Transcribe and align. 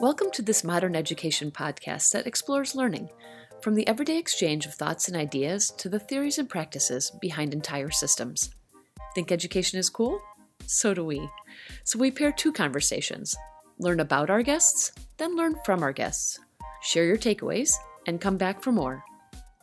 Welcome 0.00 0.30
to 0.32 0.40
this 0.40 0.64
modern 0.64 0.96
education 0.96 1.50
podcast 1.50 2.12
that 2.12 2.26
explores 2.26 2.74
learning, 2.74 3.10
from 3.60 3.74
the 3.74 3.86
everyday 3.86 4.16
exchange 4.16 4.64
of 4.64 4.72
thoughts 4.72 5.08
and 5.08 5.16
ideas 5.16 5.70
to 5.72 5.90
the 5.90 5.98
theories 5.98 6.38
and 6.38 6.48
practices 6.48 7.12
behind 7.20 7.52
entire 7.52 7.90
systems. 7.90 8.48
Think 9.14 9.30
education 9.30 9.78
is 9.78 9.90
cool? 9.90 10.18
So 10.64 10.94
do 10.94 11.04
we. 11.04 11.28
So 11.84 11.98
we 11.98 12.10
pair 12.10 12.32
two 12.32 12.52
conversations 12.52 13.36
learn 13.78 14.00
about 14.00 14.30
our 14.30 14.42
guests, 14.42 14.92
then 15.18 15.36
learn 15.36 15.56
from 15.66 15.82
our 15.82 15.92
guests. 15.92 16.40
Share 16.80 17.04
your 17.04 17.18
takeaways, 17.18 17.74
and 18.06 18.22
come 18.22 18.38
back 18.38 18.62
for 18.62 18.72
more. 18.72 19.04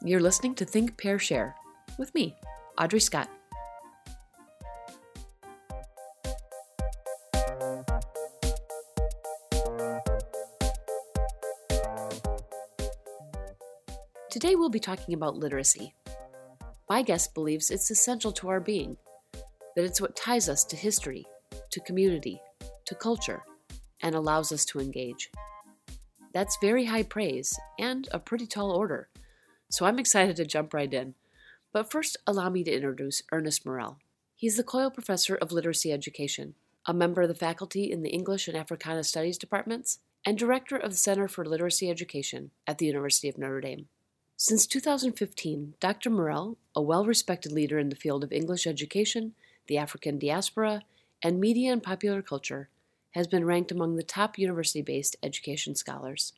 You're 0.03 0.19
listening 0.19 0.53
to 0.55 0.65
Think, 0.65 0.99
Pair, 0.99 1.17
Share 1.17 1.55
with 1.97 2.13
me, 2.15 2.35
Audrey 2.79 2.99
Scott. 2.99 3.29
Today 14.29 14.55
we'll 14.55 14.69
be 14.69 14.79
talking 14.79 15.13
about 15.13 15.37
literacy. 15.37 15.93
My 16.89 17.01
guest 17.01 17.33
believes 17.33 17.69
it's 17.69 17.91
essential 17.91 18.31
to 18.33 18.49
our 18.49 18.59
being, 18.59 18.97
that 19.75 19.85
it's 19.85 20.01
what 20.01 20.15
ties 20.15 20.49
us 20.49 20.65
to 20.65 20.75
history, 20.75 21.25
to 21.71 21.79
community, 21.81 22.41
to 22.85 22.95
culture, 22.95 23.43
and 24.01 24.15
allows 24.15 24.51
us 24.51 24.65
to 24.65 24.79
engage. 24.79 25.29
That's 26.33 26.57
very 26.59 26.85
high 26.85 27.03
praise 27.03 27.57
and 27.79 28.07
a 28.11 28.19
pretty 28.19 28.47
tall 28.47 28.71
order, 28.71 29.07
so 29.69 29.85
I'm 29.85 29.99
excited 29.99 30.35
to 30.37 30.45
jump 30.45 30.73
right 30.73 30.91
in. 30.91 31.13
But 31.73 31.91
first, 31.91 32.17
allow 32.27 32.49
me 32.51 32.63
to 32.63 32.71
introduce 32.71 33.23
Ernest 33.31 33.65
Morrell. 33.65 33.97
He's 34.35 34.57
the 34.57 34.63
Coyle 34.63 34.91
Professor 34.91 35.35
of 35.35 35.51
Literacy 35.51 35.91
Education, 35.91 36.53
a 36.85 36.93
member 36.93 37.23
of 37.23 37.29
the 37.29 37.33
faculty 37.33 37.91
in 37.91 38.03
the 38.03 38.11
English 38.11 38.47
and 38.47 38.55
Africana 38.55 39.03
Studies 39.03 39.39
departments, 39.39 39.97
and 40.23 40.37
director 40.37 40.77
of 40.77 40.91
the 40.91 40.97
Center 40.97 41.27
for 41.27 41.43
Literacy 41.43 41.89
Education 41.89 42.51
at 42.67 42.77
the 42.77 42.85
University 42.85 43.27
of 43.27 43.39
Notre 43.39 43.59
Dame. 43.59 43.87
Since 44.37 44.67
2015, 44.67 45.73
Dr. 45.79 46.11
Morrell, 46.11 46.59
a 46.75 46.81
well 46.81 47.05
respected 47.05 47.51
leader 47.51 47.79
in 47.79 47.89
the 47.89 47.95
field 47.95 48.23
of 48.23 48.31
English 48.31 48.67
education, 48.67 49.33
the 49.65 49.77
African 49.79 50.19
diaspora, 50.19 50.83
and 51.23 51.39
media 51.39 51.73
and 51.73 51.81
popular 51.81 52.21
culture, 52.21 52.69
has 53.11 53.25
been 53.25 53.45
ranked 53.45 53.71
among 53.71 53.95
the 53.95 54.03
top 54.03 54.37
university 54.37 54.83
based 54.83 55.15
education 55.23 55.73
scholars. 55.73 56.33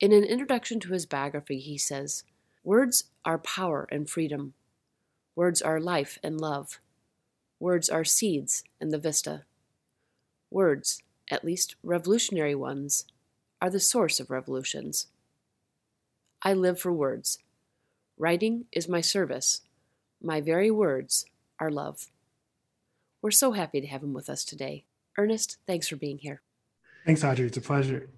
In 0.00 0.12
an 0.12 0.24
introduction 0.24 0.80
to 0.80 0.92
his 0.92 1.06
biography, 1.06 1.60
he 1.60 1.78
says 1.78 2.24
Words 2.64 3.04
are 3.24 3.38
power 3.38 3.86
and 3.92 4.10
freedom. 4.10 4.54
Words 5.40 5.62
are 5.62 5.80
life 5.80 6.18
and 6.22 6.38
love. 6.38 6.80
Words 7.58 7.88
are 7.88 8.04
seeds 8.04 8.62
and 8.78 8.92
the 8.92 8.98
vista. 8.98 9.44
Words, 10.50 11.02
at 11.30 11.46
least 11.46 11.76
revolutionary 11.82 12.54
ones, 12.54 13.06
are 13.58 13.70
the 13.70 13.80
source 13.80 14.20
of 14.20 14.28
revolutions. 14.28 15.06
I 16.42 16.52
live 16.52 16.78
for 16.78 16.92
words. 16.92 17.38
Writing 18.18 18.66
is 18.70 18.86
my 18.86 19.00
service. 19.00 19.62
My 20.22 20.42
very 20.42 20.70
words 20.70 21.24
are 21.58 21.70
love. 21.70 22.08
We're 23.22 23.30
so 23.30 23.52
happy 23.52 23.80
to 23.80 23.86
have 23.86 24.02
him 24.02 24.12
with 24.12 24.28
us 24.28 24.44
today. 24.44 24.84
Ernest, 25.16 25.56
thanks 25.66 25.88
for 25.88 25.96
being 25.96 26.18
here. 26.18 26.42
Thanks, 27.06 27.24
Audrey. 27.24 27.46
It's 27.46 27.56
a 27.56 27.62
pleasure. 27.62 28.10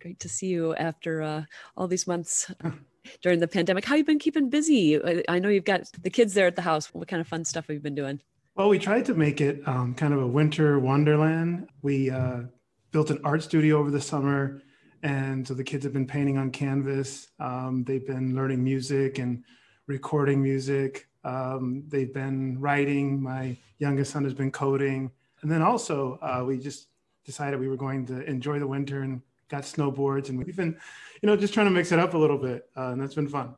Great 0.00 0.20
to 0.20 0.28
see 0.30 0.46
you 0.46 0.74
after 0.76 1.20
uh, 1.20 1.44
all 1.76 1.86
these 1.86 2.06
months 2.06 2.50
during 3.20 3.40
the 3.40 3.48
pandemic. 3.48 3.84
How 3.84 3.94
you 3.94 4.04
been 4.04 4.18
keeping 4.18 4.50
busy? 4.50 5.00
I 5.28 5.38
know 5.38 5.48
you've 5.48 5.64
got 5.64 5.90
the 6.02 6.10
kids 6.10 6.34
there 6.34 6.46
at 6.46 6.56
the 6.56 6.62
house. 6.62 6.92
What 6.92 7.08
kind 7.08 7.20
of 7.20 7.28
fun 7.28 7.44
stuff 7.44 7.66
have 7.66 7.74
you 7.74 7.80
been 7.80 7.94
doing? 7.94 8.20
Well, 8.54 8.68
we 8.68 8.78
tried 8.78 9.06
to 9.06 9.14
make 9.14 9.40
it 9.40 9.66
um, 9.66 9.94
kind 9.94 10.12
of 10.12 10.20
a 10.20 10.26
winter 10.26 10.78
wonderland. 10.78 11.68
We 11.80 12.10
uh, 12.10 12.42
built 12.90 13.10
an 13.10 13.18
art 13.24 13.42
studio 13.42 13.78
over 13.78 13.90
the 13.90 14.00
summer. 14.00 14.62
And 15.02 15.46
so 15.46 15.54
the 15.54 15.64
kids 15.64 15.84
have 15.84 15.92
been 15.92 16.06
painting 16.06 16.38
on 16.38 16.50
canvas. 16.50 17.28
Um, 17.40 17.82
they've 17.84 18.06
been 18.06 18.36
learning 18.36 18.62
music 18.62 19.18
and 19.18 19.42
recording 19.86 20.42
music. 20.42 21.08
Um, 21.24 21.84
they've 21.88 22.12
been 22.12 22.60
writing. 22.60 23.22
My 23.22 23.56
youngest 23.78 24.12
son 24.12 24.24
has 24.24 24.34
been 24.34 24.52
coding. 24.52 25.10
And 25.42 25.50
then 25.50 25.62
also, 25.62 26.18
uh, 26.22 26.44
we 26.46 26.58
just 26.58 26.88
decided 27.24 27.58
we 27.58 27.68
were 27.68 27.76
going 27.76 28.06
to 28.06 28.22
enjoy 28.24 28.58
the 28.58 28.66
winter 28.66 29.02
and 29.02 29.22
got 29.52 29.62
snowboards. 29.62 30.30
And 30.30 30.44
we've 30.44 30.56
been, 30.56 30.76
you 31.20 31.26
know, 31.28 31.36
just 31.36 31.54
trying 31.54 31.66
to 31.66 31.70
mix 31.70 31.92
it 31.92 32.00
up 32.00 32.14
a 32.14 32.18
little 32.18 32.38
bit. 32.38 32.68
Uh, 32.76 32.88
and 32.88 33.00
that's 33.00 33.14
been 33.14 33.28
fun. 33.28 33.54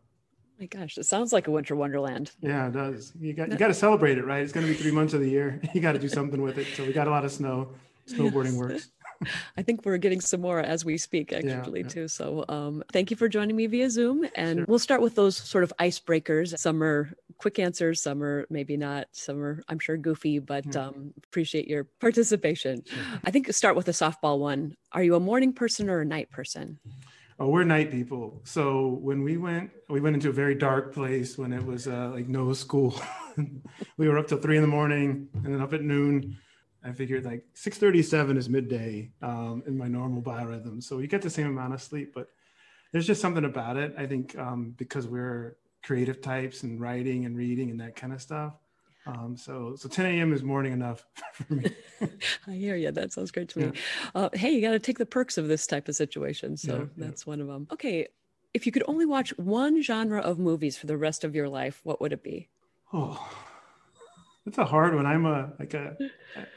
My 0.60 0.66
gosh, 0.66 0.98
it 0.98 1.04
sounds 1.04 1.32
like 1.32 1.48
a 1.48 1.50
winter 1.50 1.74
wonderland. 1.74 2.32
Yeah, 2.40 2.68
it 2.68 2.72
does. 2.72 3.12
You 3.18 3.32
got 3.32 3.50
you 3.50 3.56
got 3.56 3.68
to 3.68 3.74
celebrate 3.74 4.18
it, 4.18 4.24
right? 4.24 4.42
It's 4.42 4.52
going 4.52 4.66
to 4.66 4.72
be 4.72 4.78
three 4.78 4.92
months 4.92 5.14
of 5.14 5.20
the 5.20 5.28
year. 5.28 5.60
You 5.74 5.80
got 5.80 5.92
to 5.92 5.98
do 5.98 6.08
something 6.08 6.42
with 6.42 6.58
it. 6.58 6.66
So 6.76 6.84
we 6.84 6.92
got 6.92 7.08
a 7.08 7.10
lot 7.10 7.24
of 7.24 7.32
snow. 7.32 7.70
Snowboarding 8.08 8.52
yes. 8.52 8.54
works. 8.54 8.88
I 9.56 9.62
think 9.62 9.84
we're 9.84 9.98
getting 9.98 10.20
some 10.20 10.40
more 10.40 10.60
as 10.60 10.84
we 10.84 10.98
speak, 10.98 11.32
actually, 11.32 11.80
yeah, 11.80 11.86
yeah. 11.86 11.92
too. 11.92 12.08
So, 12.08 12.44
um, 12.48 12.82
thank 12.92 13.10
you 13.10 13.16
for 13.16 13.28
joining 13.28 13.56
me 13.56 13.66
via 13.66 13.90
Zoom. 13.90 14.26
And 14.34 14.58
sure. 14.58 14.66
we'll 14.68 14.78
start 14.78 15.00
with 15.00 15.14
those 15.14 15.36
sort 15.36 15.64
of 15.64 15.72
icebreakers. 15.80 16.58
Some 16.58 16.82
are 16.82 17.10
quick 17.38 17.58
answers, 17.58 18.00
some 18.00 18.22
are 18.22 18.46
maybe 18.50 18.76
not, 18.76 19.08
some 19.12 19.42
are, 19.42 19.62
I'm 19.68 19.78
sure, 19.78 19.96
goofy, 19.96 20.38
but 20.38 20.64
yeah. 20.74 20.86
um, 20.86 21.12
appreciate 21.24 21.68
your 21.68 21.84
participation. 21.84 22.82
Sure. 22.86 23.02
I 23.24 23.30
think 23.30 23.52
start 23.52 23.76
with 23.76 23.88
a 23.88 23.92
softball 23.92 24.38
one. 24.38 24.76
Are 24.92 25.02
you 25.02 25.14
a 25.14 25.20
morning 25.20 25.52
person 25.52 25.90
or 25.90 26.00
a 26.00 26.04
night 26.04 26.30
person? 26.30 26.78
Oh, 27.40 27.48
we're 27.48 27.64
night 27.64 27.90
people. 27.90 28.40
So 28.44 28.98
when 29.02 29.24
we 29.24 29.36
went, 29.36 29.70
we 29.88 30.00
went 30.00 30.14
into 30.14 30.28
a 30.28 30.32
very 30.32 30.54
dark 30.54 30.94
place 30.94 31.36
when 31.36 31.52
it 31.52 31.64
was 31.64 31.88
uh, 31.88 32.10
like 32.14 32.28
no 32.28 32.52
school. 32.52 33.00
we 33.96 34.08
were 34.08 34.18
up 34.18 34.28
till 34.28 34.38
three 34.38 34.56
in 34.56 34.62
the 34.62 34.68
morning 34.68 35.28
and 35.34 35.52
then 35.52 35.60
up 35.60 35.72
at 35.72 35.82
noon 35.82 36.36
I 36.84 36.92
figured 36.92 37.24
like 37.24 37.44
6:37 37.54 38.36
is 38.36 38.48
midday 38.48 39.10
um, 39.22 39.62
in 39.66 39.76
my 39.76 39.88
normal 39.88 40.20
biorhythm, 40.20 40.82
so 40.82 40.98
you 40.98 41.06
get 41.06 41.22
the 41.22 41.30
same 41.30 41.46
amount 41.46 41.72
of 41.72 41.80
sleep. 41.80 42.12
But 42.14 42.28
there's 42.92 43.06
just 43.06 43.20
something 43.20 43.44
about 43.44 43.76
it. 43.76 43.94
I 43.96 44.06
think 44.06 44.36
um, 44.38 44.74
because 44.76 45.06
we're 45.06 45.56
creative 45.82 46.20
types 46.20 46.62
and 46.62 46.80
writing 46.80 47.24
and 47.24 47.36
reading 47.36 47.70
and 47.70 47.80
that 47.80 47.96
kind 47.96 48.12
of 48.12 48.20
stuff. 48.20 48.54
Um, 49.06 49.36
so 49.36 49.74
so 49.76 49.88
10 49.88 50.06
a.m. 50.06 50.32
is 50.32 50.42
morning 50.42 50.72
enough 50.72 51.06
for 51.32 51.54
me. 51.54 51.70
I 52.46 52.52
hear 52.52 52.76
you. 52.76 52.90
That 52.90 53.12
sounds 53.12 53.30
great 53.30 53.48
to 53.50 53.58
me. 53.58 53.64
Yeah. 53.64 53.80
Uh, 54.14 54.28
hey, 54.34 54.50
you 54.50 54.60
got 54.60 54.72
to 54.72 54.78
take 54.78 54.98
the 54.98 55.06
perks 55.06 55.38
of 55.38 55.48
this 55.48 55.66
type 55.66 55.88
of 55.88 55.96
situation. 55.96 56.56
So 56.56 56.76
yeah, 56.76 56.84
that's 56.96 57.26
yeah. 57.26 57.30
one 57.30 57.40
of 57.40 57.46
them. 57.46 57.66
Okay, 57.72 58.08
if 58.52 58.66
you 58.66 58.72
could 58.72 58.84
only 58.86 59.06
watch 59.06 59.36
one 59.38 59.82
genre 59.82 60.20
of 60.20 60.38
movies 60.38 60.76
for 60.76 60.86
the 60.86 60.96
rest 60.96 61.24
of 61.24 61.34
your 61.34 61.48
life, 61.48 61.80
what 61.82 62.00
would 62.00 62.12
it 62.12 62.22
be? 62.22 62.48
Oh 62.92 63.43
it's 64.46 64.58
a 64.58 64.64
hard 64.64 64.94
one. 64.94 65.06
I'm 65.06 65.26
a 65.26 65.52
like 65.58 65.74
a 65.74 65.96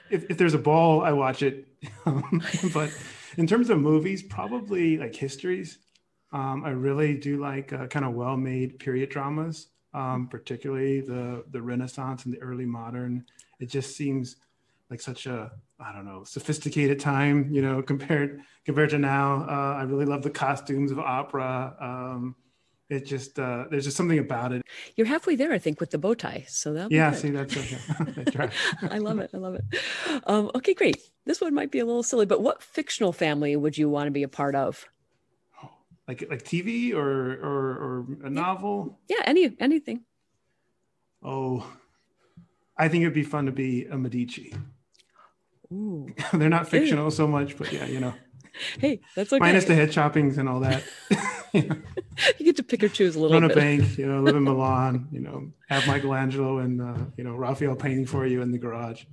if, 0.09 0.25
if 0.29 0.37
there's 0.37 0.53
a 0.53 0.59
ball, 0.59 1.01
I 1.01 1.11
watch 1.13 1.41
it. 1.41 1.67
but 2.73 2.91
in 3.37 3.47
terms 3.47 3.69
of 3.69 3.79
movies, 3.79 4.23
probably 4.23 4.97
like 4.97 5.15
histories. 5.15 5.79
Um, 6.33 6.65
I 6.65 6.71
really 6.71 7.17
do 7.17 7.39
like 7.39 7.71
uh, 7.71 7.87
kind 7.87 8.03
of 8.03 8.13
well-made 8.13 8.79
period 8.79 9.09
dramas, 9.09 9.67
um, 9.93 10.27
particularly 10.27 11.01
the 11.01 11.45
the 11.51 11.61
Renaissance 11.61 12.25
and 12.25 12.33
the 12.33 12.41
early 12.41 12.65
modern. 12.65 13.25
It 13.59 13.69
just 13.69 13.95
seems 13.95 14.35
like 14.89 14.99
such 14.99 15.25
a 15.25 15.51
I 15.79 15.93
don't 15.93 16.05
know 16.05 16.23
sophisticated 16.25 16.99
time, 16.99 17.49
you 17.51 17.61
know, 17.61 17.81
compared 17.91 18.41
compared 18.65 18.89
to 18.89 18.99
now. 18.99 19.45
Uh, 19.47 19.77
I 19.79 19.83
really 19.83 20.05
love 20.05 20.23
the 20.23 20.29
costumes 20.29 20.91
of 20.91 20.99
opera. 20.99 21.75
Um, 21.79 22.35
it 22.89 23.05
just 23.05 23.37
uh, 23.37 23.65
there's 23.69 23.83
just 23.85 23.97
something 23.97 24.19
about 24.19 24.53
it. 24.53 24.63
You're 24.95 25.07
halfway 25.07 25.35
there, 25.35 25.51
I 25.51 25.57
think, 25.57 25.79
with 25.79 25.91
the 25.91 25.97
bow 25.97 26.13
tie. 26.13 26.45
So 26.47 26.73
that 26.73 26.91
yeah, 26.91 27.11
see 27.11 27.29
that's 27.29 27.55
okay. 27.55 27.77
that's 28.15 28.35
right. 28.35 28.51
I 28.91 28.99
love 28.99 29.19
it. 29.19 29.29
I 29.33 29.37
love 29.37 29.55
it. 29.55 29.63
Um, 30.25 30.51
okay, 30.55 30.73
great. 30.73 30.97
This 31.25 31.41
one 31.41 31.53
might 31.53 31.71
be 31.71 31.79
a 31.79 31.85
little 31.85 32.03
silly, 32.03 32.25
but 32.25 32.41
what 32.41 32.63
fictional 32.63 33.11
family 33.11 33.55
would 33.55 33.77
you 33.77 33.89
want 33.89 34.07
to 34.07 34.11
be 34.11 34.23
a 34.23 34.29
part 34.29 34.55
of? 34.55 34.85
Like 36.07 36.25
like 36.29 36.43
TV 36.43 36.93
or 36.93 37.33
or, 37.33 37.69
or 37.69 38.05
a 38.23 38.29
novel? 38.29 38.99
Yeah, 39.09 39.21
any 39.25 39.53
anything. 39.59 40.05
Oh, 41.21 41.69
I 42.77 42.87
think 42.87 43.01
it'd 43.01 43.13
be 43.13 43.23
fun 43.23 43.47
to 43.47 43.51
be 43.51 43.85
a 43.85 43.97
Medici. 43.97 44.53
Ooh. 45.73 46.07
They're 46.33 46.47
not 46.47 46.69
fictional 46.69 47.11
so 47.11 47.27
much, 47.27 47.57
but 47.57 47.73
yeah, 47.73 47.85
you 47.85 47.99
know. 47.99 48.13
hey, 48.79 49.01
that's 49.15 49.31
okay. 49.31 49.39
Minus 49.39 49.65
the 49.65 49.75
head 49.75 49.89
choppings 49.89 50.37
and 50.37 50.47
all 50.47 50.59
that. 50.61 50.83
you, 51.53 52.45
get 52.45 52.55
to 52.57 52.63
pick 52.63 52.83
or 52.83 52.89
choose 52.89 53.15
a 53.15 53.19
little 53.19 53.39
Run 53.39 53.47
bit. 53.47 53.57
a 53.57 53.59
bank, 53.59 53.97
you 53.97 54.05
know, 54.05 54.21
live 54.21 54.35
in 54.35 54.43
Milan, 54.43 55.07
you 55.11 55.21
know, 55.21 55.51
have 55.69 55.87
Michelangelo 55.87 56.59
and, 56.59 56.81
uh, 56.81 57.05
you 57.15 57.23
know, 57.23 57.35
Raphael 57.35 57.75
painting 57.75 58.05
for 58.05 58.25
you 58.25 58.41
in 58.41 58.51
the 58.51 58.57
garage. 58.57 59.05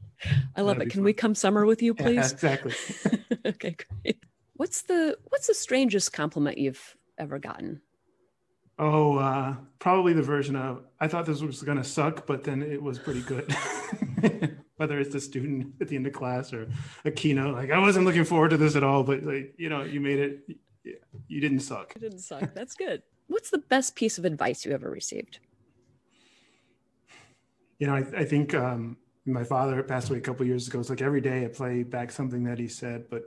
I 0.57 0.63
love 0.63 0.77
That'd 0.77 0.89
it. 0.89 0.93
Can 0.93 1.01
fun. 1.01 1.05
we 1.05 1.13
come 1.13 1.35
summer 1.35 1.65
with 1.65 1.83
you, 1.83 1.95
please? 1.95 2.17
Yeah, 2.17 2.31
exactly. 2.31 2.75
okay, 3.47 3.77
great. 4.03 4.19
What's 4.55 4.83
the 4.83 5.19
what's 5.29 5.49
the 5.49 5.55
strangest 5.55 6.13
compliment 6.13 6.59
you've 6.59 6.97
ever 7.19 7.39
gotten? 7.39 7.83
Oh, 8.79 9.19
uh, 9.19 9.55
probably 9.79 10.13
the 10.13 10.23
version 10.23 10.57
of 10.57 10.85
I 11.01 11.09
thought 11.09 11.27
this 11.27 11.41
was 11.41 11.63
going 11.63 11.79
to 11.79 11.85
suck, 11.85 12.27
but 12.27 12.45
then 12.45 12.63
it 12.63 12.83
was 12.83 12.99
pretty 12.99 13.23
good. 13.23 13.55
Whether 14.77 14.99
it's 14.99 15.13
the 15.13 15.21
student 15.21 15.75
at 15.81 15.89
the 15.89 15.97
end 15.97 16.07
of 16.07 16.13
class 16.13 16.53
or 16.53 16.69
a 17.05 17.11
keynote. 17.11 17.55
Like 17.55 17.71
I 17.71 17.79
wasn't 17.79 18.07
looking 18.07 18.25
forward 18.25 18.51
to 18.51 18.57
this 18.57 18.77
at 18.77 18.85
all, 18.85 19.03
but 19.03 19.23
like 19.23 19.55
you 19.57 19.69
know, 19.69 19.83
you 19.83 20.01
made 20.01 20.19
it. 20.19 20.57
You 21.29 21.41
didn't 21.41 21.61
suck. 21.61 21.95
You 21.95 22.01
didn't 22.03 22.21
suck. 22.21 22.53
That's 22.55 22.75
good. 22.75 23.03
What's 23.27 23.49
the 23.49 23.59
best 23.59 23.97
piece 23.97 24.19
of 24.19 24.27
advice 24.27 24.67
you 24.67 24.73
ever 24.73 24.91
received? 24.91 25.39
you 27.79 27.87
know, 27.87 27.95
I, 27.95 28.21
I 28.21 28.25
think 28.25 28.55
um, 28.55 28.97
my 29.27 29.45
father 29.45 29.83
passed 29.83 30.11
away 30.11 30.19
a 30.19 30.23
couple 30.23 30.47
years 30.47 30.69
ago. 30.69 30.81
It's 30.81 30.91
like 30.91 31.03
every 31.03 31.21
day 31.21 31.45
I 31.45 31.49
play 31.49 31.83
back 31.83 32.11
something 32.11 32.45
that 32.45 32.59
he 32.59 32.69
said, 32.69 33.07
but 33.11 33.25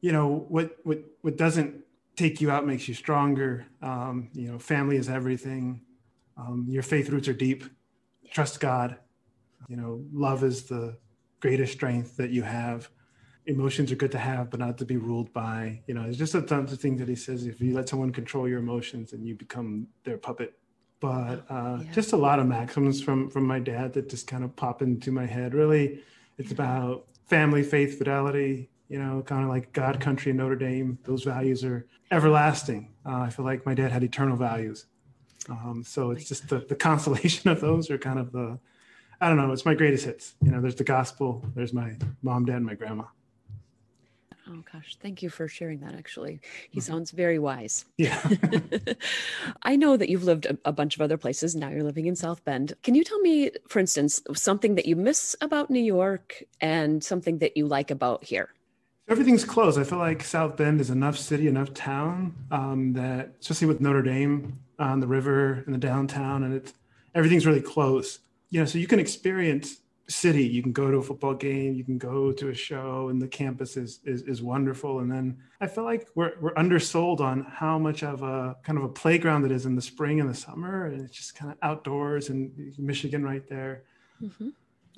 you 0.00 0.12
know, 0.12 0.46
what, 0.48 0.76
what, 0.84 1.00
what 1.22 1.36
doesn't 1.36 1.84
take 2.16 2.40
you 2.40 2.50
out 2.50 2.66
makes 2.66 2.88
you 2.88 2.94
stronger. 2.94 3.66
Um, 3.82 4.30
you 4.32 4.50
know, 4.50 4.58
family 4.58 4.96
is 4.96 5.08
everything. 5.08 5.82
Um, 6.36 6.66
your 6.68 6.82
faith 6.82 7.10
roots 7.10 7.28
are 7.28 7.34
deep. 7.34 7.64
Trust 8.30 8.60
God. 8.60 8.96
You 9.68 9.76
know, 9.76 10.04
love 10.12 10.44
is 10.44 10.64
the 10.64 10.96
greatest 11.40 11.72
strength 11.72 12.16
that 12.16 12.30
you 12.30 12.42
have. 12.42 12.88
Emotions 13.46 13.90
are 13.90 13.96
good 13.96 14.12
to 14.12 14.18
have, 14.18 14.50
but 14.50 14.60
not 14.60 14.78
to 14.78 14.84
be 14.84 14.96
ruled 14.96 15.32
by. 15.32 15.80
You 15.86 15.94
know, 15.94 16.02
there's 16.02 16.18
just 16.18 16.34
a 16.34 16.42
tons 16.42 16.72
of 16.72 16.80
things 16.80 17.00
that 17.00 17.08
he 17.08 17.16
says. 17.16 17.46
If 17.46 17.60
you 17.60 17.74
let 17.74 17.88
someone 17.88 18.12
control 18.12 18.48
your 18.48 18.58
emotions, 18.58 19.12
and 19.12 19.26
you 19.26 19.34
become 19.34 19.88
their 20.04 20.18
puppet. 20.18 20.54
But 21.00 21.46
uh, 21.48 21.78
yeah. 21.82 21.92
just 21.92 22.12
a 22.12 22.16
lot 22.16 22.38
of 22.38 22.46
maxims 22.46 23.02
from 23.02 23.30
from 23.30 23.46
my 23.46 23.58
dad 23.58 23.94
that 23.94 24.08
just 24.08 24.26
kind 24.26 24.44
of 24.44 24.54
pop 24.54 24.82
into 24.82 25.10
my 25.10 25.26
head. 25.26 25.54
Really, 25.54 26.00
it's 26.36 26.52
about 26.52 27.06
family, 27.26 27.62
faith, 27.62 27.98
fidelity. 27.98 28.68
You 28.88 28.98
know, 28.98 29.22
kind 29.22 29.42
of 29.42 29.48
like 29.48 29.72
God, 29.72 30.00
country, 30.00 30.32
Notre 30.32 30.56
Dame. 30.56 30.98
Those 31.04 31.24
values 31.24 31.64
are 31.64 31.86
everlasting. 32.10 32.92
Uh, 33.06 33.20
I 33.20 33.30
feel 33.30 33.44
like 33.44 33.64
my 33.64 33.74
dad 33.74 33.92
had 33.92 34.02
eternal 34.02 34.36
values. 34.36 34.86
Um, 35.48 35.82
so 35.86 36.10
it's 36.10 36.28
just 36.28 36.48
the, 36.48 36.58
the 36.58 36.74
constellation 36.74 37.50
of 37.50 37.60
those 37.60 37.90
are 37.90 37.98
kind 37.98 38.18
of 38.18 38.32
the 38.32 38.58
I 39.20 39.28
don't 39.28 39.36
know. 39.36 39.52
It's 39.52 39.66
my 39.66 39.74
greatest 39.74 40.06
hits. 40.06 40.34
You 40.42 40.50
know, 40.50 40.60
there's 40.60 40.76
the 40.76 40.84
gospel. 40.84 41.44
There's 41.54 41.72
my 41.72 41.96
mom, 42.22 42.46
dad, 42.46 42.56
and 42.56 42.66
my 42.66 42.74
grandma. 42.74 43.04
Oh 44.52 44.64
gosh, 44.72 44.96
thank 45.00 45.22
you 45.22 45.30
for 45.30 45.46
sharing 45.46 45.78
that. 45.80 45.94
Actually, 45.94 46.40
he 46.70 46.80
mm-hmm. 46.80 46.92
sounds 46.92 47.12
very 47.12 47.38
wise. 47.38 47.84
Yeah. 47.98 48.20
I 49.62 49.76
know 49.76 49.96
that 49.96 50.08
you've 50.08 50.24
lived 50.24 50.46
a, 50.46 50.58
a, 50.64 50.72
bunch 50.72 50.96
of 50.96 51.02
other 51.02 51.16
places. 51.16 51.54
Now 51.54 51.68
you're 51.68 51.84
living 51.84 52.06
in 52.06 52.16
South 52.16 52.44
Bend. 52.44 52.72
Can 52.82 52.96
you 52.96 53.04
tell 53.04 53.20
me, 53.20 53.52
for 53.68 53.78
instance, 53.78 54.20
something 54.34 54.74
that 54.74 54.86
you 54.86 54.96
miss 54.96 55.36
about 55.40 55.70
New 55.70 55.82
York 55.82 56.42
and 56.60 57.04
something 57.04 57.38
that 57.38 57.56
you 57.56 57.66
like 57.66 57.92
about 57.92 58.24
here? 58.24 58.48
Everything's 59.08 59.44
close. 59.44 59.78
I 59.78 59.84
feel 59.84 59.98
like 59.98 60.22
South 60.24 60.56
Bend 60.56 60.80
is 60.80 60.90
enough 60.90 61.16
city, 61.16 61.46
enough 61.46 61.72
town 61.72 62.34
um, 62.50 62.92
that, 62.94 63.34
especially 63.40 63.68
with 63.68 63.80
Notre 63.80 64.02
Dame 64.02 64.58
on 64.80 64.98
the 64.98 65.06
river 65.06 65.62
and 65.66 65.74
the 65.74 65.78
downtown, 65.78 66.42
and 66.42 66.54
it's 66.54 66.74
everything's 67.14 67.46
really 67.46 67.60
close 67.60 68.20
you 68.50 68.60
know, 68.60 68.66
so 68.66 68.78
you 68.78 68.86
can 68.86 68.98
experience 68.98 69.80
city. 70.10 70.44
You 70.44 70.62
can 70.62 70.72
go 70.72 70.90
to 70.90 70.98
a 70.98 71.02
football 71.02 71.34
game, 71.34 71.74
you 71.74 71.84
can 71.84 71.96
go 71.96 72.32
to 72.32 72.48
a 72.48 72.54
show, 72.54 73.08
and 73.08 73.22
the 73.22 73.28
campus 73.28 73.76
is 73.76 74.00
is, 74.04 74.22
is 74.22 74.42
wonderful. 74.42 75.00
And 75.00 75.10
then 75.10 75.38
I 75.60 75.66
feel 75.66 75.84
like 75.84 76.08
we're 76.14 76.32
we're 76.40 76.56
undersold 76.56 77.20
on 77.20 77.44
how 77.44 77.78
much 77.78 78.02
of 78.02 78.22
a 78.22 78.56
kind 78.64 78.78
of 78.78 78.84
a 78.84 78.88
playground 78.88 79.44
it 79.44 79.52
is 79.52 79.66
in 79.66 79.76
the 79.76 79.82
spring 79.82 80.20
and 80.20 80.28
the 80.28 80.34
summer, 80.34 80.86
and 80.86 81.00
it's 81.02 81.16
just 81.16 81.36
kind 81.36 81.50
of 81.50 81.58
outdoors 81.62 82.28
and 82.28 82.50
Michigan 82.78 83.22
right 83.22 83.48
there. 83.48 83.84
Mm-hmm. 84.20 84.48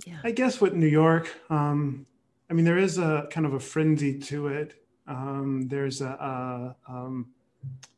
Yeah. 0.07 0.19
I 0.25 0.31
guess 0.31 0.61
with 0.61 0.73
New 0.73 0.87
York, 0.87 1.29
um, 1.51 2.07
I 2.51 2.55
mean, 2.55 2.65
there 2.65 2.79
is 2.79 2.99
a 2.99 3.29
kind 3.31 3.47
of 3.47 3.55
a 3.55 3.61
frenzy 3.61 4.19
to 4.19 4.49
it. 4.49 4.75
Um, 5.07 5.69
there's 5.69 6.01
a, 6.01 6.07
a 6.07 6.77
um, 6.89 7.29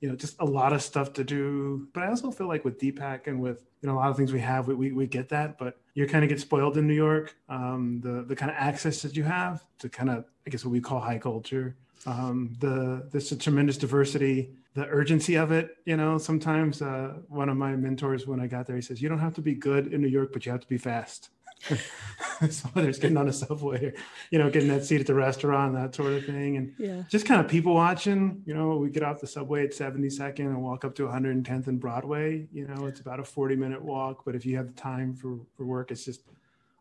you 0.01 0.09
know, 0.09 0.17
just 0.17 0.37
a 0.41 0.45
lot 0.45 0.73
of 0.73 0.83
stuff 0.83 1.13
to 1.15 1.25
do. 1.25 1.89
But 1.95 2.03
I 2.03 2.09
also 2.09 2.31
feel 2.31 2.49
like 2.49 2.65
with 2.65 2.79
DPAC 2.79 3.27
and 3.27 3.41
with 3.41 3.65
you 3.81 3.89
know 3.89 3.95
a 3.95 3.99
lot 3.99 4.11
of 4.11 4.17
things 4.17 4.33
we 4.33 4.41
have, 4.41 4.69
we, 4.69 4.75
we, 4.75 4.93
we 4.93 5.07
get 5.07 5.29
that. 5.31 5.59
But 5.59 5.79
you 5.95 6.07
kind 6.07 6.25
of 6.25 6.29
get 6.29 6.41
spoiled 6.41 6.77
in 6.77 6.87
New 6.87 6.95
York. 6.95 7.35
Um, 7.49 8.01
the 8.03 8.23
the 8.23 8.37
kind 8.37 8.51
of 8.51 8.57
access 8.59 9.03
that 9.03 9.17
you 9.17 9.23
have 9.25 9.65
to 9.79 9.89
kind 9.89 10.11
of 10.11 10.25
I 10.47 10.51
guess 10.51 10.65
what 10.65 10.73
we 10.73 10.81
call 10.81 11.01
high 11.01 11.19
culture. 11.19 11.77
Um, 12.07 12.55
the 12.59 13.09
there's 13.11 13.33
a 13.33 13.37
tremendous 13.37 13.79
diversity. 13.79 14.55
The 14.75 14.87
urgency 14.87 15.37
of 15.37 15.53
it, 15.53 15.77
you 15.85 15.97
know, 15.97 16.19
sometimes 16.19 16.83
uh, 16.83 17.15
one 17.29 17.49
of 17.49 17.57
my 17.57 17.77
mentors 17.77 18.27
when 18.27 18.41
I 18.41 18.49
got 18.49 18.67
there, 18.67 18.75
he 18.75 18.83
says, 18.83 19.01
"You 19.01 19.09
don't 19.09 19.21
have 19.21 19.35
to 19.35 19.41
be 19.41 19.55
good 19.55 19.93
in 19.93 20.01
New 20.01 20.09
York, 20.09 20.33
but 20.33 20.45
you 20.45 20.53
have 20.53 20.61
to 20.63 20.69
be 20.69 20.79
fast." 20.79 21.31
so 22.51 22.69
whether 22.73 22.89
it's 22.89 22.99
getting 22.99 23.17
on 23.17 23.29
a 23.29 23.33
subway 23.33 23.87
or 23.87 23.95
you 24.31 24.39
know 24.39 24.51
getting 24.51 24.69
that 24.69 24.85
seat 24.85 25.01
at 25.01 25.07
the 25.07 25.15
restaurant 25.15 25.75
that 25.75 25.95
sort 25.95 26.13
of 26.13 26.25
thing. 26.25 26.57
And 26.57 26.75
yeah. 26.79 27.03
just 27.09 27.27
kind 27.27 27.41
of 27.41 27.49
people 27.49 27.75
watching 27.75 28.43
you 28.47 28.55
know 28.55 28.77
we 28.77 28.91
get 28.91 29.03
off 29.03 29.21
the 29.21 29.27
subway 29.27 29.65
at 29.65 29.73
72nd 29.73 30.41
and 30.41 30.63
walk 30.63 30.85
up 30.85 30.95
to 30.97 31.03
110th 31.07 31.67
and 31.67 31.81
broadway 31.81 32.47
you 32.53 32.67
know 32.67 32.87
it's 32.87 33.01
about 33.01 33.21
a 33.21 33.25
40 33.25 33.57
minute 33.57 33.83
walk. 33.83 34.25
But 34.25 34.35
if 34.35 34.45
you 34.47 34.57
have 34.57 34.67
the 34.67 34.81
time 34.81 35.15
for 35.15 35.39
for 35.57 35.65
work 35.65 35.91
it's 35.91 36.05
just 36.05 36.23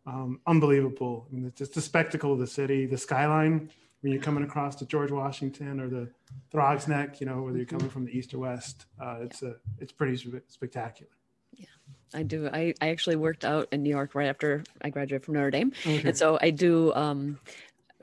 um, 0.06 0.42
unbelievable. 0.48 1.28
I 1.32 1.36
mean, 1.36 1.46
it's 1.46 1.58
just 1.58 1.76
the 1.76 1.82
spectacle 1.82 2.34
of 2.34 2.40
the 2.40 2.48
city. 2.48 2.86
The 2.86 2.98
skyline 2.98 3.70
when 4.02 4.12
you're 4.12 4.22
coming 4.22 4.44
across 4.44 4.76
the 4.76 4.86
George 4.86 5.12
Washington 5.12 5.80
or 5.80 5.88
the 5.88 6.10
Throgs 6.52 6.90
Neck, 6.90 7.22
you 7.22 7.26
know, 7.26 7.42
whether 7.42 7.56
you're 7.56 7.66
coming 7.66 7.90
from 7.90 8.04
the 8.04 8.12
east 8.12 8.34
or 8.34 8.40
west, 8.40 8.86
uh, 9.02 9.20
it's 9.22 9.42
a 9.44 9.56
it's 9.80 9.94
pretty 9.94 10.42
spectacular. 10.50 11.10
I 12.14 12.24
do. 12.24 12.50
I, 12.52 12.74
I 12.82 12.90
actually 12.90 13.16
worked 13.16 13.46
out 13.46 13.68
in 13.72 13.84
New 13.84 13.90
York 13.90 14.16
right 14.16 14.28
after 14.28 14.64
I 14.82 14.90
graduated 14.90 15.26
from 15.26 15.36
Notre 15.36 15.52
Dame. 15.52 15.74
Okay. 15.82 16.10
And 16.10 16.18
so 16.18 16.38
I 16.42 16.50
do 16.50 16.94
um, 16.94 17.40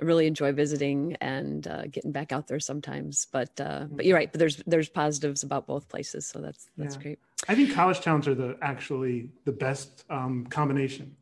really 0.01 0.27
enjoy 0.27 0.53
visiting 0.53 1.17
and 1.21 1.67
uh, 1.67 1.87
getting 1.87 2.13
back 2.13 2.33
out 2.33 2.49
there 2.49 2.61
sometimes. 2.61 3.27
But 3.31 3.61
uh, 3.61 3.87
but 3.91 4.05
you're 4.05 4.17
right. 4.17 4.31
But 4.31 4.39
there's 4.39 4.57
there's 4.67 4.89
positives 4.89 5.43
about 5.43 5.67
both 5.67 5.89
places, 5.89 6.27
so 6.27 6.41
that's 6.41 6.69
that's 6.77 6.97
yeah. 6.97 7.03
great. 7.03 7.19
I 7.49 7.55
think 7.55 7.73
college 7.73 8.01
towns 8.01 8.29
are 8.29 8.35
the 8.35 8.57
actually 8.63 9.31
the 9.45 9.53
best 9.53 10.05
um, 10.11 10.47
combination. 10.47 11.17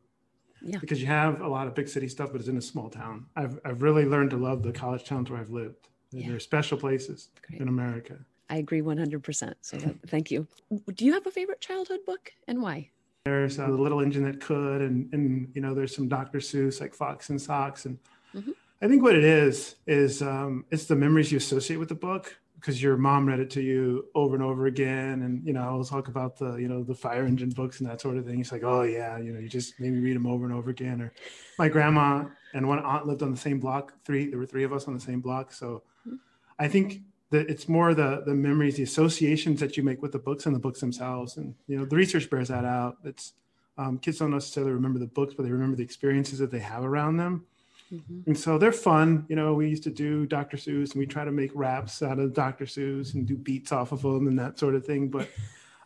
Yeah. 0.60 0.78
Because 0.78 1.00
you 1.00 1.06
have 1.06 1.40
a 1.40 1.46
lot 1.46 1.68
of 1.68 1.74
big 1.74 1.88
city 1.88 2.08
stuff, 2.08 2.30
but 2.32 2.40
it's 2.40 2.48
in 2.48 2.56
a 2.56 2.62
small 2.62 2.90
town. 2.90 3.26
I've 3.36 3.58
I've 3.64 3.82
really 3.82 4.04
learned 4.04 4.30
to 4.30 4.36
love 4.36 4.62
the 4.62 4.72
college 4.72 5.04
towns 5.04 5.30
where 5.30 5.40
I've 5.40 5.50
lived. 5.50 5.88
Yeah. 6.10 6.28
They're 6.28 6.40
special 6.40 6.78
places 6.78 7.28
great. 7.46 7.60
in 7.60 7.68
America. 7.68 8.18
I 8.50 8.56
agree 8.56 8.82
100%. 8.82 9.54
So 9.60 9.76
that, 9.78 9.96
thank 10.08 10.30
you. 10.30 10.46
Do 10.94 11.04
you 11.04 11.12
have 11.14 11.26
a 11.26 11.30
favorite 11.30 11.60
childhood 11.60 12.00
book 12.06 12.32
and 12.46 12.62
why? 12.62 12.90
There's 13.24 13.58
uh, 13.58 13.66
The 13.66 13.72
Little 13.72 14.00
Engine 14.00 14.24
That 14.24 14.40
Could, 14.40 14.80
and, 14.80 15.12
and, 15.12 15.50
you 15.54 15.60
know, 15.60 15.74
there's 15.74 15.94
some 15.94 16.08
Dr. 16.08 16.38
Seuss 16.38 16.80
like 16.80 16.94
Fox 16.94 17.30
in 17.30 17.38
Socks. 17.38 17.84
And 17.84 17.98
mm-hmm. 18.34 18.52
I 18.80 18.88
think 18.88 19.02
what 19.02 19.14
it 19.14 19.24
is, 19.24 19.76
is 19.86 20.22
um, 20.22 20.64
it's 20.70 20.86
the 20.86 20.96
memories 20.96 21.30
you 21.30 21.38
associate 21.38 21.76
with 21.76 21.88
the 21.88 21.94
book 21.94 22.38
because 22.58 22.82
your 22.82 22.96
mom 22.96 23.26
read 23.26 23.38
it 23.38 23.50
to 23.50 23.62
you 23.62 24.06
over 24.14 24.34
and 24.34 24.42
over 24.42 24.66
again. 24.66 25.22
And, 25.22 25.46
you 25.46 25.52
know, 25.52 25.62
I'll 25.62 25.84
talk 25.84 26.08
about 26.08 26.36
the, 26.36 26.56
you 26.56 26.68
know, 26.68 26.82
the 26.82 26.94
fire 26.94 27.24
engine 27.24 27.50
books 27.50 27.80
and 27.80 27.88
that 27.88 28.00
sort 28.00 28.16
of 28.16 28.26
thing. 28.26 28.40
It's 28.40 28.50
like, 28.50 28.64
oh 28.64 28.82
yeah, 28.82 29.16
you 29.18 29.32
know, 29.32 29.38
you 29.38 29.48
just 29.48 29.78
maybe 29.78 30.00
read 30.00 30.16
them 30.16 30.26
over 30.26 30.44
and 30.44 30.54
over 30.54 30.70
again. 30.70 31.00
Or 31.00 31.12
my 31.58 31.68
grandma 31.68 32.24
and 32.54 32.66
one 32.66 32.80
aunt 32.80 33.06
lived 33.06 33.22
on 33.22 33.30
the 33.30 33.36
same 33.36 33.60
block. 33.60 33.92
Three, 34.04 34.28
there 34.28 34.38
were 34.38 34.46
three 34.46 34.64
of 34.64 34.72
us 34.72 34.88
on 34.88 34.94
the 34.94 35.00
same 35.00 35.20
block. 35.20 35.52
So 35.52 35.82
mm-hmm. 36.06 36.16
I 36.58 36.66
think 36.66 37.02
the, 37.30 37.40
it's 37.40 37.68
more 37.68 37.94
the 37.94 38.22
the 38.24 38.34
memories, 38.34 38.76
the 38.76 38.82
associations 38.82 39.60
that 39.60 39.76
you 39.76 39.82
make 39.82 40.00
with 40.00 40.12
the 40.12 40.18
books 40.18 40.46
and 40.46 40.54
the 40.54 40.60
books 40.60 40.80
themselves. 40.80 41.36
And 41.36 41.54
you 41.66 41.78
know, 41.78 41.84
the 41.84 41.96
research 41.96 42.30
bears 42.30 42.48
that 42.48 42.64
out. 42.64 42.98
It's 43.04 43.34
um, 43.76 43.98
kids 43.98 44.18
don't 44.18 44.30
necessarily 44.30 44.72
remember 44.72 44.98
the 44.98 45.06
books, 45.06 45.34
but 45.34 45.44
they 45.44 45.52
remember 45.52 45.76
the 45.76 45.84
experiences 45.84 46.38
that 46.40 46.50
they 46.50 46.58
have 46.58 46.84
around 46.84 47.16
them. 47.16 47.46
Mm-hmm. 47.92 48.20
And 48.26 48.38
so 48.38 48.58
they're 48.58 48.72
fun. 48.72 49.24
You 49.28 49.36
know, 49.36 49.54
we 49.54 49.68
used 49.68 49.84
to 49.84 49.90
do 49.90 50.26
Dr. 50.26 50.56
Seuss 50.56 50.92
and 50.92 50.98
we 50.98 51.06
try 51.06 51.24
to 51.24 51.30
make 51.30 51.50
raps 51.54 52.02
out 52.02 52.18
of 52.18 52.34
Dr. 52.34 52.64
Seuss 52.64 53.14
and 53.14 53.26
do 53.26 53.36
beats 53.36 53.72
off 53.72 53.92
of 53.92 54.02
them 54.02 54.26
and 54.26 54.38
that 54.38 54.58
sort 54.58 54.74
of 54.74 54.84
thing. 54.84 55.08
But 55.08 55.28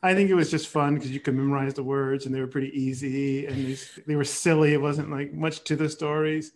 I 0.03 0.15
think 0.15 0.31
it 0.31 0.35
was 0.35 0.51
just 0.51 0.69
fun 0.69 0.95
because 0.95 1.11
you 1.11 1.21
could 1.21 1.35
memorize 1.35 1.75
the 1.75 1.85
words 1.85 2.27
and 2.27 2.35
they 2.35 2.41
were 2.41 2.49
pretty 2.49 2.71
easy 2.71 3.47
and 3.47 3.67
they, 3.67 3.79
they 4.07 4.17
were 4.17 4.25
silly. 4.25 4.73
It 4.73 4.81
wasn't 4.81 5.11
like 5.11 5.33
much 5.33 5.63
to 5.65 5.77
the 5.77 5.89
stories. 5.89 6.53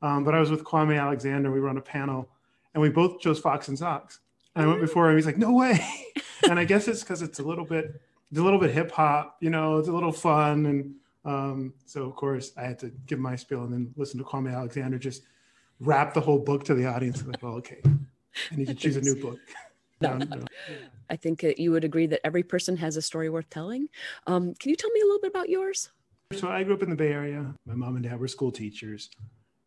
Um, 0.00 0.22
but 0.22 0.34
I 0.34 0.40
was 0.40 0.50
with 0.50 0.64
Kwame 0.64 1.00
Alexander. 1.00 1.50
We 1.50 1.60
were 1.60 1.70
on 1.70 1.78
a 1.78 1.82
panel 1.82 2.28
and 2.74 2.82
we 2.82 2.90
both 2.90 3.20
chose 3.20 3.40
Fox 3.40 3.68
in 3.68 3.76
Socks. 3.76 4.20
And 4.54 4.64
I 4.64 4.68
went 4.68 4.80
before 4.80 5.10
him. 5.10 5.16
He's 5.16 5.26
like, 5.26 5.38
"No 5.38 5.52
way!" 5.52 5.80
and 6.48 6.58
I 6.58 6.64
guess 6.64 6.88
it's 6.88 7.02
because 7.02 7.22
it's 7.22 7.38
a 7.38 7.42
little 7.42 7.64
bit, 7.64 8.00
it's 8.30 8.38
a 8.38 8.42
little 8.42 8.60
bit 8.60 8.70
hip 8.70 8.90
hop. 8.90 9.36
You 9.40 9.50
know, 9.50 9.78
it's 9.78 9.88
a 9.88 9.92
little 9.92 10.12
fun, 10.12 10.66
and 10.66 10.94
um, 11.24 11.74
so 11.86 12.04
of 12.04 12.14
course 12.14 12.52
I 12.56 12.62
had 12.62 12.78
to 12.80 12.92
give 13.06 13.18
my 13.18 13.36
spiel 13.36 13.64
and 13.64 13.72
then 13.72 13.92
listen 13.96 14.18
to 14.18 14.24
Kwame 14.24 14.54
Alexander 14.54 14.98
just 14.98 15.22
rap 15.80 16.14
the 16.14 16.20
whole 16.20 16.38
book 16.38 16.64
to 16.64 16.74
the 16.74 16.86
audience. 16.86 17.24
Like, 17.26 17.42
well, 17.42 17.54
okay, 17.54 17.80
I 17.84 18.56
need 18.56 18.68
to 18.68 18.74
choose 18.74 18.96
a 18.96 19.00
new 19.00 19.16
book. 19.16 19.38
no, 20.00 20.18
no. 20.18 20.44
I 21.10 21.16
think 21.16 21.44
you 21.58 21.72
would 21.72 21.84
agree 21.84 22.06
that 22.06 22.20
every 22.24 22.42
person 22.42 22.76
has 22.76 22.96
a 22.96 23.02
story 23.02 23.28
worth 23.28 23.50
telling. 23.50 23.88
Um, 24.26 24.54
can 24.54 24.70
you 24.70 24.76
tell 24.76 24.90
me 24.90 25.00
a 25.00 25.04
little 25.04 25.20
bit 25.20 25.30
about 25.30 25.48
yours? 25.48 25.90
So 26.32 26.48
I 26.48 26.64
grew 26.64 26.74
up 26.74 26.82
in 26.82 26.90
the 26.90 26.96
Bay 26.96 27.12
Area. 27.12 27.54
My 27.66 27.74
mom 27.74 27.96
and 27.96 28.04
dad 28.04 28.18
were 28.18 28.28
school 28.28 28.50
teachers 28.50 29.10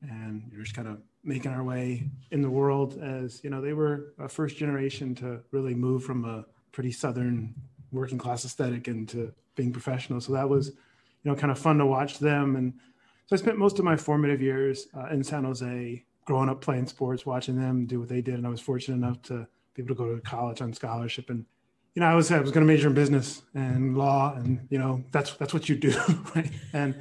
and 0.01 0.43
you're 0.51 0.63
just 0.63 0.75
kind 0.75 0.87
of 0.87 0.99
making 1.23 1.51
our 1.51 1.63
way 1.63 2.09
in 2.31 2.41
the 2.41 2.49
world 2.49 2.99
as 3.01 3.43
you 3.43 3.49
know 3.49 3.61
they 3.61 3.73
were 3.73 4.13
a 4.19 4.29
first 4.29 4.57
generation 4.57 5.15
to 5.15 5.41
really 5.51 5.73
move 5.73 6.03
from 6.03 6.25
a 6.25 6.45
pretty 6.71 6.91
southern 6.91 7.53
working 7.91 8.17
class 8.17 8.45
aesthetic 8.45 8.87
into 8.87 9.33
being 9.55 9.71
professional. 9.71 10.21
So 10.21 10.33
that 10.33 10.47
was 10.47 10.67
you 10.67 11.31
know 11.31 11.35
kind 11.35 11.51
of 11.51 11.59
fun 11.59 11.77
to 11.79 11.85
watch 11.85 12.19
them. 12.19 12.55
And 12.55 12.73
so 13.25 13.35
i 13.35 13.39
spent 13.39 13.57
most 13.57 13.79
of 13.79 13.85
my 13.85 13.97
formative 13.97 14.41
years 14.41 14.87
uh, 14.95 15.07
in 15.07 15.21
san 15.23 15.43
jose 15.43 16.05
growing 16.25 16.49
up 16.49 16.61
playing 16.61 16.87
sports 16.87 17.25
watching 17.25 17.59
them 17.59 17.85
do 17.85 17.99
what 17.99 18.09
they 18.09 18.21
did. 18.21 18.35
And 18.35 18.47
i 18.47 18.49
was 18.49 18.61
fortunate 18.61 18.95
enough 18.95 19.21
to 19.23 19.47
be 19.73 19.81
able 19.81 19.89
to 19.89 19.95
go 19.95 20.15
to 20.15 20.21
college 20.21 20.61
on 20.61 20.73
scholarship. 20.73 21.29
And 21.29 21.45
you 21.95 22.01
know 22.01 22.07
i 22.07 22.15
was 22.15 22.31
i 22.31 22.39
was 22.39 22.51
going 22.51 22.65
to 22.65 22.71
major 22.71 22.87
in 22.87 22.93
business 22.93 23.41
and 23.53 23.97
law. 23.97 24.35
And 24.35 24.67
you 24.69 24.77
know 24.77 25.03
that's 25.11 25.33
that's 25.33 25.53
what 25.53 25.67
you 25.67 25.75
do 25.75 25.93
right? 26.35 26.51
And 26.73 26.95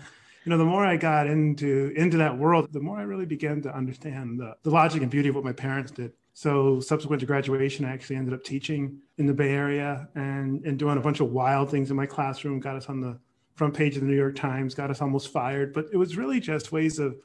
you 0.46 0.50
know, 0.50 0.58
the 0.58 0.64
more 0.64 0.86
I 0.86 0.96
got 0.96 1.26
into 1.26 1.92
into 1.96 2.18
that 2.18 2.38
world, 2.38 2.72
the 2.72 2.78
more 2.78 2.98
I 2.98 3.02
really 3.02 3.26
began 3.26 3.60
to 3.62 3.76
understand 3.76 4.38
the, 4.38 4.54
the 4.62 4.70
logic 4.70 5.02
and 5.02 5.10
beauty 5.10 5.28
of 5.28 5.34
what 5.34 5.42
my 5.42 5.52
parents 5.52 5.90
did. 5.90 6.12
So 6.34 6.78
subsequent 6.78 7.18
to 7.18 7.26
graduation, 7.26 7.84
I 7.84 7.92
actually 7.92 8.14
ended 8.14 8.32
up 8.32 8.44
teaching 8.44 8.98
in 9.18 9.26
the 9.26 9.34
Bay 9.34 9.50
Area 9.50 10.08
and, 10.14 10.64
and 10.64 10.78
doing 10.78 10.98
a 10.98 11.00
bunch 11.00 11.18
of 11.18 11.32
wild 11.32 11.68
things 11.68 11.90
in 11.90 11.96
my 11.96 12.06
classroom, 12.06 12.60
got 12.60 12.76
us 12.76 12.86
on 12.86 13.00
the 13.00 13.18
front 13.56 13.74
page 13.74 13.96
of 13.96 14.02
the 14.02 14.06
New 14.06 14.14
York 14.14 14.36
Times, 14.36 14.72
got 14.72 14.88
us 14.88 15.02
almost 15.02 15.32
fired. 15.32 15.74
But 15.74 15.86
it 15.92 15.96
was 15.96 16.16
really 16.16 16.38
just 16.38 16.70
ways 16.70 17.00
of 17.00 17.16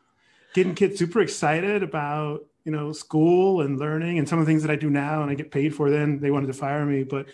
getting 0.56 0.74
kids 0.74 0.98
super 0.98 1.22
excited 1.22 1.84
about 1.84 2.44
you 2.66 2.72
know 2.72 2.92
school 2.92 3.62
and 3.62 3.78
learning 3.78 4.18
and 4.18 4.28
some 4.28 4.40
of 4.40 4.48
the 4.48 4.52
things 4.52 4.64
that 4.64 4.72
I 4.72 4.76
do 4.76 4.90
now 4.90 5.22
and 5.22 5.30
I 5.30 5.36
get 5.36 5.52
paid 5.52 5.76
for. 5.76 5.92
Then 5.92 6.20
they 6.20 6.32
wanted 6.32 6.48
to 6.48 6.54
fire 6.54 6.88
me, 6.88 7.04
but 7.04 7.28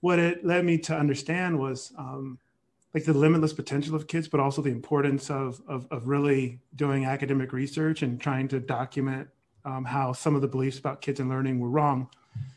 what 0.00 0.18
it 0.18 0.44
led 0.44 0.64
me 0.64 0.78
to 0.78 0.96
understand 0.96 1.56
was 1.56 1.92
um, 1.96 2.40
like 2.96 3.04
the 3.04 3.12
limitless 3.12 3.52
potential 3.52 3.94
of 3.94 4.06
kids, 4.06 4.26
but 4.26 4.40
also 4.40 4.62
the 4.62 4.70
importance 4.70 5.28
of, 5.30 5.60
of, 5.68 5.86
of 5.90 6.08
really 6.08 6.58
doing 6.76 7.04
academic 7.04 7.52
research 7.52 8.00
and 8.00 8.18
trying 8.18 8.48
to 8.48 8.58
document 8.58 9.28
um, 9.66 9.84
how 9.84 10.14
some 10.14 10.34
of 10.34 10.40
the 10.40 10.48
beliefs 10.48 10.78
about 10.78 11.02
kids 11.02 11.20
and 11.20 11.28
learning 11.28 11.60
were 11.60 11.68
wrong. 11.68 12.08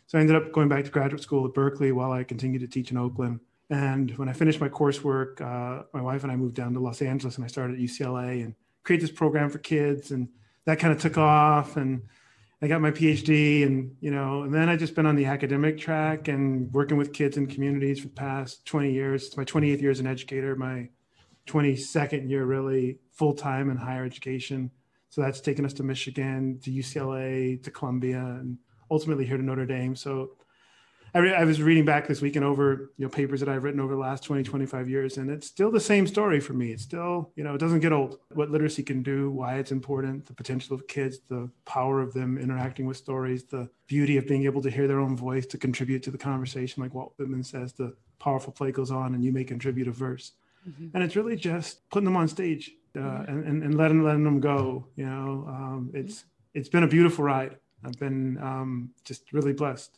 So 0.08 0.17
I 0.17 0.22
ended 0.22 0.38
up 0.38 0.53
going 0.53 0.69
back 0.69 0.86
to 0.86 0.91
graduate 0.91 1.22
school 1.22 1.46
at 1.46 1.53
Berkeley 1.53 1.91
while 1.91 2.13
I 2.13 2.24
continued 2.24 2.62
to 2.62 2.69
teach 2.69 2.89
in 2.89 2.96
Oakland. 2.96 3.41
And 3.69 4.17
when 4.17 4.29
I 4.29 4.31
finished 4.31 4.62
my 4.62 4.69
coursework, 4.69 5.41
uh, 5.41 5.84
my 5.93 6.01
wife 6.01 6.24
and 6.24 6.31
I 6.31 6.38
moved 6.38 6.55
down 6.55 6.72
to 6.72 6.79
Los 6.79 7.01
Angeles 7.01 7.36
and 7.36 7.43
I 7.43 7.50
started 7.50 7.74
at 7.74 7.81
UCLA 7.81 8.41
and 8.41 8.55
created 8.84 9.10
this 9.10 9.13
program 9.13 9.50
for 9.50 9.58
kids. 9.58 10.12
And 10.12 10.29
that 10.63 10.79
kind 10.79 10.93
of 10.93 11.01
took 11.01 11.17
off. 11.17 11.75
And 11.75 12.03
I 12.62 12.68
got 12.68 12.82
my 12.82 12.92
PhD 12.92 13.66
and, 13.66 13.96
you 14.01 14.12
know, 14.12 14.44
and 14.44 14.54
then 14.54 14.68
I 14.68 14.75
just 14.75 14.94
been 14.94 15.06
on 15.06 15.16
the 15.16 15.25
academic 15.25 15.78
track 15.78 16.28
and 16.28 16.72
working 16.74 16.98
with 16.98 17.13
kids 17.13 17.38
and 17.38 17.50
communities 17.50 18.01
for 18.01 18.08
the 18.08 18.13
past 18.13 18.66
20 18.66 18.92
years. 18.92 19.28
It's 19.28 19.38
my 19.38 19.46
28th 19.46 19.82
year 19.82 19.92
as 19.92 20.01
an 20.01 20.08
educator, 20.08 20.56
my 20.58 20.89
22nd 21.48 22.30
year 22.30 22.46
really 22.46 23.00
full 23.12 23.34
time 23.34 23.70
in 23.70 23.78
higher 23.78 24.04
education. 24.04 24.72
So 25.10 25.22
that's 25.22 25.39
taken 25.39 25.66
us 25.66 25.74
to 25.74 25.84
Michigan, 25.84 26.60
to 26.63 26.72
UCLA, 26.72 27.63
to 27.63 27.72
Columbia, 27.72 28.20
and 28.20 28.58
ultimately 28.92 29.25
here 29.25 29.38
to 29.38 29.44
Notre 29.44 29.66
Dame. 29.66 29.96
So 29.96 30.32
I, 31.13 31.20
re- 31.20 31.34
I, 31.34 31.44
was 31.44 31.62
reading 31.62 31.86
back 31.86 32.08
this 32.08 32.22
weekend 32.22 32.46
over 32.46 32.92
you 32.98 33.06
know 33.06 33.10
papers 33.10 33.39
that 33.39 33.50
I've 33.50 33.63
written 33.63 33.80
over 33.80 33.94
the 33.94 34.00
last 34.00 34.24
20, 34.24 34.44
25 34.44 34.89
years, 34.89 35.18
and 35.18 35.30
it's 35.30 35.48
still 35.48 35.72
the 35.72 35.80
same 35.80 36.06
story 36.06 36.39
for 36.39 36.54
me. 36.54 36.72
It's 36.72 36.84
still, 36.84 37.32
you 37.36 37.44
know, 37.44 37.56
it 37.56 37.58
doesn't 37.60 37.80
get 37.80 37.92
old. 37.92 38.20
What 38.34 38.51
literacy 38.51 38.84
can 38.84 39.01
do, 39.01 39.32
why 39.32 39.56
it's 39.56 39.72
important, 39.72 40.25
the 40.25 40.34
potential 40.34 40.75
of 40.75 40.88
kids, 40.88 41.20
the 41.28 41.50
power 41.66 42.01
of 42.01 42.13
them 42.13 42.38
interacting 42.38 42.86
with 42.86 42.98
stories, 42.98 43.44
the 43.44 43.70
beauty 43.88 44.18
of 44.18 44.28
being 44.28 44.46
able 44.46 44.62
to 44.62 44.70
hear 44.70 44.88
their 44.88 45.00
own 45.00 45.16
voice 45.16 45.46
to 45.48 45.58
contribute 45.58 46.04
to 46.04 46.12
the 46.12 46.18
conversation. 46.18 46.84
Like 46.84 46.94
Walt 46.94 47.13
Whitman 47.18 47.44
says, 47.44 47.74
the 47.74 47.96
powerful 48.20 48.54
play 48.54 48.72
goes 48.72 48.92
on 48.92 49.16
and 49.16 49.24
you 49.24 49.32
may 49.32 49.44
contribute 49.44 49.88
a 49.88 49.92
verse. 49.92 50.34
Mm-hmm. 50.68 50.89
And 50.94 51.04
it's 51.04 51.16
really 51.16 51.36
just 51.36 51.89
putting 51.89 52.06
them 52.06 52.18
on 52.18 52.28
stage 52.28 52.72
uh, 52.96 53.00
mm-hmm. 53.00 53.32
and, 53.32 53.46
and, 53.46 53.63
and, 53.63 53.75
letting, 53.75 54.04
letting 54.04 54.24
them 54.24 54.39
go. 54.39 54.86
You 54.96 55.06
know, 55.06 55.46
um, 55.48 55.92
it's, 55.94 56.25
it's 56.54 56.70
been 56.70 56.84
a 56.84 56.88
beautiful 56.88 57.24
ride. 57.24 57.58
I've 57.84 57.98
been 57.98 58.38
um, 58.39 58.89
just 59.06 59.32
really 59.32 59.54
blessed. 59.54 59.98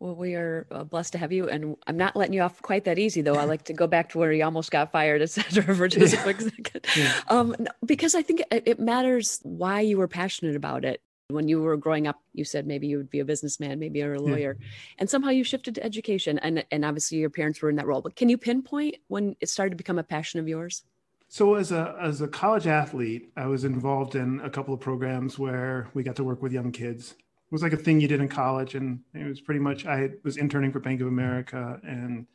Well, 0.00 0.14
we 0.14 0.36
are 0.36 0.66
uh, 0.70 0.84
blessed 0.84 1.12
to 1.14 1.18
have 1.18 1.32
you, 1.32 1.48
and 1.48 1.76
I'm 1.88 1.96
not 1.96 2.14
letting 2.14 2.32
you 2.32 2.42
off 2.42 2.62
quite 2.62 2.84
that 2.84 3.00
easy, 3.00 3.20
though. 3.20 3.34
I 3.34 3.44
like 3.44 3.64
to 3.64 3.72
go 3.72 3.88
back 3.88 4.10
to 4.10 4.18
where 4.18 4.32
you 4.32 4.44
almost 4.44 4.70
got 4.70 4.92
fired, 4.92 5.22
etc. 5.22 5.74
For 5.74 5.88
just 5.88 6.14
a 6.14 6.18
quick 6.18 6.40
second, 6.40 6.86
yeah. 6.96 7.20
um, 7.28 7.56
because 7.84 8.14
I 8.14 8.22
think 8.22 8.42
it 8.52 8.78
matters 8.78 9.40
why 9.42 9.80
you 9.80 9.98
were 9.98 10.06
passionate 10.06 10.54
about 10.54 10.84
it. 10.84 11.02
When 11.30 11.48
you 11.48 11.60
were 11.60 11.76
growing 11.76 12.06
up, 12.06 12.22
you 12.32 12.44
said 12.44 12.66
maybe 12.66 12.86
you 12.86 12.96
would 12.96 13.10
be 13.10 13.18
a 13.18 13.24
businessman, 13.24 13.80
maybe 13.80 13.98
you're 13.98 14.14
a 14.14 14.20
lawyer, 14.20 14.56
yeah. 14.58 14.66
and 14.98 15.10
somehow 15.10 15.30
you 15.30 15.42
shifted 15.42 15.74
to 15.74 15.84
education, 15.84 16.38
and 16.38 16.64
and 16.70 16.84
obviously 16.84 17.18
your 17.18 17.30
parents 17.30 17.60
were 17.60 17.68
in 17.68 17.76
that 17.76 17.86
role. 17.86 18.00
But 18.00 18.14
can 18.14 18.28
you 18.28 18.38
pinpoint 18.38 18.96
when 19.08 19.34
it 19.40 19.48
started 19.48 19.70
to 19.70 19.76
become 19.76 19.98
a 19.98 20.04
passion 20.04 20.38
of 20.38 20.46
yours? 20.46 20.84
So 21.26 21.56
as 21.56 21.72
a 21.72 21.96
as 22.00 22.20
a 22.20 22.28
college 22.28 22.68
athlete, 22.68 23.32
I 23.36 23.46
was 23.46 23.64
involved 23.64 24.14
in 24.14 24.40
a 24.44 24.48
couple 24.48 24.72
of 24.72 24.78
programs 24.80 25.40
where 25.40 25.88
we 25.92 26.04
got 26.04 26.14
to 26.16 26.24
work 26.24 26.40
with 26.40 26.52
young 26.52 26.70
kids 26.70 27.16
it 27.48 27.52
was 27.52 27.62
like 27.62 27.72
a 27.72 27.78
thing 27.78 27.98
you 27.98 28.08
did 28.08 28.20
in 28.20 28.28
college, 28.28 28.74
and 28.74 29.00
it 29.14 29.24
was 29.24 29.40
pretty 29.40 29.60
much 29.60 29.86
I 29.86 30.10
was 30.22 30.36
interning 30.36 30.70
for 30.70 30.80
Bank 30.80 31.00
of 31.00 31.06
America, 31.06 31.80
and 31.82 32.26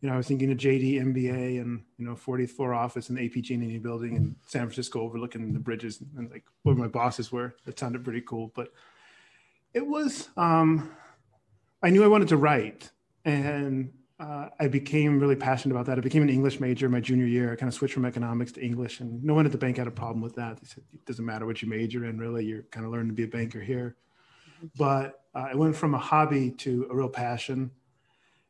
you 0.00 0.08
know 0.08 0.14
I 0.14 0.16
was 0.16 0.28
thinking 0.28 0.52
of 0.52 0.58
JD 0.58 1.02
MBA 1.02 1.60
and 1.60 1.82
you 1.98 2.06
know 2.06 2.14
40th 2.14 2.50
floor 2.50 2.72
office 2.72 3.08
in 3.08 3.16
the 3.16 3.24
AP 3.24 3.32
Giannini 3.32 3.82
building 3.82 4.14
in 4.14 4.36
San 4.46 4.62
Francisco, 4.62 5.00
overlooking 5.00 5.52
the 5.52 5.58
bridges 5.58 6.00
and 6.16 6.30
like 6.30 6.44
where 6.62 6.76
my 6.76 6.86
bosses 6.86 7.32
were. 7.32 7.56
That 7.64 7.80
sounded 7.80 8.04
pretty 8.04 8.20
cool, 8.20 8.52
but 8.54 8.68
it 9.72 9.84
was. 9.84 10.28
Um, 10.36 10.94
I 11.82 11.90
knew 11.90 12.04
I 12.04 12.08
wanted 12.08 12.28
to 12.28 12.36
write, 12.36 12.92
and 13.24 13.92
uh, 14.20 14.50
I 14.60 14.68
became 14.68 15.18
really 15.18 15.34
passionate 15.34 15.74
about 15.74 15.86
that. 15.86 15.98
I 15.98 16.00
became 16.00 16.22
an 16.22 16.30
English 16.30 16.60
major 16.60 16.88
my 16.88 17.00
junior 17.00 17.26
year. 17.26 17.52
I 17.52 17.56
kind 17.56 17.66
of 17.66 17.74
switched 17.74 17.94
from 17.94 18.04
economics 18.04 18.52
to 18.52 18.64
English, 18.64 19.00
and 19.00 19.22
no 19.24 19.34
one 19.34 19.46
at 19.46 19.52
the 19.52 19.58
bank 19.58 19.78
had 19.78 19.88
a 19.88 19.90
problem 19.90 20.20
with 20.20 20.36
that. 20.36 20.60
They 20.60 20.68
said 20.68 20.84
it 20.92 21.04
doesn't 21.06 21.24
matter 21.24 21.44
what 21.44 21.60
you 21.60 21.68
major 21.68 22.04
in, 22.04 22.18
really. 22.18 22.44
You're 22.44 22.62
kind 22.70 22.86
of 22.86 22.92
learning 22.92 23.08
to 23.08 23.14
be 23.14 23.24
a 23.24 23.26
banker 23.26 23.60
here 23.60 23.96
but 24.76 25.20
uh, 25.34 25.48
it 25.50 25.58
went 25.58 25.76
from 25.76 25.94
a 25.94 25.98
hobby 25.98 26.50
to 26.50 26.86
a 26.90 26.94
real 26.94 27.08
passion. 27.08 27.70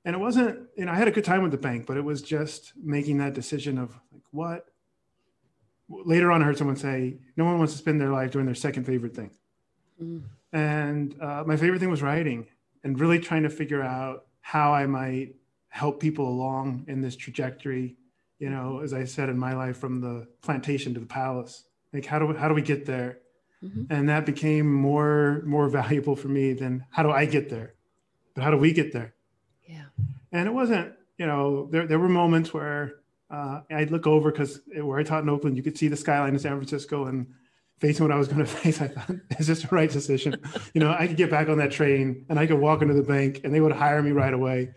And 0.05 0.15
it 0.15 0.19
wasn't, 0.19 0.69
you 0.77 0.85
know, 0.85 0.93
I 0.93 0.97
had 0.97 1.09
a 1.09 1.11
good 1.11 1.25
time 1.25 1.43
with 1.43 1.51
the 1.51 1.59
bank, 1.59 1.87
but 1.87 1.97
it 1.97 2.05
was 2.05 2.21
just 2.21 2.73
making 2.77 3.19
that 3.19 3.33
decision 3.33 3.79
of 3.79 3.99
like, 4.13 4.23
what? 4.33 4.67
Later 5.89 6.31
on, 6.31 6.43
I 6.43 6.45
heard 6.45 6.59
someone 6.59 6.77
say, 6.77 7.19
no 7.37 7.45
one 7.45 7.59
wants 7.59 7.73
to 7.73 7.79
spend 7.79 8.01
their 8.01 8.11
life 8.11 8.31
doing 8.31 8.47
their 8.47 8.55
second 8.55 8.85
favorite 8.85 9.15
thing. 9.15 9.31
Mm. 10.03 10.23
And 10.53 11.17
uh, 11.21 11.45
my 11.47 11.57
favorite 11.57 11.79
thing 11.79 11.91
was 11.91 12.03
writing 12.03 12.47
and 12.83 13.01
really 13.01 13.19
trying 13.19 13.43
to 13.45 13.51
figure 13.51 13.83
out 13.83 14.27
how 14.41 14.75
I 14.75 14.87
might 14.87 15.37
help 15.69 16.01
people 16.01 16.29
along 16.29 16.85
in 16.87 17.01
this 17.01 17.17
trajectory. 17.17 17.97
You 18.39 18.51
know, 18.51 18.81
as 18.81 18.93
I 18.93 19.05
said 19.05 19.29
in 19.31 19.39
my 19.39 19.55
life, 19.55 19.79
from 19.79 20.01
the 20.01 20.27
plantation 20.43 20.93
to 20.95 21.01
the 21.01 21.07
palace. 21.07 21.65
Like, 21.93 22.05
how 22.05 22.19
do 22.19 22.27
we, 22.27 22.35
how 22.35 22.49
do 22.49 22.55
we 22.55 22.63
get 22.63 22.85
there? 22.85 23.21
Mm-hmm. 23.65 23.93
And 23.93 24.09
that 24.09 24.27
became 24.27 24.73
more 24.73 25.43
more 25.47 25.69
valuable 25.69 26.17
for 26.17 26.29
me 26.29 26.53
than 26.53 26.85
how 26.91 27.03
do 27.03 27.11
I 27.11 27.25
get 27.25 27.49
there? 27.49 27.75
But 28.35 28.45
how 28.45 28.51
do 28.51 28.59
we 28.59 28.73
get 28.73 28.93
there? 28.93 29.15
Yeah. 29.67 29.87
And 30.33 30.47
it 30.47 30.53
wasn't, 30.53 30.93
you 31.19 31.27
know, 31.27 31.69
there 31.71 31.87
there 31.87 31.99
were 31.99 32.09
moments 32.09 32.53
where 32.53 32.97
uh, 33.31 33.63
I'd 33.71 33.91
look 33.91 34.07
over 34.07 34.31
because 34.31 34.61
where 34.77 34.99
I 34.99 35.03
taught 35.03 35.23
in 35.23 35.29
Oakland, 35.29 35.57
you 35.57 35.63
could 35.63 35.79
see 35.79 35.89
the 35.89 35.97
skyline 35.97 36.35
of 36.35 36.41
San 36.41 36.57
Francisco 36.57 37.07
and 37.07 37.27
facing 37.79 38.05
what 38.05 38.13
I 38.15 38.19
was 38.19 38.29
going 38.29 38.41
to 38.45 38.47
face, 38.47 38.81
I 38.81 38.89
thought, 38.89 39.17
is 39.39 39.47
this 39.47 39.63
the 39.63 39.69
right 39.71 39.91
decision? 39.91 40.37
you 40.75 40.81
know, 40.81 40.95
I 40.97 41.07
could 41.07 41.17
get 41.17 41.31
back 41.31 41.49
on 41.49 41.59
that 41.59 41.71
train 41.71 42.27
and 42.29 42.39
I 42.39 42.47
could 42.47 42.59
walk 42.59 42.83
into 42.83 42.95
the 42.95 43.03
bank 43.03 43.41
and 43.45 43.55
they 43.55 43.61
would 43.61 43.73
hire 43.73 44.03
me 44.03 44.13
right 44.13 44.35
away. 44.35 44.75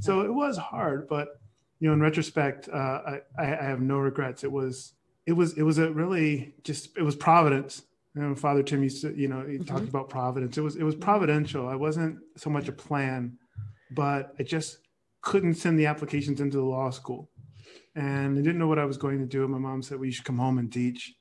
So 0.00 0.22
it 0.22 0.32
was 0.32 0.56
hard, 0.56 1.08
but 1.08 1.40
you 1.78 1.88
know, 1.88 1.94
in 1.94 2.00
retrospect, 2.00 2.68
uh, 2.68 2.76
I, 2.76 3.20
I 3.38 3.44
have 3.44 3.80
no 3.80 3.98
regrets. 3.98 4.44
It 4.44 4.52
was, 4.52 4.92
it 5.26 5.32
was, 5.32 5.56
it 5.56 5.62
was 5.62 5.78
a 5.78 5.90
really 5.90 6.54
just, 6.64 6.96
it 6.96 7.02
was 7.02 7.16
providence 7.16 7.82
you 8.20 8.28
know, 8.28 8.34
Father 8.34 8.62
Tim 8.62 8.82
used 8.82 9.00
to, 9.02 9.16
you 9.16 9.28
know, 9.28 9.46
he 9.46 9.54
mm-hmm. 9.54 9.64
talked 9.64 9.88
about 9.88 10.10
providence. 10.10 10.58
It 10.58 10.60
was 10.60 10.76
it 10.76 10.82
was 10.82 10.94
providential. 10.94 11.68
I 11.68 11.74
wasn't 11.74 12.18
so 12.36 12.50
much 12.50 12.68
a 12.68 12.72
plan, 12.72 13.38
but 13.90 14.34
I 14.38 14.42
just 14.42 14.78
couldn't 15.22 15.54
send 15.54 15.78
the 15.78 15.86
applications 15.86 16.40
into 16.40 16.58
the 16.58 16.64
law 16.64 16.90
school, 16.90 17.30
and 17.94 18.38
I 18.38 18.42
didn't 18.42 18.58
know 18.58 18.68
what 18.68 18.78
I 18.78 18.84
was 18.84 18.98
going 18.98 19.20
to 19.20 19.26
do. 19.26 19.42
And 19.42 19.52
my 19.52 19.58
mom 19.58 19.82
said, 19.82 19.98
"Well, 19.98 20.04
you 20.04 20.12
should 20.12 20.26
come 20.26 20.38
home 20.38 20.58
and 20.58 20.70
teach." 20.70 21.14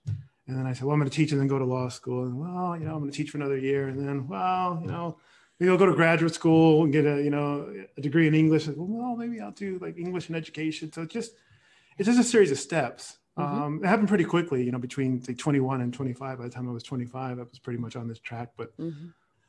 And 0.48 0.58
then 0.58 0.66
I 0.66 0.74
said, 0.74 0.84
"Well, 0.84 0.94
I'm 0.94 1.00
going 1.00 1.10
to 1.10 1.16
teach 1.16 1.32
and 1.32 1.40
then 1.40 1.48
go 1.48 1.58
to 1.58 1.66
law 1.66 1.88
school." 1.88 2.24
And 2.24 2.38
well, 2.38 2.78
you 2.78 2.86
know, 2.86 2.94
I'm 2.94 3.00
going 3.00 3.12
to 3.12 3.18
teach 3.18 3.30
for 3.30 3.38
another 3.38 3.58
year, 3.58 3.88
and 3.88 3.98
then 4.06 4.28
well, 4.28 4.80
you 4.82 4.88
know, 4.88 5.18
maybe 5.58 5.72
I'll 5.72 5.78
go 5.78 5.86
to 5.86 5.94
graduate 5.94 6.34
school 6.34 6.84
and 6.84 6.92
get 6.92 7.06
a 7.06 7.24
you 7.24 7.30
know 7.30 7.74
a 7.98 8.02
degree 8.02 8.28
in 8.28 8.36
English. 8.36 8.66
Said, 8.66 8.76
well, 8.78 9.16
maybe 9.16 9.40
I'll 9.40 9.52
do 9.52 9.80
like 9.82 9.98
English 9.98 10.28
and 10.28 10.36
education. 10.36 10.92
So 10.92 11.04
it 11.04 11.10
just 11.10 11.32
it's 11.98 12.08
just 12.08 12.20
a 12.20 12.24
series 12.24 12.52
of 12.52 12.60
steps 12.60 13.20
Mm-hmm. 13.40 13.62
Um, 13.62 13.84
it 13.84 13.88
happened 13.88 14.10
pretty 14.10 14.26
quickly, 14.26 14.64
you 14.64 14.72
know, 14.72 14.80
between 14.80 15.24
like 15.28 15.38
21 15.38 15.82
and 15.82 15.94
25. 15.94 16.38
By 16.38 16.44
the 16.44 16.50
time 16.50 16.68
I 16.68 16.74
was 16.74 16.84
25, 16.84 17.40
I 17.40 17.44
was 17.44 17.60
pretty 17.60 17.80
much 17.80 17.96
on 17.96 18.08
this 18.08 18.20
track, 18.20 18.50
but 18.58 18.78
mm-hmm. 18.78 19.08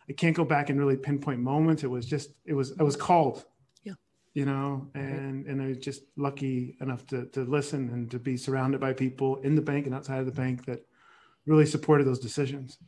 I 0.08 0.12
can't 0.12 0.36
go 0.36 0.44
back 0.44 0.70
and 0.70 0.78
really 0.78 0.96
pinpoint 0.96 1.40
moments. 1.40 1.82
It 1.82 1.90
was 1.90 2.06
just, 2.06 2.30
it 2.44 2.54
was, 2.54 2.72
I 2.78 2.82
was 2.84 2.96
called, 2.96 3.44
yeah, 3.82 3.94
you 4.32 4.44
know, 4.44 4.88
and, 4.94 5.44
right. 5.44 5.52
and 5.52 5.62
I 5.62 5.68
was 5.68 5.78
just 5.78 6.02
lucky 6.16 6.76
enough 6.80 7.06
to, 7.08 7.26
to 7.26 7.42
listen 7.42 7.90
and 7.90 8.10
to 8.12 8.18
be 8.18 8.36
surrounded 8.36 8.80
by 8.80 8.92
people 8.92 9.36
in 9.36 9.56
the 9.56 9.62
bank 9.62 9.86
and 9.86 9.94
outside 9.94 10.20
of 10.20 10.26
the 10.26 10.32
bank 10.32 10.66
that 10.66 10.86
really 11.46 11.66
supported 11.66 12.06
those 12.06 12.20
decisions. 12.20 12.78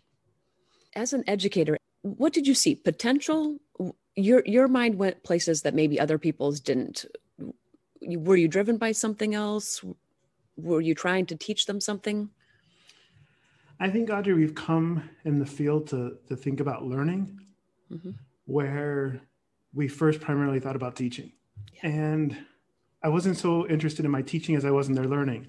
As 0.94 1.12
an 1.12 1.24
educator, 1.26 1.78
what 2.02 2.32
did 2.32 2.46
you 2.46 2.54
see? 2.54 2.74
Potential? 2.74 3.58
Your, 4.14 4.42
your 4.46 4.68
mind 4.68 4.96
went 4.96 5.24
places 5.24 5.62
that 5.62 5.74
maybe 5.74 5.98
other 5.98 6.18
people's 6.18 6.60
didn't. 6.60 7.06
Were 8.02 8.36
you 8.36 8.48
driven 8.48 8.76
by 8.76 8.92
something 8.92 9.34
else? 9.34 9.82
Were 10.62 10.80
you 10.80 10.94
trying 10.94 11.26
to 11.26 11.36
teach 11.36 11.66
them 11.66 11.80
something? 11.80 12.30
I 13.80 13.90
think, 13.90 14.10
Audrey, 14.10 14.34
we've 14.34 14.54
come 14.54 15.10
in 15.24 15.38
the 15.38 15.46
field 15.46 15.88
to, 15.88 16.16
to 16.28 16.36
think 16.36 16.60
about 16.60 16.84
learning 16.84 17.40
mm-hmm. 17.92 18.10
where 18.44 19.20
we 19.74 19.88
first 19.88 20.20
primarily 20.20 20.60
thought 20.60 20.76
about 20.76 20.94
teaching. 20.94 21.32
Yeah. 21.74 21.90
And 21.90 22.36
I 23.02 23.08
wasn't 23.08 23.36
so 23.36 23.66
interested 23.66 24.04
in 24.04 24.10
my 24.10 24.22
teaching 24.22 24.54
as 24.54 24.64
I 24.64 24.70
was 24.70 24.88
in 24.88 24.94
their 24.94 25.08
learning. 25.08 25.48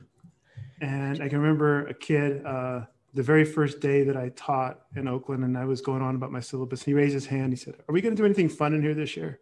And 0.82 1.22
I 1.22 1.29
can 1.29 1.39
remember 1.39 1.86
a 1.88 1.93
kid, 1.93 2.43
uh, 2.46 2.86
the 3.13 3.24
very 3.24 3.46
first 3.46 3.79
day 3.79 4.03
that 4.03 4.17
I 4.17 4.29
taught 4.29 4.82
in 4.96 5.08
Oakland, 5.08 5.43
and 5.43 5.55
I 5.58 5.65
was 5.65 5.82
going 5.82 6.01
on 6.01 6.15
about 6.15 6.32
my 6.32 6.39
syllabus. 6.39 6.82
And 6.82 6.88
He 6.88 6.93
raised 6.93 7.13
his 7.13 7.27
hand. 7.27 7.53
He 7.53 7.58
said, 7.58 7.75
"Are 7.88 7.93
we 7.93 8.01
going 8.01 8.15
to 8.15 8.20
do 8.20 8.25
anything 8.25 8.50
fun 8.50 8.74
in 8.74 8.82
here 8.82 8.96
this 8.96 9.15
year?" 9.15 9.39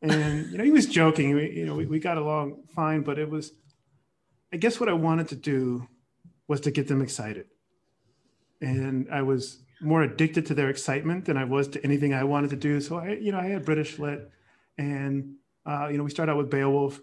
And 0.00 0.50
you 0.52 0.58
know, 0.58 0.64
he 0.64 0.70
was 0.70 0.86
joking. 0.86 1.34
We, 1.34 1.50
you 1.50 1.66
know, 1.66 1.74
we, 1.74 1.86
we 1.86 1.98
got 1.98 2.16
along 2.16 2.62
fine, 2.74 3.02
but 3.02 3.18
it 3.18 3.28
was 3.28 3.52
I 4.54 4.56
guess 4.56 4.78
what 4.78 4.88
I 4.88 4.92
wanted 4.92 5.28
to 5.28 5.36
do 5.36 5.88
was 6.46 6.60
to 6.60 6.70
get 6.70 6.86
them 6.86 7.02
excited. 7.02 7.46
And 8.60 9.08
I 9.10 9.22
was 9.22 9.58
more 9.80 10.02
addicted 10.04 10.46
to 10.46 10.54
their 10.54 10.70
excitement 10.70 11.24
than 11.24 11.36
I 11.36 11.42
was 11.42 11.66
to 11.68 11.84
anything 11.84 12.14
I 12.14 12.22
wanted 12.22 12.50
to 12.50 12.56
do. 12.56 12.80
So 12.80 12.96
I, 12.96 13.14
you 13.14 13.32
know, 13.32 13.38
I 13.38 13.46
had 13.46 13.64
British 13.64 13.98
lit 13.98 14.30
and, 14.78 15.34
uh, 15.66 15.88
you 15.90 15.98
know, 15.98 16.04
we 16.04 16.10
started 16.10 16.30
out 16.30 16.38
with 16.38 16.50
Beowulf 16.50 17.00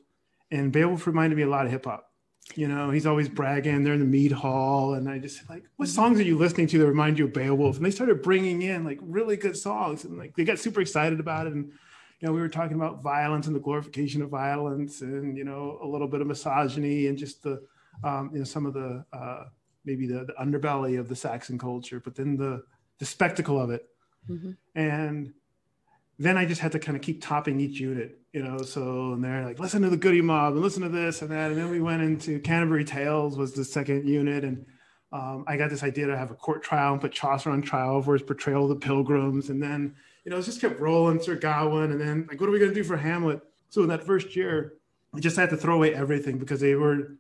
and 0.49 0.71
Beowulf 0.71 1.05
reminded 1.05 1.35
me 1.35 1.43
a 1.43 1.49
lot 1.49 1.65
of 1.65 1.71
hip 1.73 1.83
hop. 1.83 2.09
You 2.55 2.69
know, 2.69 2.89
he's 2.89 3.05
always 3.05 3.27
bragging. 3.27 3.83
They're 3.83 3.93
in 3.93 3.99
the 3.99 4.05
mead 4.05 4.31
hall, 4.31 4.95
and 4.95 5.07
I 5.07 5.19
just 5.19 5.47
like, 5.49 5.63
what 5.77 5.87
songs 5.87 6.19
are 6.19 6.23
you 6.23 6.37
listening 6.37 6.67
to 6.67 6.79
that 6.79 6.87
remind 6.87 7.17
you 7.19 7.25
of 7.25 7.33
Beowulf? 7.33 7.77
And 7.77 7.85
they 7.85 7.91
started 7.91 8.21
bringing 8.23 8.63
in 8.63 8.83
like 8.83 8.99
really 9.01 9.37
good 9.37 9.55
songs, 9.55 10.03
and 10.03 10.17
like 10.17 10.35
they 10.35 10.43
got 10.43 10.59
super 10.59 10.81
excited 10.81 11.19
about 11.19 11.47
it. 11.47 11.53
And 11.53 11.71
you 12.21 12.27
know, 12.27 12.33
we 12.33 12.39
were 12.39 12.49
talking 12.49 12.75
about 12.75 13.01
violence 13.01 13.47
and 13.47 13.55
the 13.55 13.59
glorification 13.59 14.21
of 14.21 14.29
violence, 14.29 15.01
and 15.01 15.35
you 15.35 15.43
know, 15.43 15.79
a 15.81 15.87
little 15.87 16.07
bit 16.07 16.21
of 16.21 16.27
misogyny 16.27 17.07
and 17.07 17.17
just 17.17 17.41
the, 17.41 17.63
um, 18.03 18.29
you 18.31 18.39
know, 18.39 18.45
some 18.45 18.67
of 18.67 18.73
the 18.73 19.03
uh, 19.11 19.45
maybe 19.85 20.05
the, 20.05 20.25
the 20.25 20.33
underbelly 20.39 20.99
of 20.99 21.09
the 21.09 21.15
Saxon 21.15 21.57
culture, 21.57 21.99
but 21.99 22.15
then 22.15 22.37
the 22.37 22.63
the 22.99 23.05
spectacle 23.05 23.59
of 23.59 23.71
it. 23.71 23.87
Mm-hmm. 24.29 24.51
And 24.75 25.33
then 26.19 26.37
I 26.37 26.45
just 26.45 26.61
had 26.61 26.71
to 26.73 26.79
kind 26.79 26.95
of 26.95 27.01
keep 27.01 27.23
topping 27.23 27.59
each 27.59 27.79
unit, 27.79 28.19
you 28.33 28.43
know. 28.43 28.59
So 28.59 29.13
and 29.13 29.23
they're 29.23 29.43
like, 29.43 29.57
listen 29.57 29.81
to 29.81 29.89
the 29.89 29.97
Goodie 29.97 30.21
Mob 30.21 30.53
and 30.53 30.61
listen 30.61 30.83
to 30.83 30.89
this 30.89 31.23
and 31.23 31.31
that. 31.31 31.49
And 31.49 31.59
then 31.59 31.71
we 31.71 31.81
went 31.81 32.03
into 32.03 32.39
Canterbury 32.39 32.85
Tales 32.85 33.35
was 33.35 33.53
the 33.53 33.65
second 33.65 34.07
unit, 34.07 34.43
and 34.43 34.63
um, 35.11 35.43
I 35.47 35.57
got 35.57 35.71
this 35.71 35.81
idea 35.81 36.05
to 36.05 36.15
have 36.15 36.29
a 36.29 36.35
court 36.35 36.61
trial 36.61 36.93
and 36.93 37.01
put 37.01 37.13
Chaucer 37.13 37.49
on 37.49 37.63
trial 37.63 37.99
for 38.03 38.13
his 38.13 38.21
portrayal 38.21 38.63
of 38.63 38.69
the 38.69 38.85
Pilgrims. 38.85 39.49
And 39.49 39.61
then 39.61 39.95
you 40.23 40.31
know, 40.31 40.37
it 40.37 40.43
just 40.43 40.61
kept 40.61 40.79
rolling 40.79 41.21
Sir 41.21 41.35
Gawain, 41.35 41.91
and 41.91 41.99
then 41.99 42.27
like, 42.29 42.39
what 42.39 42.49
are 42.49 42.51
we 42.51 42.59
gonna 42.59 42.73
do 42.73 42.83
for 42.83 42.97
Hamlet? 42.97 43.41
So 43.69 43.81
in 43.81 43.89
that 43.89 44.03
first 44.03 44.35
year, 44.35 44.73
I 45.13 45.19
just 45.19 45.37
had 45.37 45.49
to 45.49 45.57
throw 45.57 45.75
away 45.75 45.93
everything 45.93 46.37
because 46.37 46.59
they 46.59 46.75
were 46.75 47.17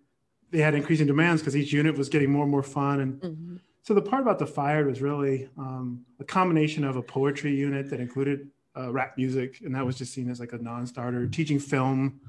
they 0.51 0.59
had 0.59 0.75
increasing 0.75 1.07
demands 1.07 1.41
because 1.41 1.55
each 1.55 1.71
unit 1.71 1.97
was 1.97 2.09
getting 2.09 2.31
more 2.31 2.43
and 2.43 2.51
more 2.51 2.63
fun 2.63 2.99
and. 2.99 3.21
Mm-hmm 3.21 3.55
so 3.83 3.93
the 3.93 4.01
part 4.01 4.21
about 4.21 4.39
the 4.39 4.45
fire 4.45 4.85
was 4.85 5.01
really 5.01 5.49
um, 5.57 6.05
a 6.19 6.23
combination 6.23 6.83
of 6.83 6.97
a 6.97 7.01
poetry 7.01 7.55
unit 7.55 7.89
that 7.89 7.99
included 7.99 8.47
uh, 8.77 8.91
rap 8.91 9.17
music, 9.17 9.59
and 9.61 9.73
that 9.75 9.85
was 9.85 9.97
just 9.97 10.13
seen 10.13 10.29
as 10.29 10.39
like 10.39 10.53
a 10.53 10.57
non-starter. 10.57 11.27
Teaching 11.27 11.59
film 11.59 12.21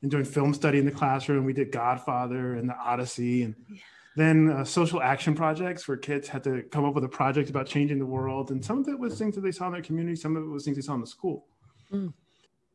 and 0.00 0.10
doing 0.10 0.24
film 0.24 0.54
study 0.54 0.78
in 0.78 0.84
the 0.84 0.92
classroom. 0.92 1.44
We 1.44 1.52
did 1.52 1.72
Godfather 1.72 2.54
and 2.54 2.68
the 2.68 2.76
Odyssey, 2.76 3.42
and 3.42 3.56
then 4.16 4.50
uh, 4.50 4.64
social 4.64 5.02
action 5.02 5.34
projects 5.34 5.88
where 5.88 5.96
kids 5.96 6.28
had 6.28 6.44
to 6.44 6.62
come 6.70 6.84
up 6.84 6.94
with 6.94 7.04
a 7.04 7.08
project 7.08 7.50
about 7.50 7.66
changing 7.66 7.98
the 7.98 8.06
world. 8.06 8.50
And 8.50 8.64
some 8.64 8.78
of 8.78 8.88
it 8.88 8.98
was 8.98 9.18
things 9.18 9.34
that 9.36 9.40
they 9.40 9.52
saw 9.52 9.66
in 9.66 9.72
their 9.72 9.82
community. 9.82 10.16
Some 10.16 10.36
of 10.36 10.42
it 10.42 10.46
was 10.46 10.64
things 10.64 10.76
they 10.76 10.82
saw 10.82 10.94
in 10.94 11.00
the 11.00 11.06
school. 11.06 11.46
Mm 11.90 12.12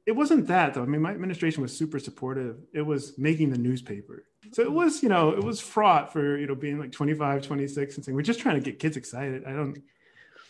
it 0.08 0.16
wasn't 0.16 0.48
that 0.48 0.74
though. 0.74 0.82
I 0.82 0.86
mean, 0.86 1.02
my 1.02 1.12
administration 1.12 1.62
was 1.62 1.78
super 1.78 2.00
supportive. 2.00 2.56
It 2.74 2.82
was 2.82 3.18
making 3.18 3.52
the 3.52 3.58
newspaper. 3.58 4.24
So 4.54 4.62
it 4.62 4.72
was, 4.72 5.04
you 5.04 5.10
know, 5.10 5.32
it 5.32 5.44
was 5.44 5.60
fraught 5.60 6.14
for, 6.14 6.38
you 6.38 6.48
know, 6.48 6.56
being 6.56 6.80
like 6.80 6.94
25, 6.94 7.42
26 7.42 7.96
and 7.96 8.06
saying, 8.06 8.16
we're 8.16 8.22
just 8.22 8.40
trying 8.40 8.56
to 8.56 8.62
get 8.62 8.80
kids 8.80 8.96
excited. 8.96 9.44
I 9.46 9.52
don't 9.52 9.78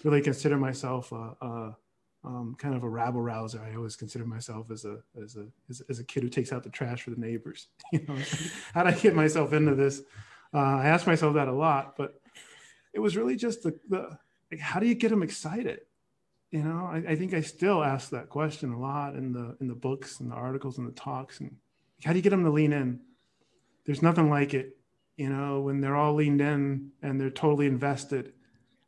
really 0.03 0.21
consider 0.21 0.57
myself 0.57 1.11
a, 1.11 1.33
a 1.41 1.75
um, 2.23 2.55
kind 2.59 2.75
of 2.75 2.83
a 2.83 2.89
rabble 2.89 3.21
rouser. 3.21 3.59
I 3.59 3.75
always 3.75 3.95
consider 3.95 4.25
myself 4.25 4.69
as 4.69 4.85
a, 4.85 4.99
as 5.21 5.37
a, 5.37 5.47
as, 5.71 5.81
as, 5.89 5.99
a 5.99 6.03
kid 6.03 6.21
who 6.21 6.29
takes 6.29 6.53
out 6.53 6.61
the 6.61 6.69
trash 6.69 7.01
for 7.01 7.09
the 7.09 7.19
neighbors. 7.19 7.67
You 7.91 8.05
know, 8.07 8.17
how 8.75 8.83
did 8.83 8.93
I 8.93 8.99
get 8.99 9.15
myself 9.15 9.53
into 9.53 9.73
this? 9.73 10.03
Uh, 10.53 10.57
I 10.57 10.87
ask 10.87 11.05
myself 11.05 11.35
that 11.35 11.47
a 11.47 11.53
lot, 11.53 11.95
but 11.97 12.19
it 12.93 12.99
was 12.99 13.17
really 13.17 13.35
just 13.35 13.63
the, 13.63 13.77
the 13.89 14.17
like, 14.51 14.59
how 14.59 14.79
do 14.79 14.87
you 14.87 14.95
get 14.95 15.09
them 15.09 15.23
excited? 15.23 15.81
you 16.51 16.63
know 16.63 16.89
I, 16.91 17.11
I, 17.11 17.15
think 17.15 17.33
i 17.33 17.41
still 17.41 17.83
ask 17.83 18.09
that 18.11 18.29
question 18.29 18.71
a 18.71 18.79
lot 18.79 19.15
in 19.15 19.33
the 19.33 19.57
in 19.59 19.67
the 19.67 19.75
books 19.75 20.19
and 20.19 20.31
the 20.31 20.35
articles 20.35 20.77
and 20.77 20.87
the 20.87 20.91
talks 20.91 21.39
and 21.39 21.55
how 22.03 22.11
do 22.11 22.17
you 22.17 22.23
get 22.23 22.29
them 22.29 22.43
to 22.43 22.49
lean 22.49 22.73
in 22.73 22.99
there's 23.85 24.01
nothing 24.01 24.29
like 24.29 24.53
it 24.53 24.77
you 25.17 25.29
know 25.29 25.61
when 25.61 25.81
they're 25.81 25.95
all 25.95 26.13
leaned 26.13 26.41
in 26.41 26.91
and 27.01 27.19
they're 27.19 27.29
totally 27.29 27.67
invested 27.67 28.33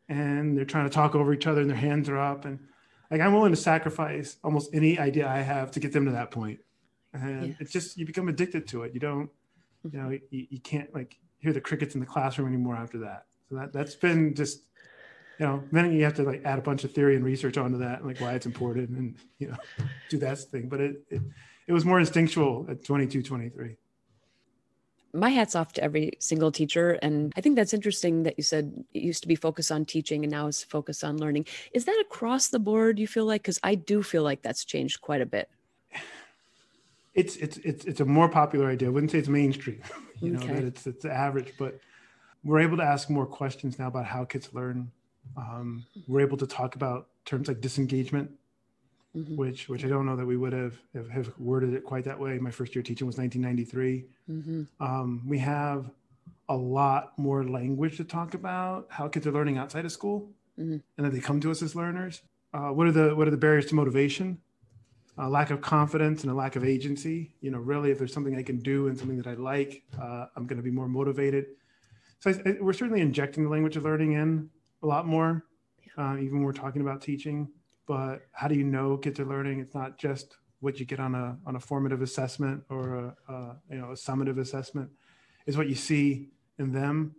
and 0.08 0.58
they're 0.58 0.66
trying 0.66 0.88
to 0.88 0.94
talk 0.94 1.16
over 1.16 1.34
each 1.34 1.48
other 1.48 1.62
and 1.62 1.70
their 1.70 1.78
hands 1.78 2.08
are 2.08 2.18
up 2.18 2.46
and 2.46 2.60
like 3.12 3.22
i'm 3.22 3.34
willing 3.34 3.52
to 3.52 3.58
sacrifice 3.58 4.38
almost 4.44 4.70
any 4.74 4.98
idea 4.98 5.28
i 5.28 5.40
have 5.40 5.72
to 5.72 5.80
get 5.80 5.92
them 5.92 6.06
to 6.06 6.12
that 6.12 6.32
point. 6.32 6.60
point 7.14 7.24
and 7.24 7.48
yes. 7.48 7.58
it's 7.60 7.72
just 7.72 7.98
you 7.98 8.06
become 8.06 8.30
addicted 8.30 8.68
to 8.68 8.84
it 8.84 8.94
you 8.94 9.00
don't 9.00 9.30
you 9.92 10.00
know 10.00 10.10
you, 10.10 10.48
you 10.50 10.60
can't 10.60 10.94
like 10.94 11.18
hear 11.40 11.54
the 11.54 11.62
crickets 11.62 11.96
in 11.96 12.00
the 12.00 12.06
classroom 12.06 12.48
anymore 12.48 12.76
after 12.76 13.00
that. 13.00 13.26
So 13.50 13.56
that 13.56 13.74
that's 13.74 13.96
been 13.96 14.36
just 14.36 14.64
you 15.40 15.46
know, 15.46 15.64
then 15.72 15.94
you 15.94 16.04
have 16.04 16.16
to 16.16 16.24
like 16.24 16.44
add 16.44 16.60
a 16.60 16.62
bunch 16.62 16.84
of 16.84 16.92
theory 16.92 17.16
and 17.16 17.24
research 17.24 17.58
onto 17.58 17.78
that, 17.78 18.06
like 18.06 18.20
why 18.20 18.34
it's 18.34 18.46
important 18.46 18.90
and, 18.90 19.16
you 19.38 19.48
know, 19.48 19.56
do 20.10 20.18
that 20.18 20.38
thing. 20.38 20.68
But 20.68 20.82
it, 20.82 20.96
it, 21.10 21.22
it 21.66 21.72
was 21.72 21.86
more 21.86 21.98
instinctual 22.00 22.68
at 22.70 22.84
22, 22.84 23.24
23 23.24 23.76
my 25.12 25.30
hat's 25.30 25.56
off 25.56 25.74
to 25.74 25.84
every 25.84 26.12
single 26.20 26.52
teacher. 26.52 26.92
And 27.02 27.34
i 27.36 27.42
think 27.42 27.56
that's 27.56 27.74
interesting 27.74 28.22
that 28.24 28.36
you 28.38 28.44
said 28.44 28.72
it 28.94 29.02
used 29.02 29.24
to 29.24 29.28
be 29.28 29.36
focused 29.36 29.72
on 29.72 29.84
teaching 29.84 30.24
and 30.24 30.32
now 30.32 30.46
it's 30.46 30.64
focused 30.64 31.04
on 31.04 31.18
learning. 31.18 31.48
Is 31.74 31.86
that 31.86 32.00
across 32.00 32.50
the 32.50 32.60
board 32.60 33.00
you 33.00 33.08
feel 33.08 33.26
like? 33.26 33.42
Because 33.42 33.60
i 33.64 33.74
do 33.74 34.04
feel 34.04 34.22
like 34.22 34.44
that's 34.44 34.64
changed 34.64 35.02
quite 35.02 35.22
a 35.22 35.26
bit 35.26 35.50
it's 37.20 37.36
it's 37.38 37.58
it's, 37.58 37.86
it's 37.86 38.00
a 38.00 38.06
more 38.06 38.30
popular 38.30 38.70
idea 38.70 38.88
i 38.88 38.92
wouldn't 38.92 39.12
say 39.12 39.20
it's 39.20 39.28
mainstream 39.28 39.82
you 40.20 40.32
know 40.32 40.40
that 40.40 40.64
it's 40.64 40.88
it's 40.88 41.06
average 41.06 41.54
but 41.58 41.80
we're 42.44 42.60
able 42.60 42.78
to 42.78 42.84
ask 42.84 43.10
more 43.10 43.26
questions 43.26 43.78
now 43.78 43.88
about 43.88 44.06
how 44.06 44.24
kids 44.24 44.54
learn 44.54 44.92
um, 45.38 45.86
we're 46.08 46.22
able 46.22 46.38
to 46.38 46.48
talk 46.48 46.76
about 46.76 47.08
terms 47.26 47.48
like 47.48 47.62
disengagement, 47.62 48.32
mm-hmm. 49.16 49.36
which 49.36 49.70
which 49.70 49.86
I 49.86 49.88
don't 49.88 50.06
know 50.06 50.16
that 50.16 50.26
we 50.26 50.38
would 50.38 50.54
have, 50.54 50.78
have, 50.94 51.10
have 51.10 51.32
worded 51.38 51.74
it 51.74 51.84
quite 51.84 52.06
that 52.06 52.20
way. 52.20 52.38
My 52.40 52.52
first 52.52 52.76
year 52.76 52.84
teaching 52.84 53.08
was 53.08 53.18
1993. 53.18 54.06
Mm-hmm. 54.30 54.84
Um, 54.84 55.22
we 55.28 55.38
have 55.40 55.90
a 56.48 56.56
lot 56.56 57.18
more 57.18 57.44
language 57.44 57.98
to 57.98 58.04
talk 58.04 58.34
about 58.34 58.88
how 58.90 59.08
kids 59.08 59.28
are 59.28 59.32
learning 59.32 59.58
outside 59.58 59.86
of 59.86 59.92
school, 59.92 60.30
mm-hmm. 60.60 60.78
and 60.98 61.06
that 61.06 61.12
they 61.12 61.20
come 61.20 61.40
to 61.42 61.52
us 61.52 61.62
as 61.62 61.76
learners. 61.76 62.22
Uh, 62.54 62.70
what 62.70 62.88
are 62.88 62.92
the 62.92 63.16
what 63.16 63.28
are 63.28 63.32
the 63.32 63.38
barriers 63.38 63.68
to 63.68 63.76
motivation? 63.76 64.40
A 65.20 65.30
lack 65.30 65.52
of 65.52 65.62
confidence 65.62 66.24
and 66.24 66.32
a 66.32 66.34
lack 66.34 66.56
of 66.56 66.64
agency. 66.64 67.36
You 67.42 67.52
know, 67.52 67.60
really, 67.60 67.92
if 67.92 67.98
there's 67.98 68.14
something 68.14 68.36
I 68.38 68.44
can 68.44 68.60
do 68.60 68.88
and 68.88 68.98
something 68.98 69.18
that 69.18 69.28
I 69.28 69.34
like, 69.34 69.84
uh, 70.02 70.28
I'm 70.36 70.48
going 70.48 70.58
to 70.58 70.64
be 70.64 70.72
more 70.72 70.88
motivated. 70.88 71.48
So 72.20 72.32
I, 72.32 72.50
I, 72.50 72.56
we're 72.62 72.74
certainly 72.74 73.02
injecting 73.02 73.44
the 73.44 73.50
language 73.50 73.76
of 73.76 73.84
learning 73.84 74.14
in 74.14 74.50
a 74.82 74.88
lot 74.88 75.06
more, 75.06 75.46
uh, 75.98 76.16
even 76.18 76.36
when 76.36 76.44
we're 76.44 76.54
talking 76.54 76.82
about 76.82 77.02
teaching. 77.02 77.50
But 77.86 78.22
how 78.32 78.48
do 78.48 78.56
you 78.56 78.64
know 78.64 78.98
kids 78.98 79.20
are 79.20 79.26
learning? 79.26 79.60
It's 79.60 79.76
not 79.76 79.98
just 79.98 80.38
what 80.62 80.80
you 80.80 80.86
get 80.86 81.00
on 81.00 81.16
a 81.16 81.38
on 81.46 81.56
a 81.56 81.60
formative 81.60 82.02
assessment 82.02 82.64
or 82.70 82.96
a, 82.96 83.34
a 83.34 83.56
you 83.72 83.78
know 83.78 83.92
a 83.92 83.96
summative 83.96 84.40
assessment. 84.40 84.90
Is 85.46 85.58
what 85.58 85.68
you 85.68 85.76
see 85.76 86.30
in 86.60 86.72
them. 86.72 87.16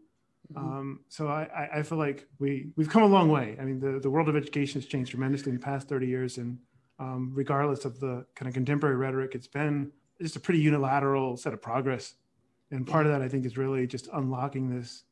Mm-hmm. 0.53 0.73
Um, 0.73 1.01
so 1.09 1.29
I, 1.29 1.69
I 1.75 1.83
feel 1.83 1.99
like 1.99 2.29
we 2.39 2.71
we've 2.77 2.89
come 2.89 3.03
a 3.03 3.07
long 3.07 3.29
way. 3.29 3.57
I 3.61 3.65
mean, 3.65 3.81
the, 3.81 3.99
the 3.99 4.11
world 4.11 4.29
of 4.29 4.37
education 4.37 4.81
has 4.81 4.89
changed 4.89 5.11
tremendously 5.11 5.51
in 5.51 5.59
the 5.59 5.65
past 5.65 5.89
30 5.89 6.07
years, 6.07 6.39
and 6.39 6.59
um, 7.01 7.33
regardless 7.35 7.85
of 7.85 7.99
the 7.99 8.27
kind 8.35 8.47
of 8.47 8.55
contemporary 8.55 8.95
rhetoric, 8.95 9.35
it's 9.35 9.47
been 9.47 9.91
just 10.21 10.37
a 10.37 10.41
pretty 10.41 10.61
unilateral 10.61 11.37
set 11.37 11.55
of 11.55 11.63
progress. 11.63 12.15
And 12.71 12.87
part 12.87 13.07
of 13.07 13.13
that, 13.13 13.23
I 13.23 13.29
think, 13.29 13.47
is 13.47 13.57
really 13.57 13.87
just 13.87 14.09
unlocking 14.13 14.69
this 14.69 15.05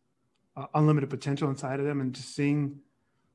uh, 0.56 0.66
unlimited 0.74 1.08
potential 1.08 1.48
inside 1.48 1.80
of 1.80 1.86
them 1.86 2.00
and 2.00 2.12
just 2.12 2.36
seeing 2.36 2.78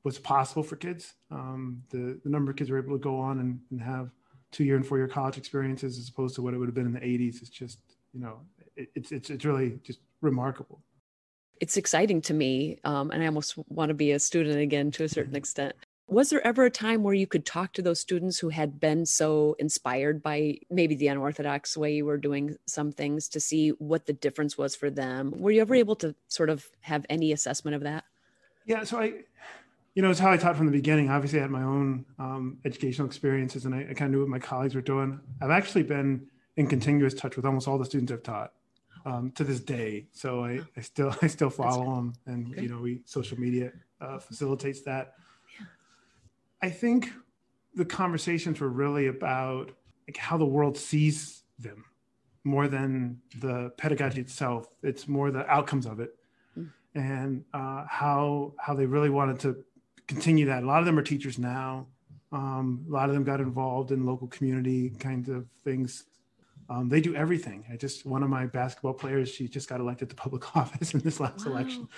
what's 0.04 0.20
possible 0.20 0.62
for 0.62 0.76
kids. 0.76 1.14
Um, 1.32 1.82
the, 1.90 2.20
the 2.24 2.30
number 2.30 2.52
of 2.52 2.58
kids 2.58 2.70
are 2.70 2.78
able 2.78 2.94
to 2.94 3.02
go 3.02 3.20
on 3.20 3.40
and, 3.40 3.60
and 3.72 3.82
have 3.82 4.12
two 4.52 4.64
year 4.64 4.76
and 4.76 4.86
four 4.86 4.98
year 4.98 5.08
college 5.08 5.38
experiences 5.38 5.98
as 5.98 6.08
opposed 6.08 6.36
to 6.36 6.44
what 6.44 6.54
it 6.54 6.58
would 6.58 6.68
have 6.68 6.76
been 6.76 6.86
in 6.86 6.94
the 6.94 7.00
80s. 7.00 7.42
It's 7.42 7.50
just, 7.50 7.80
you 8.14 8.20
know, 8.22 8.40
it, 8.76 8.90
it's, 8.94 9.12
it's, 9.12 9.30
it's 9.32 9.46
really 9.46 9.80
just 9.84 10.00
remarkable. 10.22 10.80
It's 11.60 11.76
exciting 11.76 12.22
to 12.22 12.34
me. 12.34 12.78
Um, 12.84 13.10
and 13.12 13.24
I 13.24 13.26
almost 13.26 13.58
want 13.70 13.90
to 13.90 13.96
be 13.96 14.12
a 14.12 14.20
student 14.20 14.60
again 14.60 14.92
to 14.92 15.06
a 15.06 15.10
certain 15.10 15.32
mm-hmm. 15.32 15.38
extent. 15.38 15.76
Was 16.08 16.30
there 16.30 16.46
ever 16.46 16.66
a 16.66 16.70
time 16.70 17.02
where 17.02 17.14
you 17.14 17.26
could 17.26 17.46
talk 17.46 17.74
to 17.74 17.82
those 17.82 18.00
students 18.00 18.38
who 18.38 18.50
had 18.50 18.80
been 18.80 19.06
so 19.06 19.56
inspired 19.58 20.22
by 20.22 20.60
maybe 20.70 20.96
the 20.96 21.08
unorthodox 21.08 21.78
way 21.78 21.96
you 21.96 22.06
were 22.06 22.18
doing 22.18 22.58
some 22.68 22.92
things 22.92 23.30
to 23.30 23.40
see 23.40 23.70
what 23.70 24.06
the 24.06 24.14
difference 24.14 24.58
was 24.58 24.76
for 24.76 24.90
them? 24.90 25.34
Were 25.38 25.52
you 25.52 25.62
ever 25.62 25.76
able 25.76 25.96
to 25.98 26.14
sort 26.28 26.50
of 26.50 26.66
have 26.82 27.06
any 27.10 27.32
assessment 27.32 27.76
of 27.76 27.84
that? 27.84 28.04
Yeah, 28.66 28.84
so 28.84 29.00
I, 29.00 29.14
you 29.96 30.02
know, 30.02 30.12
it's 30.12 30.20
how 30.20 30.32
I 30.32 30.38
taught 30.38 30.58
from 30.58 30.66
the 30.66 30.72
beginning. 30.74 31.10
Obviously, 31.10 31.40
I 31.40 31.44
had 31.44 31.52
my 31.52 31.64
own 31.64 32.06
um, 32.20 32.58
educational 32.66 33.08
experiences 33.08 33.66
and 33.66 33.74
I, 33.74 33.88
I 33.90 33.94
kind 33.94 34.02
of 34.02 34.12
knew 34.12 34.20
what 34.20 34.30
my 34.30 34.40
colleagues 34.40 34.76
were 34.76 34.82
doing. 34.82 35.20
I've 35.42 35.52
actually 35.52 35.84
been 35.84 36.28
in 36.58 36.68
continuous 36.68 37.14
touch 37.14 37.38
with 37.38 37.46
almost 37.46 37.68
all 37.68 37.78
the 37.78 37.86
students 37.86 38.12
I've 38.12 38.24
taught 38.24 38.52
um, 39.06 39.32
to 39.32 39.44
this 39.44 39.60
day. 39.60 40.08
So 40.12 40.44
I, 40.44 40.62
I 40.78 40.82
still 40.82 41.16
I 41.22 41.28
still 41.28 41.50
follow 41.50 41.96
them, 41.96 42.14
and 42.26 42.56
you 42.62 42.70
know, 42.70 42.80
we 42.80 43.02
social 43.06 43.40
media 43.40 43.72
uh, 44.02 44.20
facilitates 44.20 44.82
that. 44.82 45.14
I 46.64 46.70
think 46.70 47.12
the 47.76 47.84
conversations 47.84 48.62
were 48.62 48.70
really 48.70 49.08
about 49.08 49.72
like 50.08 50.16
how 50.16 50.38
the 50.38 50.46
world 50.46 50.78
sees 50.78 51.44
them 51.60 51.84
more 52.46 52.70
than 52.70 53.20
the 53.40 53.74
pedagogy 53.78 54.22
itself. 54.22 54.74
It's 54.82 55.06
more 55.06 55.30
the 55.30 55.46
outcomes 55.52 55.86
of 55.86 56.00
it 56.00 56.16
mm. 56.58 56.72
and 56.96 57.44
uh, 57.54 57.84
how 57.90 58.54
how 58.58 58.76
they 58.76 58.86
really 58.86 59.10
wanted 59.10 59.42
to 59.42 59.58
continue 60.08 60.46
that. 60.46 60.64
A 60.64 60.66
lot 60.66 60.80
of 60.80 60.86
them 60.86 60.98
are 60.98 61.04
teachers 61.04 61.38
now. 61.38 61.88
Um, 62.32 62.86
a 62.90 62.94
lot 62.94 63.10
of 63.10 63.14
them 63.14 63.26
got 63.26 63.42
involved 63.42 63.92
in 63.92 64.06
local 64.06 64.28
community 64.28 64.90
kinds 64.92 65.28
of 65.28 65.46
things. 65.66 66.06
Um, 66.70 66.88
they 66.88 67.02
do 67.02 67.14
everything. 67.14 67.66
I 67.70 67.76
just 67.76 68.06
one 68.06 68.24
of 68.24 68.30
my 68.30 68.46
basketball 68.46 68.94
players, 68.94 69.28
she 69.28 69.50
just 69.50 69.68
got 69.68 69.82
elected 69.82 70.10
to 70.12 70.16
public 70.16 70.56
office 70.56 70.94
in 70.94 71.02
this 71.02 71.20
last 71.20 71.46
wow. 71.46 71.52
election. 71.52 71.90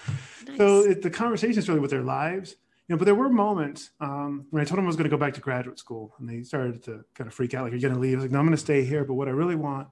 Nice. 0.47 0.58
So 0.58 0.80
it, 0.80 1.04
the 1.04 1.12
conversation 1.12 1.60
is 1.60 1.69
really 1.69 1.82
with 1.82 1.91
their 1.91 2.01
lives 2.01 2.56
you 2.87 2.93
know, 2.93 2.97
but 2.97 3.05
there 3.05 3.15
were 3.15 3.29
moments 3.29 3.91
um, 3.99 4.45
when 4.51 4.61
I 4.61 4.65
told 4.65 4.77
them 4.77 4.85
I 4.85 4.87
was 4.87 4.95
going 4.95 5.09
to 5.09 5.15
go 5.15 5.19
back 5.19 5.33
to 5.35 5.41
graduate 5.41 5.79
school, 5.79 6.13
and 6.19 6.29
they 6.29 6.43
started 6.43 6.83
to 6.83 7.03
kind 7.15 7.27
of 7.27 7.33
freak 7.33 7.53
out, 7.53 7.63
like, 7.63 7.71
"You're 7.71 7.81
going 7.81 7.93
to 7.93 7.99
leave?" 7.99 8.13
I 8.13 8.17
was 8.17 8.25
like, 8.25 8.31
"No, 8.31 8.39
I'm 8.39 8.45
going 8.45 8.55
to 8.55 8.57
stay 8.57 8.83
here." 8.83 9.03
But 9.03 9.15
what 9.15 9.27
I 9.27 9.31
really 9.31 9.55
want 9.55 9.87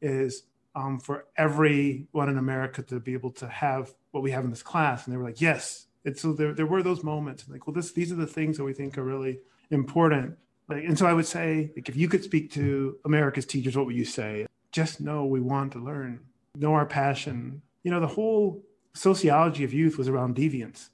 is 0.00 0.44
um, 0.74 0.98
for 0.98 1.26
everyone 1.36 2.28
in 2.28 2.38
America 2.38 2.82
to 2.82 3.00
be 3.00 3.12
able 3.12 3.30
to 3.30 3.48
have 3.48 3.92
what 4.10 4.22
we 4.22 4.30
have 4.30 4.44
in 4.44 4.50
this 4.50 4.62
class. 4.62 5.04
And 5.04 5.12
they 5.12 5.18
were 5.18 5.24
like, 5.24 5.40
yes. 5.40 5.86
And 6.04 6.18
so 6.18 6.32
there, 6.32 6.54
there 6.54 6.66
were 6.66 6.82
those 6.82 7.04
moments 7.04 7.44
like, 7.48 7.66
well, 7.66 7.74
this, 7.74 7.92
these 7.92 8.10
are 8.12 8.16
the 8.16 8.26
things 8.26 8.56
that 8.56 8.64
we 8.64 8.72
think 8.72 8.96
are 8.98 9.04
really 9.04 9.40
important. 9.70 10.36
Like, 10.68 10.84
and 10.84 10.98
so 10.98 11.06
I 11.06 11.12
would 11.12 11.26
say, 11.26 11.70
like, 11.76 11.88
if 11.88 11.96
you 11.96 12.08
could 12.08 12.24
speak 12.24 12.50
to 12.52 12.96
America's 13.04 13.46
teachers, 13.46 13.76
what 13.76 13.86
would 13.86 13.96
you 13.96 14.04
say? 14.04 14.46
Just 14.70 15.00
know 15.00 15.26
we 15.26 15.40
want 15.40 15.72
to 15.72 15.78
learn, 15.78 16.20
know 16.56 16.72
our 16.72 16.86
passion. 16.86 17.62
You 17.84 17.90
know, 17.90 18.00
the 18.00 18.06
whole 18.06 18.62
sociology 18.94 19.64
of 19.64 19.72
youth 19.72 19.98
was 19.98 20.08
around 20.08 20.36
deviance 20.36 20.88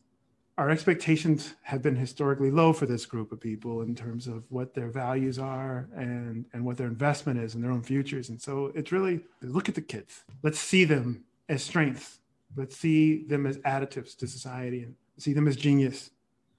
our 0.58 0.70
expectations 0.70 1.54
have 1.62 1.82
been 1.82 1.94
historically 1.94 2.50
low 2.50 2.72
for 2.72 2.84
this 2.84 3.06
group 3.06 3.30
of 3.30 3.40
people 3.40 3.82
in 3.82 3.94
terms 3.94 4.26
of 4.26 4.42
what 4.48 4.74
their 4.74 4.88
values 4.88 5.38
are 5.38 5.88
and 5.94 6.44
and 6.52 6.64
what 6.64 6.76
their 6.76 6.88
investment 6.88 7.38
is 7.38 7.54
in 7.54 7.62
their 7.62 7.70
own 7.70 7.82
futures. 7.82 8.28
And 8.28 8.42
so 8.42 8.72
it's 8.74 8.90
really 8.90 9.20
look 9.40 9.68
at 9.68 9.76
the 9.76 9.80
kids. 9.80 10.24
Let's 10.42 10.58
see 10.58 10.84
them 10.84 11.24
as 11.48 11.62
strengths. 11.62 12.18
Let's 12.56 12.76
see 12.76 13.22
them 13.22 13.46
as 13.46 13.58
additives 13.58 14.16
to 14.16 14.26
society 14.26 14.82
and 14.82 14.96
see 15.16 15.32
them 15.32 15.46
as 15.46 15.56
genius. 15.56 16.10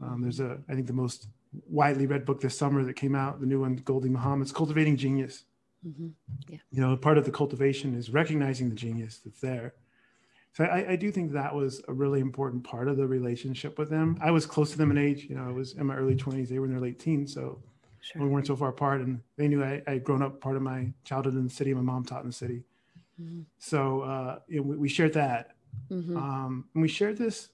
Um, 0.01 0.21
there's 0.21 0.39
a 0.39 0.57
i 0.69 0.73
think 0.73 0.87
the 0.87 0.93
most 0.93 1.27
widely 1.67 2.05
read 2.07 2.25
book 2.25 2.39
this 2.39 2.57
summer 2.57 2.83
that 2.85 2.93
came 2.93 3.15
out 3.15 3.41
the 3.41 3.45
new 3.45 3.59
one 3.59 3.79
Gholdy 3.79 4.09
muhammad's 4.09 4.53
cultivating 4.53 4.95
genius. 4.95 5.43
Mm-hmm. 5.85 6.09
yeah. 6.49 6.57
you 6.71 6.81
know 6.81 6.95
part 6.97 7.17
of 7.17 7.23
the 7.23 7.31
cultivation 7.31 7.95
is 7.95 8.09
recognizing 8.09 8.67
the 8.69 8.75
genius 8.75 9.19
that's 9.23 9.39
there 9.39 9.73
so 10.53 10.65
I, 10.65 10.91
I, 10.91 10.95
do 10.95 11.11
think 11.11 11.31
that 11.33 11.53
was 11.53 11.81
a 11.87 11.93
really 11.93 12.19
important 12.19 12.63
part 12.63 12.87
of 12.87 12.97
the 12.97 13.07
relationship 13.07 13.77
with 13.77 13.89
them. 13.89 14.17
I 14.21 14.31
was 14.31 14.45
close 14.45 14.71
to 14.71 14.77
them 14.77 14.91
in 14.91 14.97
age. 14.97 15.25
You 15.29 15.35
know, 15.35 15.47
I 15.47 15.51
was 15.51 15.73
in 15.73 15.85
my 15.85 15.95
early 15.95 16.15
20s. 16.15 16.49
They 16.49 16.59
were 16.59 16.65
in 16.65 16.71
their 16.71 16.81
late 16.81 16.99
teens. 16.99 17.33
So 17.33 17.61
sure. 18.01 18.23
we 18.23 18.27
weren't 18.27 18.47
so 18.47 18.55
far 18.55 18.69
apart. 18.69 19.01
And 19.01 19.21
they 19.37 19.47
knew 19.47 19.63
I, 19.63 19.81
had 19.85 20.03
grown 20.03 20.21
up 20.21 20.41
part 20.41 20.55
of 20.55 20.61
my 20.61 20.91
childhood 21.03 21.35
in 21.35 21.43
the 21.43 21.49
city. 21.49 21.73
My 21.73 21.81
mom 21.81 22.03
taught 22.03 22.23
in 22.23 22.27
the 22.27 22.33
city. 22.33 22.63
Mm-hmm. 23.21 23.41
So 23.59 24.01
uh, 24.01 24.39
you 24.47 24.57
know, 24.57 24.63
we, 24.63 24.77
we, 24.77 24.89
shared 24.89 25.13
that. 25.13 25.51
Mm-hmm. 25.91 26.17
Um, 26.17 26.65
and 26.73 26.81
we 26.81 26.87
shared 26.87 27.17
this 27.17 27.49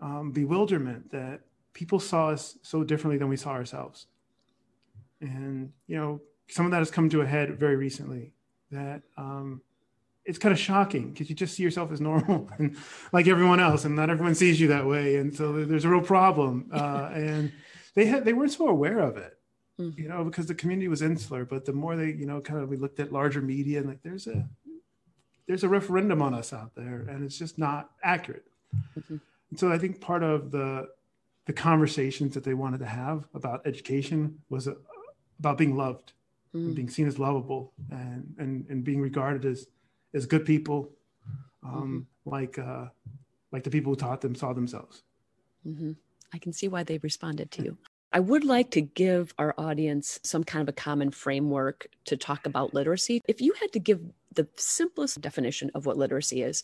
um, 0.00 0.32
bewilderment 0.32 1.10
that 1.12 1.40
people 1.72 2.00
saw 2.00 2.30
us 2.30 2.58
so 2.62 2.84
differently 2.84 3.18
than 3.18 3.28
we 3.28 3.36
saw 3.36 3.50
ourselves. 3.50 4.06
And, 5.20 5.72
you 5.86 5.96
know, 5.96 6.20
some 6.48 6.64
of 6.64 6.72
that 6.72 6.78
has 6.78 6.90
come 6.90 7.08
to 7.10 7.20
a 7.20 7.26
head 7.26 7.58
very 7.58 7.76
recently 7.76 8.32
that 8.70 9.02
um, 9.16 9.62
it's 10.24 10.38
kind 10.38 10.52
of 10.52 10.58
shocking 10.58 11.10
because 11.10 11.28
you 11.28 11.36
just 11.36 11.54
see 11.54 11.62
yourself 11.62 11.92
as 11.92 12.00
normal 12.00 12.48
and 12.58 12.76
like 13.12 13.28
everyone 13.28 13.60
else, 13.60 13.84
and 13.84 13.94
not 13.94 14.10
everyone 14.10 14.34
sees 14.34 14.60
you 14.60 14.68
that 14.68 14.86
way, 14.86 15.16
and 15.16 15.34
so 15.34 15.64
there's 15.64 15.84
a 15.84 15.88
real 15.88 16.02
problem. 16.02 16.70
Uh, 16.72 17.10
and 17.14 17.52
they 17.94 18.06
had 18.06 18.24
they 18.24 18.32
weren't 18.32 18.52
so 18.52 18.68
aware 18.68 18.98
of 19.00 19.16
it, 19.16 19.38
mm-hmm. 19.78 20.00
you 20.00 20.08
know, 20.08 20.24
because 20.24 20.46
the 20.46 20.54
community 20.54 20.88
was 20.88 21.02
insular. 21.02 21.44
But 21.44 21.64
the 21.64 21.72
more 21.72 21.96
they, 21.96 22.12
you 22.12 22.26
know, 22.26 22.40
kind 22.40 22.60
of 22.60 22.68
we 22.68 22.76
looked 22.76 23.00
at 23.00 23.12
larger 23.12 23.40
media 23.40 23.80
and 23.80 23.88
like 23.88 24.02
there's 24.02 24.26
a 24.26 24.48
there's 25.46 25.64
a 25.64 25.68
referendum 25.68 26.22
on 26.22 26.34
us 26.34 26.52
out 26.52 26.74
there, 26.74 27.06
and 27.08 27.24
it's 27.24 27.38
just 27.38 27.58
not 27.58 27.90
accurate. 28.02 28.46
Mm-hmm. 28.98 29.16
And 29.50 29.60
so 29.60 29.70
I 29.70 29.78
think 29.78 30.00
part 30.00 30.22
of 30.22 30.50
the 30.50 30.88
the 31.46 31.52
conversations 31.52 32.32
that 32.32 32.44
they 32.44 32.54
wanted 32.54 32.78
to 32.78 32.86
have 32.86 33.24
about 33.34 33.66
education 33.66 34.40
was 34.48 34.66
uh, 34.66 34.74
about 35.38 35.58
being 35.58 35.76
loved, 35.76 36.12
mm-hmm. 36.54 36.66
and 36.66 36.74
being 36.74 36.88
seen 36.88 37.06
as 37.06 37.18
lovable, 37.18 37.72
and 37.90 38.34
and 38.38 38.66
and 38.70 38.84
being 38.84 39.00
regarded 39.00 39.44
as 39.44 39.66
as 40.14 40.26
good 40.26 40.46
people, 40.46 40.90
um, 41.64 42.06
mm-hmm. 42.24 42.30
like 42.30 42.58
uh, 42.58 42.86
like 43.52 43.64
the 43.64 43.70
people 43.70 43.92
who 43.92 43.96
taught 43.96 44.20
them 44.20 44.34
saw 44.34 44.52
themselves. 44.52 45.02
Mm-hmm. 45.66 45.92
I 46.32 46.38
can 46.38 46.52
see 46.52 46.68
why 46.68 46.82
they 46.82 46.98
responded 46.98 47.50
to 47.52 47.62
you. 47.62 47.78
I 48.12 48.20
would 48.20 48.44
like 48.44 48.70
to 48.72 48.80
give 48.80 49.34
our 49.38 49.54
audience 49.58 50.20
some 50.22 50.44
kind 50.44 50.62
of 50.62 50.68
a 50.68 50.72
common 50.76 51.10
framework 51.10 51.88
to 52.04 52.16
talk 52.16 52.46
about 52.46 52.72
literacy. 52.72 53.20
If 53.26 53.40
you 53.40 53.52
had 53.60 53.72
to 53.72 53.80
give 53.80 54.00
the 54.32 54.46
simplest 54.56 55.20
definition 55.20 55.70
of 55.74 55.84
what 55.84 55.96
literacy 55.96 56.42
is, 56.42 56.62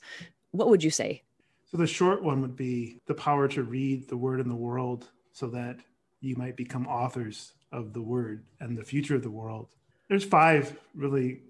what 0.52 0.68
would 0.68 0.84
you 0.84 0.90
say? 0.90 1.22
So, 1.66 1.76
the 1.76 1.86
short 1.86 2.22
one 2.22 2.40
would 2.40 2.56
be 2.56 3.00
the 3.06 3.14
power 3.14 3.48
to 3.48 3.62
read 3.62 4.08
the 4.08 4.16
word 4.16 4.40
in 4.40 4.48
the 4.48 4.54
world 4.54 5.08
so 5.32 5.48
that 5.48 5.78
you 6.20 6.36
might 6.36 6.56
become 6.56 6.86
authors 6.86 7.52
of 7.72 7.92
the 7.92 8.02
word 8.02 8.44
and 8.60 8.76
the 8.76 8.84
future 8.84 9.14
of 9.14 9.22
the 9.22 9.30
world. 9.30 9.68
There's 10.08 10.24
five 10.24 10.76
really 10.94 11.42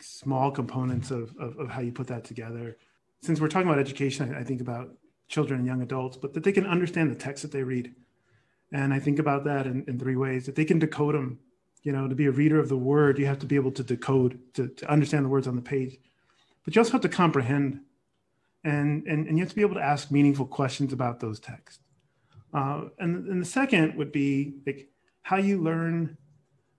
small 0.00 0.50
components 0.50 1.10
of, 1.10 1.34
of, 1.38 1.58
of, 1.58 1.68
how 1.68 1.80
you 1.80 1.92
put 1.92 2.06
that 2.08 2.24
together. 2.24 2.76
Since 3.20 3.40
we're 3.40 3.48
talking 3.48 3.68
about 3.68 3.80
education, 3.80 4.34
I, 4.34 4.40
I 4.40 4.44
think 4.44 4.60
about 4.60 4.90
children 5.28 5.60
and 5.60 5.66
young 5.66 5.82
adults, 5.82 6.16
but 6.16 6.34
that 6.34 6.44
they 6.44 6.52
can 6.52 6.66
understand 6.66 7.10
the 7.10 7.16
text 7.16 7.42
that 7.42 7.52
they 7.52 7.62
read. 7.62 7.94
And 8.72 8.92
I 8.92 8.98
think 8.98 9.18
about 9.18 9.44
that 9.44 9.66
in, 9.66 9.84
in 9.86 9.98
three 9.98 10.16
ways 10.16 10.46
that 10.46 10.54
they 10.54 10.64
can 10.64 10.78
decode 10.78 11.14
them. 11.14 11.38
You 11.82 11.92
know, 11.92 12.08
to 12.08 12.14
be 12.16 12.26
a 12.26 12.32
reader 12.32 12.58
of 12.58 12.68
the 12.68 12.76
word, 12.76 13.18
you 13.18 13.26
have 13.26 13.38
to 13.40 13.46
be 13.46 13.54
able 13.54 13.70
to 13.72 13.82
decode, 13.82 14.40
to, 14.54 14.68
to 14.68 14.90
understand 14.90 15.24
the 15.24 15.28
words 15.28 15.46
on 15.46 15.54
the 15.54 15.62
page. 15.62 15.98
But 16.64 16.74
you 16.74 16.80
also 16.80 16.92
have 16.92 17.02
to 17.02 17.08
comprehend. 17.08 17.80
And, 18.64 19.06
and, 19.06 19.28
and 19.28 19.38
you 19.38 19.44
have 19.44 19.50
to 19.50 19.54
be 19.54 19.62
able 19.62 19.76
to 19.76 19.84
ask 19.84 20.10
meaningful 20.10 20.46
questions 20.46 20.92
about 20.92 21.20
those 21.20 21.38
texts. 21.38 21.80
Uh, 22.52 22.86
and, 22.98 23.28
and 23.28 23.40
the 23.40 23.46
second 23.46 23.96
would 23.96 24.10
be 24.10 24.54
like 24.66 24.88
how 25.22 25.36
you 25.36 25.62
learn 25.62 26.16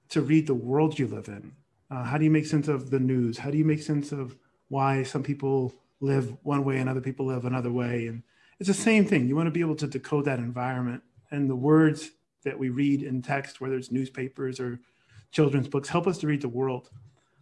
to 0.10 0.22
read 0.22 0.48
the 0.48 0.54
world 0.54 1.00
you 1.00 1.08
live 1.08 1.28
in 1.30 1.54
uh, 1.90 2.04
how 2.04 2.18
do 2.18 2.24
you 2.24 2.32
make 2.32 2.46
sense 2.46 2.68
of 2.68 2.90
the 2.90 3.00
news? 3.00 3.38
How 3.38 3.50
do 3.50 3.58
you 3.58 3.66
make 3.66 3.82
sense 3.82 4.12
of 4.12 4.36
why 4.70 5.04
some 5.04 5.24
people 5.24 5.74
live 6.00 6.36
one 6.44 6.64
way 6.64 6.78
and 6.78 6.90
other 6.90 7.02
people 7.02 7.26
live 7.26 7.46
another 7.46 7.72
way? 7.72 8.08
And 8.08 8.24
it's 8.60 8.68
the 8.68 8.74
same 8.74 9.06
thing. 9.06 9.28
You 9.28 9.36
want 9.36 9.48
to 9.48 9.52
be 9.52 9.62
able 9.62 9.76
to 9.76 9.88
decode 9.88 10.26
that 10.26 10.40
environment 10.40 11.04
and 11.32 11.50
the 11.50 11.56
words 11.56 12.12
that 12.44 12.58
we 12.58 12.70
read 12.70 13.04
in 13.04 13.22
text, 13.22 13.62
whether 13.62 13.76
it's 13.76 13.92
newspapers 13.92 14.60
or 14.60 14.80
children's 15.32 15.68
books, 15.68 15.90
help 15.90 16.08
us 16.08 16.18
to 16.20 16.28
read 16.28 16.42
the 16.42 16.50
world. 16.50 16.90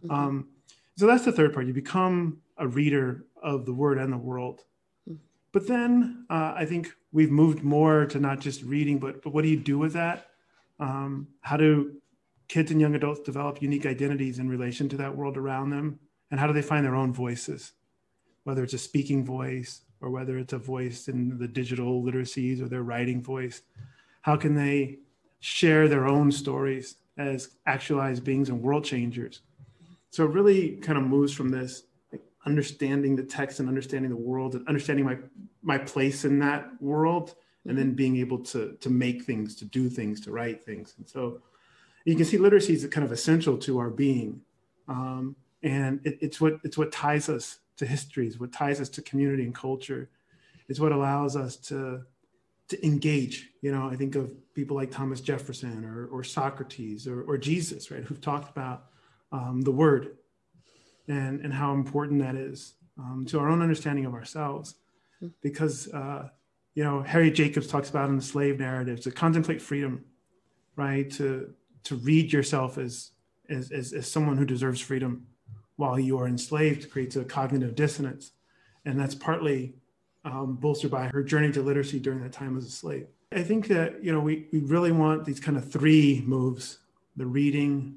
Mm-hmm. 0.04 0.10
Um, 0.14 0.48
so 0.96 1.06
that's 1.06 1.24
the 1.24 1.32
third 1.32 1.52
part. 1.52 1.66
You 1.66 1.72
become 1.72 2.38
a 2.58 2.66
reader 2.66 3.26
of 3.42 3.66
the 3.66 3.74
word 3.74 3.98
and 3.98 4.12
the 4.12 4.18
world. 4.18 4.64
Mm-hmm. 5.08 5.18
But 5.52 5.66
then 5.66 6.26
uh, 6.30 6.54
I 6.56 6.64
think 6.64 6.92
we've 7.12 7.30
moved 7.30 7.62
more 7.62 8.06
to 8.06 8.18
not 8.18 8.40
just 8.40 8.62
reading, 8.62 8.98
but 8.98 9.22
but 9.22 9.32
what 9.32 9.42
do 9.42 9.48
you 9.48 9.58
do 9.58 9.78
with 9.78 9.92
that? 9.94 10.28
Um, 10.78 11.28
how 11.40 11.56
do 11.56 11.94
kids 12.48 12.70
and 12.70 12.80
young 12.80 12.94
adults 12.94 13.20
develop 13.20 13.62
unique 13.62 13.86
identities 13.86 14.38
in 14.38 14.48
relation 14.48 14.88
to 14.88 14.96
that 14.98 15.16
world 15.16 15.36
around 15.36 15.70
them? 15.70 15.98
And 16.30 16.40
how 16.40 16.46
do 16.46 16.52
they 16.52 16.62
find 16.62 16.84
their 16.84 16.94
own 16.94 17.12
voices? 17.12 17.72
Whether 18.44 18.64
it's 18.64 18.74
a 18.74 18.78
speaking 18.78 19.24
voice 19.24 19.82
or 20.00 20.10
whether 20.10 20.38
it's 20.38 20.52
a 20.52 20.58
voice 20.58 21.08
in 21.08 21.38
the 21.38 21.48
digital 21.48 22.02
literacies 22.02 22.60
or 22.60 22.68
their 22.68 22.82
writing 22.82 23.22
voice, 23.22 23.62
how 24.22 24.36
can 24.36 24.54
they 24.54 24.98
share 25.40 25.88
their 25.88 26.06
own 26.06 26.30
stories 26.30 26.96
as 27.16 27.50
actualized 27.66 28.24
beings 28.24 28.48
and 28.48 28.62
world 28.62 28.84
changers? 28.84 29.40
So 30.10 30.24
it 30.24 30.30
really 30.30 30.76
kind 30.76 30.98
of 30.98 31.04
moves 31.04 31.32
from 31.32 31.50
this 31.50 31.84
understanding 32.46 33.16
the 33.16 33.24
text 33.24 33.60
and 33.60 33.68
understanding 33.68 34.10
the 34.10 34.16
world 34.16 34.54
and 34.54 34.66
understanding 34.68 35.04
my 35.04 35.18
my 35.62 35.76
place 35.76 36.24
in 36.24 36.38
that 36.38 36.70
world 36.80 37.34
and 37.66 37.76
then 37.76 37.92
being 37.92 38.16
able 38.16 38.38
to 38.38 38.76
to 38.80 38.88
make 38.88 39.24
things 39.24 39.56
to 39.56 39.64
do 39.64 39.90
things 39.90 40.20
to 40.20 40.30
write 40.30 40.62
things 40.64 40.94
and 40.96 41.08
so 41.08 41.40
you 42.06 42.14
can 42.16 42.24
see 42.24 42.38
literacy 42.38 42.72
is 42.72 42.86
kind 42.86 43.04
of 43.04 43.12
essential 43.12 43.58
to 43.58 43.78
our 43.78 43.90
being. 43.90 44.40
Um, 44.88 45.36
and 45.62 46.00
it, 46.04 46.18
it's 46.20 46.40
what 46.40 46.54
it's 46.62 46.78
what 46.78 46.92
ties 46.92 47.28
us 47.28 47.58
to 47.78 47.84
histories, 47.84 48.38
what 48.38 48.52
ties 48.52 48.80
us 48.80 48.88
to 48.90 49.02
community 49.02 49.42
and 49.42 49.54
culture. 49.54 50.08
It's 50.68 50.80
what 50.80 50.92
allows 50.92 51.36
us 51.36 51.56
to 51.68 52.02
to 52.68 52.86
engage. 52.86 53.50
You 53.60 53.72
know, 53.72 53.88
I 53.90 53.96
think 53.96 54.14
of 54.14 54.32
people 54.54 54.76
like 54.76 54.90
Thomas 54.90 55.20
Jefferson 55.20 55.84
or, 55.84 56.06
or 56.06 56.24
Socrates 56.24 57.06
or, 57.06 57.22
or 57.22 57.38
Jesus, 57.38 57.90
right, 57.90 58.02
who've 58.02 58.20
talked 58.20 58.50
about 58.50 58.86
um, 59.32 59.60
the 59.60 59.70
word 59.70 60.16
and, 61.08 61.40
and 61.40 61.52
how 61.52 61.72
important 61.74 62.20
that 62.22 62.34
is 62.34 62.74
um, 62.98 63.24
to 63.28 63.38
our 63.38 63.48
own 63.48 63.62
understanding 63.62 64.06
of 64.06 64.14
ourselves. 64.14 64.76
Hmm. 65.20 65.28
Because, 65.42 65.92
uh, 65.92 66.28
you 66.74 66.82
know, 66.82 67.02
Harriet 67.02 67.34
Jacobs 67.34 67.68
talks 67.68 67.88
about 67.88 68.08
in 68.08 68.16
the 68.16 68.22
slave 68.22 68.58
narrative 68.58 69.00
to 69.02 69.12
contemplate 69.12 69.62
freedom, 69.62 70.04
right? 70.74 71.08
To, 71.12 71.54
to 71.86 71.96
read 71.96 72.32
yourself 72.32 72.78
as, 72.78 73.10
as, 73.48 73.70
as, 73.70 73.92
as 73.92 74.10
someone 74.10 74.36
who 74.36 74.44
deserves 74.44 74.80
freedom 74.80 75.26
while 75.76 75.98
you 75.98 76.18
are 76.18 76.26
enslaved 76.26 76.90
creates 76.90 77.16
a 77.16 77.24
cognitive 77.24 77.74
dissonance. 77.74 78.32
And 78.84 78.98
that's 78.98 79.14
partly 79.14 79.74
um, 80.24 80.56
bolstered 80.56 80.90
by 80.90 81.06
her 81.12 81.22
journey 81.22 81.52
to 81.52 81.62
literacy 81.62 82.00
during 82.00 82.22
that 82.22 82.32
time 82.32 82.56
as 82.56 82.66
a 82.66 82.70
slave. 82.70 83.06
I 83.32 83.42
think 83.42 83.68
that, 83.68 84.02
you 84.02 84.12
know, 84.12 84.20
we, 84.20 84.46
we 84.52 84.60
really 84.60 84.92
want 84.92 85.24
these 85.24 85.40
kind 85.40 85.56
of 85.56 85.70
three 85.70 86.22
moves, 86.26 86.78
the 87.16 87.26
reading, 87.26 87.96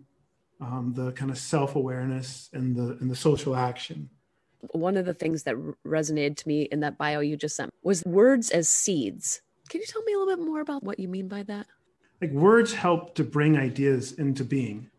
um, 0.60 0.94
the 0.96 1.12
kind 1.14 1.32
of 1.32 1.38
self-awareness 1.38 2.50
and 2.54 2.76
the, 2.76 2.98
and 3.00 3.10
the 3.10 3.16
social 3.16 3.56
action. 3.56 4.10
One 4.72 4.98
of 4.98 5.06
the 5.06 5.14
things 5.14 5.44
that 5.44 5.56
resonated 5.88 6.36
to 6.38 6.48
me 6.48 6.64
in 6.64 6.82
that 6.82 6.98
bio 6.98 7.22
you 7.22 7.38
just 7.38 7.56
sent 7.56 7.72
was 7.82 8.04
words 8.06 8.50
as 8.50 8.68
seeds. 8.68 9.42
Can 9.70 9.80
you 9.82 9.88
tell 9.88 10.04
me 10.04 10.14
a 10.14 10.18
little 10.20 10.36
bit 10.36 10.46
more 10.46 10.62
about 10.62 10.84
what 10.84 11.00
you 11.00 11.08
mean 11.08 11.28
by 11.28 11.44
that? 11.44 11.68
Like 12.22 12.32
words 12.32 12.74
help 12.74 13.16
to 13.16 13.24
bring 13.24 13.58
ideas 13.58 14.14
into 14.14 14.44
being. 14.44 14.90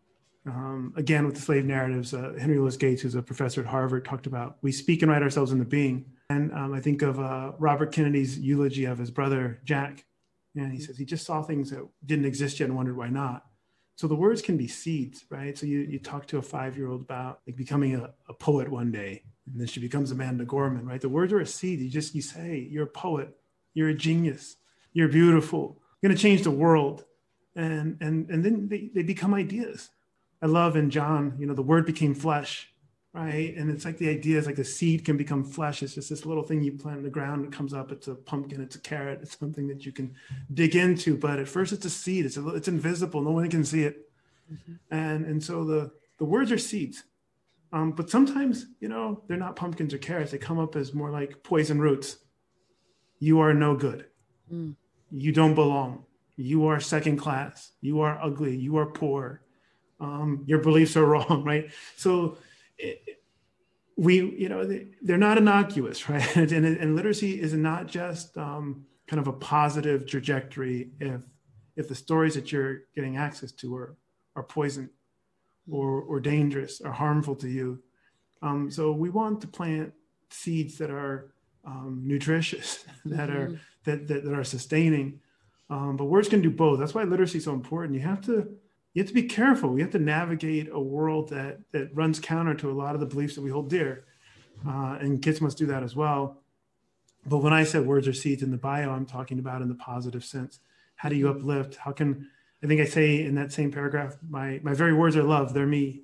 Um, 0.47 0.95
again, 0.97 1.27
with 1.27 1.35
the 1.35 1.41
slave 1.41 1.67
narratives, 1.67 2.15
uh, 2.15 2.33
Henry 2.39 2.59
Louis 2.59 2.77
Gates, 2.77 3.03
who's 3.03 3.15
a 3.15 3.23
professor 3.23 3.61
at 3.61 3.67
Harvard, 3.67 4.05
talked 4.05 4.27
about 4.27 4.57
we 4.63 4.73
speak 4.73 5.03
and 5.03 5.11
write 5.11 5.23
ourselves 5.23 5.53
into 5.53 5.67
being. 5.67 6.07
And 6.31 6.53
um, 6.53 6.73
I 6.73 6.81
think 6.81 7.03
of 7.03 7.21
uh, 7.21 7.53
Robert 7.59 7.93
Kennedy's 7.93 8.39
eulogy 8.39 8.85
of 8.87 8.99
his 8.99 9.11
brother 9.11 9.61
Jack, 9.65 10.05
and 10.57 10.73
he 10.73 10.81
says 10.81 10.97
he 10.97 11.05
just 11.05 11.27
saw 11.27 11.43
things 11.43 11.71
that 11.71 11.87
didn't 12.07 12.25
exist 12.25 12.59
yet 12.59 12.67
and 12.67 12.77
wondered 12.77 12.97
why 12.97 13.09
not. 13.09 13.47
So 13.97 14.07
the 14.07 14.15
words 14.15 14.41
can 14.41 14.57
be 14.57 14.67
seeds, 14.67 15.27
right? 15.29 15.59
So 15.59 15.67
you, 15.67 15.81
you 15.81 15.99
talk 15.99 16.27
to 16.29 16.39
a 16.39 16.43
five 16.43 16.77
year 16.77 16.89
old 16.89 17.03
about 17.03 17.41
like 17.47 17.57
becoming 17.57 17.97
a, 17.97 18.15
a 18.29 18.33
poet 18.33 18.71
one 18.71 18.91
day, 18.91 19.25
and 19.47 19.61
then 19.61 19.67
she 19.67 19.79
becomes 19.79 20.11
Amanda 20.11 20.47
Gorman, 20.47 20.87
right? 20.87 21.01
The 21.01 21.09
words 21.09 21.35
are 21.35 21.41
a 21.41 21.47
seed. 21.47 21.81
You 21.81 21.91
just 21.91 22.15
you 22.15 22.23
say 22.23 22.67
you're 22.71 22.85
a 22.85 22.87
poet, 22.87 23.37
you're 23.75 23.91
a 23.91 23.95
genius, 23.95 24.57
you're 24.95 25.09
beautiful, 25.09 25.83
you're 26.01 26.09
gonna 26.09 26.19
change 26.19 26.45
the 26.45 26.51
world, 26.51 27.05
and 27.57 27.97
and 28.01 28.31
and 28.31 28.45
then 28.45 28.69
they, 28.69 28.91
they 28.95 29.03
become 29.03 29.35
ideas. 29.35 29.91
I 30.43 30.47
love 30.47 30.77
in 30.77 30.91
John, 30.91 31.37
you 31.39 31.47
know, 31.47 31.55
the 31.55 31.63
word 31.63 31.85
became 31.85 32.15
flesh, 32.15 32.73
right? 33.13 33.55
And 33.57 33.71
it's 33.71 33.85
like 33.85 33.99
the 33.99 34.09
idea 34.09 34.39
is 34.39 34.47
like 34.47 34.59
a 34.59 34.65
seed 34.65 35.05
can 35.05 35.17
become 35.17 35.45
flesh. 35.45 35.83
It's 35.83 35.95
just 35.95 36.09
this 36.09 36.25
little 36.25 36.43
thing 36.43 36.63
you 36.63 36.73
plant 36.73 36.99
in 36.99 37.05
the 37.05 37.11
ground. 37.11 37.45
It 37.45 37.53
comes 37.53 37.75
up. 37.75 37.93
It's 37.93 38.09
a 38.09 38.15
pumpkin. 38.15 38.63
It's 38.63 38.77
a 38.77 38.81
carrot. 38.81 39.21
It's 39.23 39.39
something 39.39 39.69
that 39.69 39.85
you 39.85 39.93
can 39.93 40.15
dig 40.55 40.77
into. 40.77 41.17
But 41.17 41.39
at 41.39 41.49
first, 41.49 41.73
it's 41.73 41.85
a 41.85 41.91
seed. 41.91 42.25
It's 42.25 42.39
a, 42.39 42.49
it's 42.51 42.69
invisible. 42.69 43.21
No 43.21 43.33
one 43.33 43.51
can 43.51 43.65
see 43.65 43.83
it. 43.83 44.11
Mm-hmm. 44.51 44.73
And 44.91 45.27
and 45.27 45.45
so 45.45 45.65
the 45.65 45.93
the 46.19 46.25
words 46.25 46.51
are 46.53 46.59
seeds. 46.59 47.05
Um, 47.73 47.93
but 47.93 48.11
sometimes, 48.11 48.67
you 48.81 48.89
know, 48.89 49.23
they're 49.29 49.37
not 49.37 49.57
pumpkins 49.57 49.95
or 49.95 49.99
carrots. 49.99 50.33
They 50.33 50.39
come 50.39 50.59
up 50.59 50.75
as 50.75 50.93
more 50.93 51.11
like 51.11 51.43
poison 51.45 51.81
roots. 51.81 52.17
You 53.21 53.41
are 53.41 53.55
no 53.55 53.77
good. 53.77 54.07
Mm. 54.53 54.75
You 55.13 55.33
don't 55.33 55.55
belong. 55.55 56.05
You 56.41 56.67
are 56.67 56.81
second 56.81 57.19
class. 57.19 57.73
You 57.81 58.01
are 58.01 58.19
ugly. 58.23 58.57
You 58.57 58.79
are 58.79 58.87
poor. 58.87 59.43
Um, 60.01 60.45
your 60.47 60.59
beliefs 60.59 60.97
are 60.97 61.05
wrong, 61.15 61.45
right? 61.45 61.71
So 61.97 62.39
we, 63.97 64.17
you 64.37 64.49
know, 64.49 64.67
they're 65.03 65.19
not 65.19 65.37
innocuous, 65.37 66.09
right? 66.09 66.37
and, 66.37 66.53
and 66.53 66.97
literacy 66.97 67.41
is 67.41 67.53
not 67.53 67.87
just 67.87 68.37
um, 68.39 68.87
kind 69.07 69.21
of 69.21 69.29
a 69.29 69.33
positive 69.33 70.07
trajectory 70.07 70.91
if 71.01 71.21
if 71.77 71.89
the 71.89 71.95
stories 71.95 72.35
that 72.35 72.53
you're 72.53 72.81
getting 72.95 73.17
access 73.17 73.53
to 73.53 73.77
are 73.77 73.97
are 74.37 74.43
poison 74.43 74.89
or 75.71 76.01
or 76.03 76.21
dangerous 76.21 76.81
or 76.81 76.93
harmful 76.93 77.35
to 77.37 77.49
you. 77.49 77.83
Um, 78.43 78.71
so 78.71 78.93
we 78.93 79.11
want 79.11 79.43
to 79.43 79.47
plant 79.47 79.93
seeds 80.31 80.79
that 80.79 80.91
are 80.91 81.35
um, 81.67 82.03
nutritious, 82.05 82.85
that 83.05 83.29
mm-hmm. 83.29 83.55
are 83.55 83.61
that, 83.85 84.09
that, 84.09 84.25
that 84.25 84.35
are 84.35 84.45
sustaining. 84.45 85.21
Um, 85.71 85.97
but 85.97 86.07
words 86.07 86.29
can 86.29 86.43
do 86.43 86.51
both. 86.51 86.81
That's 86.81 86.95
why 86.95 87.05
literacy 87.05 87.39
is 87.39 87.45
so 87.45 87.55
important. 87.55 87.95
You 87.95 88.01
have 88.01 88.21
to 88.23 88.49
you 88.93 89.03
have 89.03 89.09
to 89.09 89.15
be 89.15 89.23
careful. 89.23 89.77
You 89.77 89.85
have 89.85 89.93
to 89.93 90.01
navigate 90.01 90.69
a 90.73 90.81
world 90.81 91.29
that 91.31 91.61
that 91.73 91.95
runs 91.95 92.19
counter 92.19 92.55
to 92.55 92.71
a 92.71 92.75
lot 92.75 92.95
of 92.95 93.01
the 93.01 93.07
beliefs 93.07 93.37
that 93.37 93.43
we 93.43 93.51
hold 93.51 93.71
dear, 93.71 94.05
uh, 94.67 94.99
and 95.01 95.23
kids 95.23 95.41
must 95.41 95.59
do 95.59 95.67
that 95.67 95.83
as 95.83 95.95
well. 95.95 96.43
But 97.25 97.39
when 97.39 97.53
I 97.53 97.65
said 97.65 97.87
words 97.87 98.09
are 98.09 98.13
seeds 98.13 98.43
in 98.43 98.51
the 98.51 98.57
bio, 98.57 98.91
I'm 98.91 99.07
talking 99.07 99.39
about 99.39 99.63
in 99.63 99.69
the 99.69 99.75
positive 99.75 100.25
sense. 100.25 100.59
How 100.97 101.09
do 101.09 101.15
you 101.15 101.29
uplift? 101.29 101.77
How 101.77 101.93
can 101.93 102.29
I 102.63 102.67
think 102.67 102.81
I 102.81 102.85
say 102.85 103.25
in 103.25 103.37
that 103.37 103.53
same 103.53 103.71
paragraph, 103.71 104.17
my 104.29 104.61
my 104.63 104.75
very 104.75 104.93
words 104.93 105.17
are 105.17 105.23
love. 105.23 105.55
They're 105.55 105.67
me, 105.67 106.03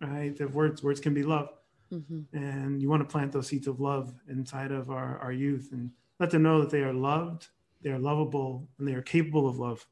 right? 0.00 0.36
The 0.36 0.48
words 0.48 0.82
words 0.82 1.00
can 1.00 1.14
be 1.14 1.22
love, 1.22 1.48
mm-hmm. 1.92 2.36
and 2.36 2.82
you 2.82 2.90
want 2.90 3.00
to 3.02 3.10
plant 3.10 3.32
those 3.32 3.48
seeds 3.48 3.66
of 3.66 3.80
love 3.80 4.12
inside 4.28 4.70
of 4.70 4.90
our 4.90 5.18
our 5.18 5.32
youth 5.32 5.70
and 5.72 5.90
let 6.20 6.30
them 6.30 6.42
know 6.42 6.60
that 6.60 6.70
they 6.70 6.82
are 6.82 6.92
loved, 6.92 7.48
they 7.82 7.90
are 7.90 7.98
lovable, 7.98 8.68
and 8.78 8.86
they 8.86 8.94
are 8.94 9.02
capable 9.02 9.48
of 9.48 9.58
love. 9.58 9.86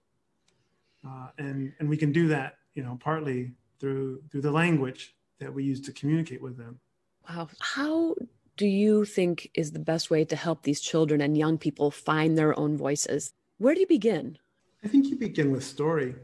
Uh, 1.06 1.28
and 1.38 1.72
and 1.78 1.88
we 1.88 1.96
can 1.96 2.12
do 2.12 2.28
that 2.28 2.54
you 2.74 2.82
know 2.82 2.98
partly 3.00 3.52
through 3.78 4.22
through 4.30 4.42
the 4.42 4.50
language 4.50 5.14
that 5.38 5.52
we 5.52 5.64
use 5.64 5.80
to 5.80 5.92
communicate 5.92 6.42
with 6.42 6.56
them. 6.56 6.78
Wow. 7.28 7.48
How 7.60 8.14
do 8.56 8.66
you 8.66 9.04
think 9.04 9.50
is 9.54 9.72
the 9.72 9.78
best 9.78 10.10
way 10.10 10.24
to 10.24 10.36
help 10.36 10.62
these 10.62 10.80
children 10.80 11.20
and 11.20 11.36
young 11.36 11.56
people 11.56 11.90
find 11.90 12.36
their 12.36 12.58
own 12.58 12.76
voices? 12.76 13.32
Where 13.58 13.74
do 13.74 13.80
you 13.80 13.86
begin? 13.86 14.36
I 14.84 14.88
think 14.88 15.06
you 15.06 15.16
begin 15.16 15.50
with 15.50 15.64
story. 15.64 16.14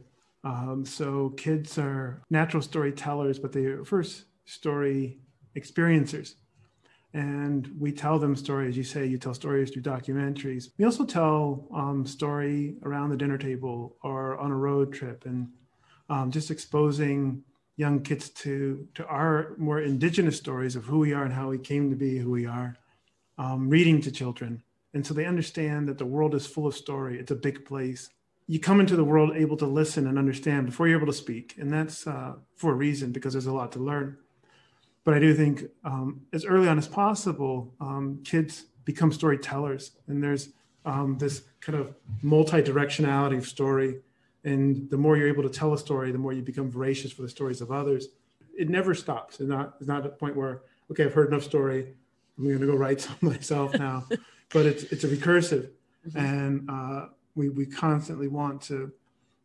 Um, 0.44 0.84
so 0.84 1.30
kids 1.30 1.78
are 1.78 2.22
natural 2.30 2.62
storytellers 2.62 3.38
but 3.38 3.52
they 3.52 3.64
are 3.64 3.84
first 3.84 4.26
story 4.44 5.18
experiencers 5.56 6.34
and 7.16 7.70
we 7.78 7.92
tell 7.92 8.18
them 8.18 8.36
stories. 8.36 8.76
You 8.76 8.84
say 8.84 9.06
you 9.06 9.16
tell 9.16 9.32
stories 9.32 9.70
through 9.70 9.82
documentaries. 9.82 10.68
We 10.76 10.84
also 10.84 11.06
tell 11.06 11.66
um, 11.74 12.06
story 12.06 12.76
around 12.82 13.08
the 13.08 13.16
dinner 13.16 13.38
table 13.38 13.96
or 14.02 14.36
on 14.36 14.50
a 14.50 14.56
road 14.56 14.92
trip, 14.92 15.24
and 15.24 15.48
um, 16.10 16.30
just 16.30 16.50
exposing 16.50 17.42
young 17.78 18.02
kids 18.02 18.28
to 18.42 18.86
to 18.94 19.06
our 19.06 19.54
more 19.56 19.80
indigenous 19.80 20.36
stories 20.36 20.76
of 20.76 20.84
who 20.84 20.98
we 20.98 21.14
are 21.14 21.24
and 21.24 21.32
how 21.32 21.48
we 21.48 21.58
came 21.58 21.88
to 21.88 21.96
be 21.96 22.18
who 22.18 22.30
we 22.30 22.44
are. 22.44 22.76
Um, 23.38 23.70
reading 23.70 24.02
to 24.02 24.10
children, 24.10 24.62
and 24.92 25.06
so 25.06 25.14
they 25.14 25.24
understand 25.24 25.88
that 25.88 25.96
the 25.96 26.06
world 26.06 26.34
is 26.34 26.46
full 26.46 26.66
of 26.66 26.76
story. 26.76 27.18
It's 27.18 27.30
a 27.30 27.36
big 27.36 27.64
place. 27.64 28.10
You 28.46 28.60
come 28.60 28.78
into 28.78 28.94
the 28.94 29.04
world 29.04 29.34
able 29.34 29.56
to 29.56 29.66
listen 29.66 30.06
and 30.06 30.18
understand 30.18 30.66
before 30.66 30.86
you're 30.86 30.98
able 30.98 31.12
to 31.12 31.18
speak, 31.24 31.54
and 31.58 31.72
that's 31.72 32.06
uh, 32.06 32.34
for 32.56 32.72
a 32.72 32.74
reason 32.74 33.10
because 33.10 33.32
there's 33.32 33.46
a 33.46 33.52
lot 33.52 33.72
to 33.72 33.78
learn 33.78 34.18
but 35.06 35.14
I 35.14 35.20
do 35.20 35.32
think 35.34 35.62
um, 35.84 36.20
as 36.32 36.44
early 36.44 36.66
on 36.66 36.78
as 36.78 36.88
possible, 36.88 37.72
um, 37.80 38.20
kids 38.24 38.64
become 38.84 39.12
storytellers, 39.12 39.92
and 40.08 40.20
there's 40.20 40.48
um, 40.84 41.16
this 41.16 41.44
kind 41.60 41.78
of 41.78 41.94
multi-directionality 42.22 43.38
of 43.38 43.46
story. 43.46 44.00
And 44.42 44.90
the 44.90 44.96
more 44.96 45.16
you're 45.16 45.28
able 45.28 45.44
to 45.44 45.48
tell 45.48 45.72
a 45.74 45.78
story, 45.78 46.10
the 46.10 46.18
more 46.18 46.32
you 46.32 46.42
become 46.42 46.68
voracious 46.68 47.12
for 47.12 47.22
the 47.22 47.28
stories 47.28 47.60
of 47.60 47.70
others. 47.70 48.08
It 48.58 48.68
never 48.68 48.94
stops. 48.94 49.38
It's 49.38 49.48
not, 49.48 49.76
it's 49.78 49.86
not 49.86 50.04
a 50.04 50.08
point 50.08 50.34
where, 50.34 50.62
okay, 50.90 51.04
I've 51.04 51.14
heard 51.14 51.28
enough 51.28 51.44
story. 51.44 51.94
I'm 52.36 52.44
going 52.44 52.58
to 52.58 52.66
go 52.66 52.74
write 52.74 53.00
some 53.06 53.16
myself 53.20 53.74
now. 53.74 54.06
but 54.50 54.66
it's 54.66 54.82
it's 54.84 55.04
a 55.04 55.08
recursive, 55.08 55.70
mm-hmm. 56.08 56.18
and 56.18 56.68
uh, 56.68 57.06
we 57.36 57.48
we 57.48 57.64
constantly 57.64 58.26
want 58.26 58.60
to 58.62 58.92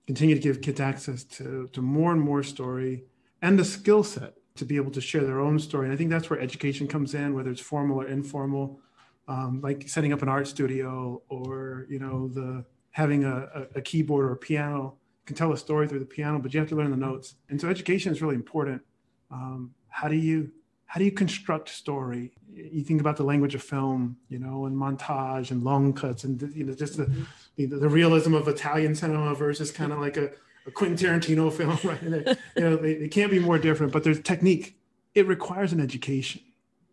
continue 0.07 0.33
to 0.33 0.41
give 0.41 0.59
kids 0.61 0.79
access 0.79 1.23
to 1.25 1.69
to 1.73 1.83
more 1.83 2.11
and 2.11 2.21
more 2.21 2.41
story 2.41 3.03
and 3.41 3.57
the 3.57 3.65
skill 3.65 4.03
set 4.03 4.35
to 4.55 4.65
be 4.65 4.75
able 4.75 4.91
to 4.91 5.01
share 5.01 5.23
their 5.23 5.39
own 5.39 5.59
story. 5.59 5.85
And 5.85 5.93
I 5.93 5.97
think 5.97 6.09
that's 6.09 6.29
where 6.29 6.39
education 6.39 6.87
comes 6.87 7.13
in, 7.13 7.33
whether 7.33 7.49
it's 7.49 7.61
formal 7.61 8.01
or 8.01 8.07
informal, 8.07 8.79
um, 9.27 9.61
like 9.61 9.87
setting 9.87 10.13
up 10.13 10.21
an 10.21 10.29
art 10.29 10.47
studio 10.47 11.21
or 11.29 11.85
you 11.89 11.99
know 11.99 12.27
the 12.27 12.65
having 12.91 13.23
a, 13.23 13.67
a, 13.75 13.81
keyboard 13.81 14.25
or 14.25 14.33
a 14.33 14.37
piano 14.37 14.97
you 15.21 15.27
can 15.27 15.35
tell 15.35 15.53
a 15.53 15.57
story 15.57 15.87
through 15.87 15.99
the 15.99 16.05
piano, 16.05 16.39
but 16.39 16.51
you 16.51 16.59
have 16.59 16.69
to 16.69 16.75
learn 16.75 16.89
the 16.89 16.97
notes. 16.97 17.35
And 17.49 17.61
so 17.61 17.69
education 17.69 18.11
is 18.11 18.23
really 18.23 18.35
important. 18.35 18.81
Um, 19.29 19.71
how 19.87 20.07
do 20.07 20.15
you 20.15 20.51
how 20.87 20.97
do 20.99 21.05
you 21.05 21.11
construct 21.11 21.69
story? 21.69 22.33
You 22.51 22.83
think 22.83 22.99
about 22.99 23.15
the 23.15 23.23
language 23.23 23.55
of 23.55 23.63
film, 23.63 24.17
you 24.27 24.39
know, 24.39 24.65
and 24.65 24.75
montage 24.75 25.51
and 25.51 25.63
long 25.63 25.93
cuts, 25.93 26.23
and 26.23 26.41
you 26.53 26.65
know, 26.65 26.73
just 26.73 26.97
the, 26.97 27.05
mm-hmm. 27.05 27.79
the 27.79 27.87
realism 27.87 28.33
of 28.33 28.47
Italian 28.47 28.95
cinema 28.95 29.33
versus 29.35 29.71
kind 29.71 29.93
of 29.93 29.99
like 29.99 30.17
a 30.17 30.31
a 30.65 30.71
Quentin 30.71 30.97
Tarantino 30.97 31.51
film, 31.51 31.77
right? 31.83 32.01
They, 32.01 32.35
you 32.55 32.69
know, 32.69 32.75
they, 32.75 32.95
they, 32.95 33.07
can't 33.07 33.31
be 33.31 33.39
more 33.39 33.57
different, 33.57 33.91
but 33.91 34.03
there's 34.03 34.19
technique. 34.21 34.77
It 35.15 35.27
requires 35.27 35.73
an 35.73 35.79
education. 35.79 36.41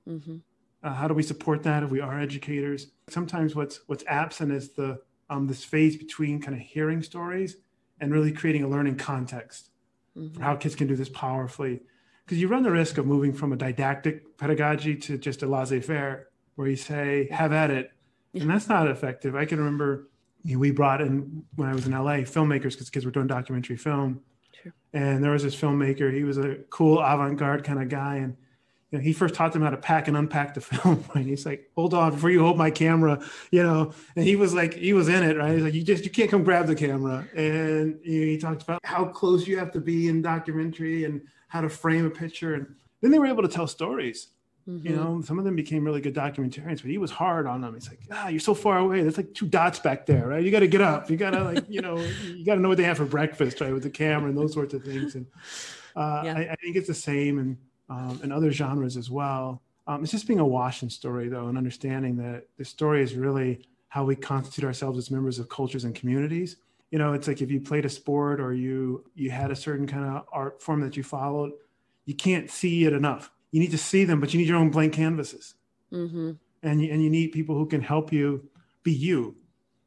Mm-hmm. 0.09 0.37
Uh, 0.83 0.94
how 0.94 1.09
do 1.09 1.14
we 1.14 1.22
support 1.22 1.62
that 1.64 1.83
if 1.83 1.90
we 1.90 2.00
are 2.00 2.20
educators? 2.20 2.88
Sometimes 3.09 3.54
what's 3.54 3.81
what's 3.87 4.04
absent 4.07 4.52
is 4.52 4.70
the 4.70 5.00
um, 5.28 5.46
this 5.46 5.64
phase 5.64 5.96
between 5.96 6.40
kind 6.40 6.57
of 6.57 6.62
hearing 6.62 7.02
stories 7.02 7.57
and 8.00 8.12
really 8.12 8.33
creating 8.33 8.62
a 8.62 8.68
learning 8.68 8.96
context 8.96 9.70
mm-hmm. 10.16 10.35
for 10.35 10.42
how 10.42 10.57
kids 10.57 10.74
can 10.74 10.87
do 10.87 10.96
this 10.96 11.09
powerfully. 11.09 11.81
Because 12.24 12.40
you 12.40 12.48
run 12.48 12.62
the 12.62 12.70
risk 12.70 12.98
of 12.98 13.07
moving 13.07 13.33
from 13.33 13.52
a 13.52 13.57
didactic 13.57 14.37
pedagogy 14.37 14.94
to 14.96 15.18
just 15.18 15.42
a 15.42 15.46
laissez-faire, 15.46 16.28
where 16.57 16.68
you 16.68 16.76
say, 16.76 17.28
"Have 17.31 17.52
at 17.52 17.70
it," 17.70 17.92
and 18.35 18.48
that's 18.48 18.68
not 18.68 18.88
effective. 18.88 19.35
I 19.35 19.44
can 19.44 19.59
remember 19.59 20.09
you 20.44 20.55
know, 20.55 20.61
we 20.61 20.70
brought 20.70 21.01
in 21.01 21.44
when 21.57 21.68
I 21.68 21.74
was 21.74 21.87
in 21.87 21.92
LA 21.92 22.18
filmmakers 22.24 22.72
because 22.72 22.90
kids 22.90 23.05
were 23.05 23.11
doing 23.11 23.27
documentary 23.27 23.77
film. 23.77 24.20
Sure. 24.62 24.72
And 24.92 25.22
there 25.22 25.33
was 25.33 25.42
this 25.42 25.55
filmmaker. 25.55 26.12
He 26.12 26.24
was 26.24 26.38
a 26.38 26.57
cool 26.70 27.01
avant-garde 27.01 27.64
kind 27.64 27.81
of 27.81 27.88
guy, 27.88 28.16
and 28.16 28.37
you 28.90 28.98
know, 28.98 29.05
he 29.05 29.12
first 29.12 29.35
taught 29.35 29.53
them 29.53 29.62
how 29.62 29.70
to 29.70 29.77
pack 29.77 30.09
and 30.09 30.16
unpack 30.16 30.55
the 30.55 30.61
film. 30.62 31.05
Right? 31.14 31.27
He's 31.27 31.44
like, 31.44 31.70
"Hold 31.77 31.94
on, 31.94 32.12
before 32.12 32.31
you 32.31 32.40
hold 32.42 32.57
my 32.57 32.70
camera," 32.70 33.22
you 33.51 33.62
know. 33.62 33.92
And 34.16 34.24
he 34.24 34.37
was 34.37 34.55
like, 34.55 34.74
he 34.74 34.92
was 34.92 35.09
in 35.09 35.22
it, 35.22 35.37
right? 35.37 35.55
He's 35.55 35.62
like, 35.62 35.74
"You 35.74 35.83
just 35.83 36.05
you 36.05 36.11
can't 36.11 36.31
come 36.31 36.44
grab 36.44 36.66
the 36.66 36.74
camera." 36.74 37.27
And 37.35 37.98
you 38.03 38.20
know, 38.20 38.27
he 38.27 38.38
talked 38.38 38.62
about 38.62 38.81
how 38.85 39.07
close 39.07 39.46
you 39.46 39.59
have 39.59 39.72
to 39.72 39.81
be 39.81 40.09
in 40.09 40.22
documentary 40.22 41.05
and 41.05 41.20
how 41.48 41.61
to 41.61 41.68
frame 41.68 42.07
a 42.07 42.11
picture. 42.11 42.55
And 42.55 42.66
then 43.03 43.11
they 43.11 43.18
were 43.18 43.27
able 43.27 43.42
to 43.42 43.48
tell 43.48 43.66
stories. 43.66 44.29
Mm-hmm. 44.68 44.87
You 44.87 44.96
know, 44.96 45.22
some 45.22 45.38
of 45.38 45.46
them 45.46 45.57
became 45.57 45.83
really 45.83 46.02
good 46.02 46.14
documentarians, 46.14 46.83
but 46.83 46.90
he 46.90 46.98
was 46.98 47.11
hard 47.11 47.46
on 47.46 47.62
them. 47.62 47.72
He's 47.72 47.88
like, 47.88 48.00
ah, 48.11 48.28
you're 48.28 48.38
so 48.38 48.52
far 48.52 48.78
away. 48.78 49.00
There's 49.00 49.16
like 49.16 49.33
two 49.33 49.46
dots 49.46 49.78
back 49.78 50.04
there, 50.04 50.26
right? 50.26 50.44
You 50.44 50.50
got 50.50 50.61
to 50.61 50.66
get 50.66 50.83
up. 50.83 51.09
You 51.09 51.16
got 51.16 51.31
to 51.31 51.42
like, 51.42 51.64
you 51.68 51.81
know, 51.81 51.96
you 52.26 52.44
got 52.44 52.57
to 52.57 52.61
know 52.61 52.68
what 52.68 52.76
they 52.76 52.85
have 52.85 52.98
for 52.98 53.07
breakfast, 53.07 53.62
right? 53.62 53.72
With 53.72 53.83
the 53.83 53.90
camera 53.90 54.28
and 54.28 54.37
those 54.37 54.52
sorts 54.52 54.74
of 54.74 54.85
things. 54.85 55.14
And 55.14 55.26
uh, 55.96 56.22
yeah. 56.24 56.35
I, 56.37 56.40
I, 56.52 56.57
think 56.57 56.76
it's 56.76 56.87
the 56.87 56.94
same 56.94 57.38
in, 57.38 57.59
um, 57.88 58.20
in 58.22 58.31
other 58.31 58.52
genres 58.52 58.98
as 58.98 59.11
well. 59.11 59.62
Um, 59.87 60.02
it's 60.02 60.12
just 60.12 60.26
being 60.26 60.38
awash 60.38 60.83
in 60.83 60.90
story 60.90 61.28
though, 61.31 61.48
and 61.48 61.57
understanding 61.57 62.16
that 62.18 62.44
the 62.59 62.64
story 62.64 63.02
is 63.02 63.14
really 63.14 63.66
how 63.88 64.04
we 64.04 64.16
constitute 64.16 64.66
ourselves 64.66 64.98
as 64.98 65.11
members 65.11 65.38
of 65.38 65.48
cultures 65.48 65.85
and 65.85 65.94
communities. 65.94 66.57
You 66.90 66.98
know, 66.98 67.14
it's 67.14 67.26
like 67.26 67.40
if 67.40 67.50
you 67.50 67.59
played 67.59 67.87
a 67.87 67.88
sport 67.88 68.38
or 68.38 68.52
you 68.52 69.04
you 69.14 69.31
had 69.31 69.50
a 69.50 69.57
certain 69.57 69.87
kind 69.87 70.04
of 70.04 70.26
art 70.31 70.61
form 70.61 70.83
that 70.83 70.94
you 70.94 71.02
followed, 71.02 71.52
you 72.04 72.14
can't 72.14 72.50
see 72.50 72.85
it 72.85 72.92
enough 72.92 73.31
you 73.50 73.61
need 73.61 73.70
to 73.70 73.78
see 73.78 74.04
them, 74.04 74.20
but 74.20 74.32
you 74.32 74.38
need 74.38 74.48
your 74.48 74.58
own 74.58 74.70
blank 74.70 74.92
canvases. 74.92 75.54
Mm-hmm. 75.92 76.32
And, 76.62 76.82
you, 76.82 76.92
and 76.92 77.02
you 77.02 77.11
need 77.11 77.32
people 77.32 77.54
who 77.54 77.66
can 77.66 77.80
help 77.80 78.12
you 78.12 78.48
be 78.82 78.92
you. 78.92 79.37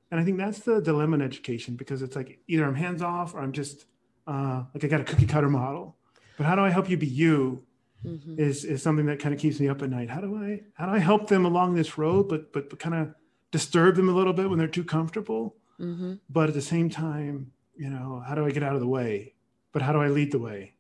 And 0.10 0.20
I 0.20 0.24
think 0.24 0.38
that's 0.38 0.60
the 0.60 0.82
dilemma 0.82 1.16
in 1.16 1.22
education 1.22 1.76
because 1.76 2.02
it's 2.02 2.16
like 2.16 2.40
either 2.48 2.66
I'm 2.66 2.76
hands 2.76 3.02
off 3.02 3.34
or 3.34 3.40
I'm 3.40 3.54
just 3.54 3.86
uh, 4.28 4.64
like 4.74 4.84
I 4.84 4.88
got 4.88 5.02
a 5.02 5.06
cookie 5.06 5.26
cutter 5.26 5.50
model, 5.50 5.96
but 6.38 6.46
how 6.46 6.56
do 6.56 6.62
I 6.62 6.70
help 6.70 6.90
you 6.90 6.98
be 6.98 7.08
you? 7.08 7.64
Mm-hmm. 8.06 8.40
Is 8.40 8.66
is 8.66 8.82
something 8.82 9.06
that 9.06 9.20
kind 9.20 9.34
of 9.34 9.40
keeps 9.40 9.60
me 9.60 9.70
up 9.70 9.82
at 9.84 9.90
night. 9.90 10.10
How 10.10 10.22
do 10.22 10.36
I 10.36 10.62
how 10.74 10.88
do 10.88 10.92
I 10.92 10.98
help 10.98 11.28
them 11.28 11.46
along 11.46 11.76
this 11.76 11.98
road, 11.98 12.30
but 12.30 12.52
but, 12.52 12.70
but 12.70 12.80
kind 12.80 12.96
of 12.96 13.14
disturb 13.52 13.96
them 13.96 14.10
a 14.10 14.12
little 14.12 14.34
bit 14.34 14.50
when 14.50 14.58
they're 14.58 14.68
too 14.68 14.84
comfortable, 14.84 15.56
mm-hmm. 15.80 16.16
but 16.30 16.50
at 16.50 16.56
the 16.56 16.62
same 16.62 16.90
time, 16.90 17.52
you 17.76 17.90
know, 17.90 18.24
how 18.28 18.34
do 18.34 18.46
I 18.46 18.52
get 18.52 18.64
out 18.64 18.74
of 18.74 18.82
the 18.82 18.88
way? 18.88 19.36
But 19.72 19.84
how 19.84 19.94
do 19.94 20.02
I 20.02 20.08
lead 20.08 20.32
the 20.32 20.40
way? 20.40 20.74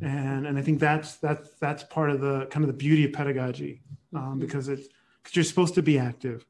And 0.00 0.46
and 0.46 0.58
I 0.58 0.62
think 0.62 0.80
that's 0.80 1.16
that's 1.16 1.50
that's 1.60 1.84
part 1.84 2.10
of 2.10 2.20
the 2.20 2.46
kind 2.46 2.64
of 2.64 2.68
the 2.68 2.76
beauty 2.76 3.04
of 3.04 3.12
pedagogy, 3.12 3.82
um, 4.12 4.38
because 4.38 4.68
it's 4.68 4.88
because 5.22 5.36
you're 5.36 5.44
supposed 5.44 5.74
to 5.74 5.82
be 5.82 5.98
active, 5.98 6.44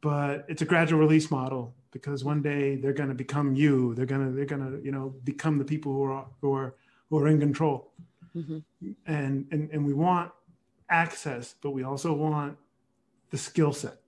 but 0.00 0.46
it's 0.48 0.62
a 0.62 0.64
gradual 0.64 0.98
release 0.98 1.30
model 1.30 1.74
because 1.92 2.24
one 2.24 2.42
day 2.42 2.76
they're 2.76 2.92
going 2.92 3.08
to 3.08 3.14
become 3.14 3.54
you. 3.54 3.94
They're 3.94 4.06
gonna 4.06 4.30
they're 4.30 4.44
gonna 4.44 4.78
you 4.82 4.92
know 4.92 5.14
become 5.24 5.58
the 5.58 5.64
people 5.64 5.92
who 5.92 6.04
are 6.04 6.26
who 6.40 6.54
are 6.54 6.74
who 7.10 7.18
are 7.18 7.28
in 7.28 7.38
control. 7.38 7.92
Mm-hmm. 8.34 8.90
And 9.06 9.46
and 9.50 9.70
and 9.70 9.86
we 9.86 9.92
want 9.92 10.32
access, 10.88 11.54
but 11.60 11.70
we 11.70 11.82
also 11.82 12.12
want 12.12 12.56
the 13.30 13.38
skill 13.38 13.72
set 13.72 14.00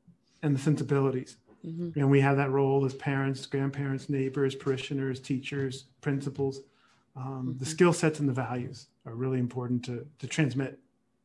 and 0.43 0.55
the 0.55 0.61
sensibilities. 0.61 1.37
Mm-hmm. 1.67 1.99
And 1.99 2.11
we 2.11 2.21
have 2.21 2.37
that 2.37 2.51
role 2.51 2.85
as 2.85 2.95
parents, 2.95 3.47
grandparents, 3.47 4.09
neighbors, 4.09 4.55
parishioners, 4.55 5.21
teachers, 5.21 5.87
principals. 6.01 6.61
Um, 7.19 7.25
mm-hmm. 7.25 7.59
The 7.59 7.67
skill 7.67 7.93
sets 7.93 8.21
and 8.21 8.29
the 8.29 8.33
values 8.33 8.87
are 9.05 9.15
really 9.15 9.39
important 9.39 9.85
to, 9.87 10.07
to 10.19 10.27
transmit. 10.27 10.79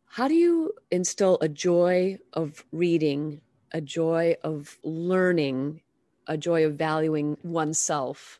How 0.06 0.28
do 0.28 0.34
you 0.34 0.74
instill 0.92 1.38
a 1.42 1.50
joy 1.50 2.20
of 2.34 2.66
reading, 2.72 3.42
a 3.72 3.82
joy 3.82 4.36
of 4.44 4.78
learning, 4.84 5.82
a 6.28 6.38
joy 6.38 6.66
of 6.66 6.76
valuing 6.76 7.38
oneself? 7.44 8.40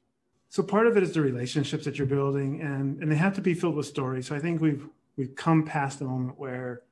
So 0.50 0.62
part 0.62 0.86
of 0.86 0.98
it 0.98 1.04
is 1.04 1.14
the 1.14 1.22
relationships 1.22 1.86
that 1.86 1.98
you're 1.98 2.06
building, 2.06 2.62
and 2.62 3.02
and 3.02 3.12
they 3.12 3.16
have 3.16 3.34
to 3.36 3.42
be 3.42 3.56
filled 3.56 3.76
with 3.76 3.88
stories. 3.88 4.28
So 4.28 4.36
I 4.36 4.40
think 4.40 4.62
we've 4.62 4.88
we've 5.18 5.36
come 5.36 5.64
past 5.64 5.98
the 5.98 6.06
moment 6.06 6.38
where 6.38 6.84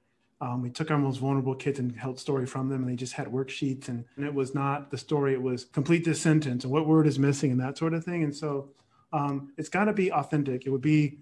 um, 0.42 0.64
we 0.64 0.72
took 0.72 0.90
our 0.90 0.98
most 0.98 1.18
vulnerable 1.20 1.54
kids 1.54 1.78
and 1.78 1.96
held 1.96 2.20
story 2.20 2.48
from 2.48 2.70
them, 2.70 2.82
and 2.82 2.92
they 2.92 2.96
just 2.96 3.14
had 3.14 3.28
worksheets, 3.28 3.88
and, 3.88 4.06
and 4.16 4.26
it 4.26 4.34
was 4.34 4.56
not 4.56 4.90
the 4.90 4.98
story; 4.98 5.34
it 5.34 5.42
was 5.44 5.66
complete 5.66 6.04
this 6.06 6.20
sentence 6.20 6.64
and 6.64 6.74
what 6.74 6.88
word 6.88 7.06
is 7.06 7.20
missing 7.20 7.52
and 7.52 7.60
that 7.60 7.78
sort 7.78 7.94
of 7.94 8.04
thing. 8.04 8.24
And 8.24 8.36
so, 8.36 8.70
um, 9.14 9.52
it's 9.58 9.70
got 9.70 9.86
to 9.86 9.94
be 9.94 10.12
authentic. 10.12 10.66
It 10.66 10.70
would 10.70 10.82
be 10.82 11.20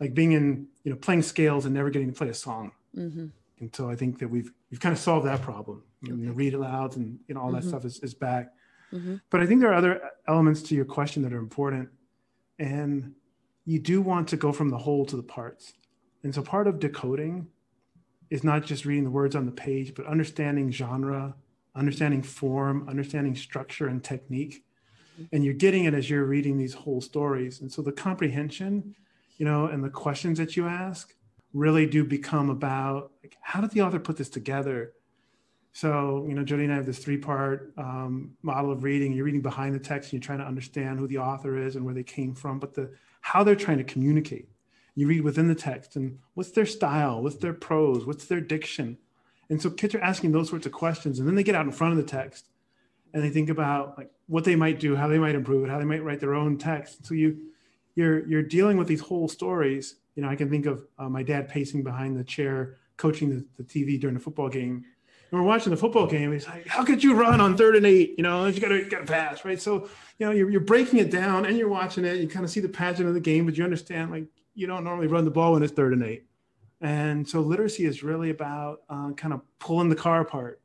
like 0.00 0.14
being 0.14 0.32
in, 0.32 0.66
you 0.84 0.90
know, 0.90 0.96
playing 0.96 1.22
scales 1.22 1.64
and 1.64 1.74
never 1.74 1.90
getting 1.90 2.08
to 2.08 2.16
play 2.16 2.28
a 2.28 2.34
song. 2.34 2.72
Mm-hmm. 2.96 3.26
And 3.60 3.74
so, 3.74 3.90
I 3.90 3.96
think 3.96 4.18
that 4.20 4.28
we've 4.28 4.52
we've 4.70 4.80
kind 4.80 4.92
of 4.92 4.98
solved 4.98 5.26
that 5.26 5.42
problem. 5.42 5.82
Okay. 6.04 6.14
You 6.14 6.26
know, 6.26 6.32
read 6.32 6.54
alouds 6.54 6.96
and 6.96 7.18
you 7.26 7.34
know 7.34 7.40
all 7.40 7.52
that 7.52 7.60
mm-hmm. 7.60 7.68
stuff 7.68 7.84
is, 7.84 7.98
is 8.00 8.14
back. 8.14 8.52
Mm-hmm. 8.92 9.16
But 9.30 9.40
I 9.40 9.46
think 9.46 9.60
there 9.60 9.70
are 9.70 9.74
other 9.74 10.00
elements 10.26 10.62
to 10.62 10.74
your 10.74 10.84
question 10.84 11.22
that 11.22 11.32
are 11.32 11.38
important, 11.38 11.88
and 12.58 13.14
you 13.64 13.78
do 13.78 14.00
want 14.00 14.28
to 14.28 14.36
go 14.36 14.52
from 14.52 14.70
the 14.70 14.78
whole 14.78 15.04
to 15.06 15.16
the 15.16 15.22
parts. 15.22 15.74
And 16.22 16.34
so, 16.34 16.42
part 16.42 16.66
of 16.66 16.78
decoding 16.78 17.48
is 18.30 18.44
not 18.44 18.64
just 18.64 18.84
reading 18.84 19.04
the 19.04 19.10
words 19.10 19.34
on 19.34 19.46
the 19.46 19.52
page, 19.52 19.94
but 19.94 20.06
understanding 20.06 20.70
genre, 20.70 21.34
understanding 21.74 22.22
form, 22.22 22.88
understanding 22.88 23.34
structure 23.34 23.88
and 23.88 24.02
technique. 24.02 24.64
And 25.32 25.44
you're 25.44 25.54
getting 25.54 25.84
it 25.84 25.94
as 25.94 26.08
you're 26.08 26.24
reading 26.24 26.58
these 26.58 26.74
whole 26.74 27.00
stories. 27.00 27.60
And 27.60 27.70
so 27.70 27.82
the 27.82 27.92
comprehension, 27.92 28.94
you 29.36 29.44
know, 29.44 29.66
and 29.66 29.82
the 29.82 29.90
questions 29.90 30.38
that 30.38 30.56
you 30.56 30.66
ask 30.66 31.14
really 31.52 31.86
do 31.86 32.04
become 32.04 32.50
about 32.50 33.12
like, 33.22 33.36
how 33.40 33.60
did 33.60 33.70
the 33.70 33.82
author 33.82 33.98
put 33.98 34.16
this 34.16 34.28
together? 34.28 34.92
So, 35.72 36.24
you 36.28 36.34
know, 36.34 36.44
Jody 36.44 36.64
and 36.64 36.72
I 36.72 36.76
have 36.76 36.86
this 36.86 36.98
three 36.98 37.18
part 37.18 37.72
um, 37.76 38.32
model 38.42 38.72
of 38.72 38.82
reading. 38.82 39.12
You're 39.12 39.24
reading 39.24 39.42
behind 39.42 39.74
the 39.74 39.78
text 39.78 40.12
and 40.12 40.14
you're 40.14 40.26
trying 40.26 40.38
to 40.38 40.44
understand 40.44 40.98
who 40.98 41.06
the 41.06 41.18
author 41.18 41.56
is 41.56 41.76
and 41.76 41.84
where 41.84 41.94
they 41.94 42.02
came 42.02 42.34
from, 42.34 42.58
but 42.58 42.74
the 42.74 42.90
how 43.20 43.44
they're 43.44 43.56
trying 43.56 43.78
to 43.78 43.84
communicate 43.84 44.48
you 44.98 45.06
read 45.06 45.22
within 45.22 45.46
the 45.46 45.54
text 45.54 45.94
and 45.94 46.18
what's 46.34 46.50
their 46.50 46.66
style 46.66 47.22
what's 47.22 47.36
their 47.36 47.52
prose 47.52 48.04
what's 48.04 48.24
their 48.24 48.40
diction 48.40 48.98
and 49.48 49.62
so 49.62 49.70
kids 49.70 49.94
are 49.94 50.00
asking 50.00 50.32
those 50.32 50.48
sorts 50.48 50.66
of 50.66 50.72
questions 50.72 51.18
and 51.18 51.28
then 51.28 51.36
they 51.36 51.44
get 51.44 51.54
out 51.54 51.64
in 51.64 51.70
front 51.70 51.92
of 51.92 51.96
the 51.96 52.10
text 52.10 52.48
and 53.18 53.26
they 53.26 53.34
think 53.34 53.50
about 53.50 53.98
like 53.98 54.10
what 54.26 54.44
they 54.44 54.54
might 54.54 54.78
do 54.78 54.94
how 54.94 55.08
they 55.08 55.18
might 55.18 55.34
improve 55.34 55.64
it 55.64 55.70
how 55.70 55.78
they 55.78 55.84
might 55.84 56.02
write 56.04 56.20
their 56.20 56.34
own 56.34 56.56
text 56.56 57.04
so 57.04 57.14
you 57.14 57.36
you're 57.94 58.26
you're 58.28 58.42
dealing 58.42 58.76
with 58.76 58.86
these 58.86 59.00
whole 59.00 59.28
stories 59.28 59.96
you 60.14 60.22
know 60.22 60.28
i 60.28 60.36
can 60.36 60.48
think 60.48 60.66
of 60.66 60.86
uh, 60.98 61.08
my 61.08 61.22
dad 61.22 61.48
pacing 61.48 61.82
behind 61.82 62.16
the 62.16 62.24
chair 62.24 62.76
coaching 62.96 63.28
the, 63.28 63.44
the 63.56 63.64
tv 63.64 64.00
during 64.00 64.14
the 64.14 64.20
football 64.20 64.48
game 64.48 64.84
and 65.30 65.38
we're 65.38 65.46
watching 65.46 65.70
the 65.70 65.76
football 65.76 66.06
game. 66.06 66.32
He's 66.32 66.46
like, 66.46 66.66
"How 66.66 66.82
could 66.82 67.04
you 67.04 67.14
run 67.14 67.38
on 67.38 67.54
third 67.54 67.76
and 67.76 67.84
eight? 67.84 68.14
You 68.16 68.22
know, 68.22 68.46
you 68.46 68.60
got 68.60 68.68
to 68.68 68.82
got 68.84 69.00
to 69.00 69.12
pass, 69.12 69.44
right?" 69.44 69.60
So, 69.60 69.88
you 70.18 70.24
know, 70.24 70.32
you're, 70.32 70.48
you're 70.48 70.60
breaking 70.60 71.00
it 71.00 71.10
down 71.10 71.44
and 71.44 71.58
you're 71.58 71.68
watching 71.68 72.06
it. 72.06 72.16
You 72.16 72.28
kind 72.28 72.46
of 72.46 72.50
see 72.50 72.60
the 72.60 72.68
pageant 72.68 73.08
of 73.08 73.14
the 73.14 73.20
game, 73.20 73.44
but 73.44 73.54
you 73.56 73.62
understand 73.62 74.10
like 74.10 74.24
you 74.54 74.66
don't 74.66 74.84
normally 74.84 75.06
run 75.06 75.24
the 75.24 75.30
ball 75.30 75.52
when 75.52 75.62
it's 75.62 75.72
third 75.72 75.92
and 75.92 76.02
eight. 76.02 76.24
And 76.80 77.28
so 77.28 77.40
literacy 77.40 77.84
is 77.84 78.02
really 78.02 78.30
about 78.30 78.82
uh, 78.88 79.12
kind 79.12 79.34
of 79.34 79.42
pulling 79.58 79.88
the 79.88 79.96
car 79.96 80.20
apart, 80.20 80.60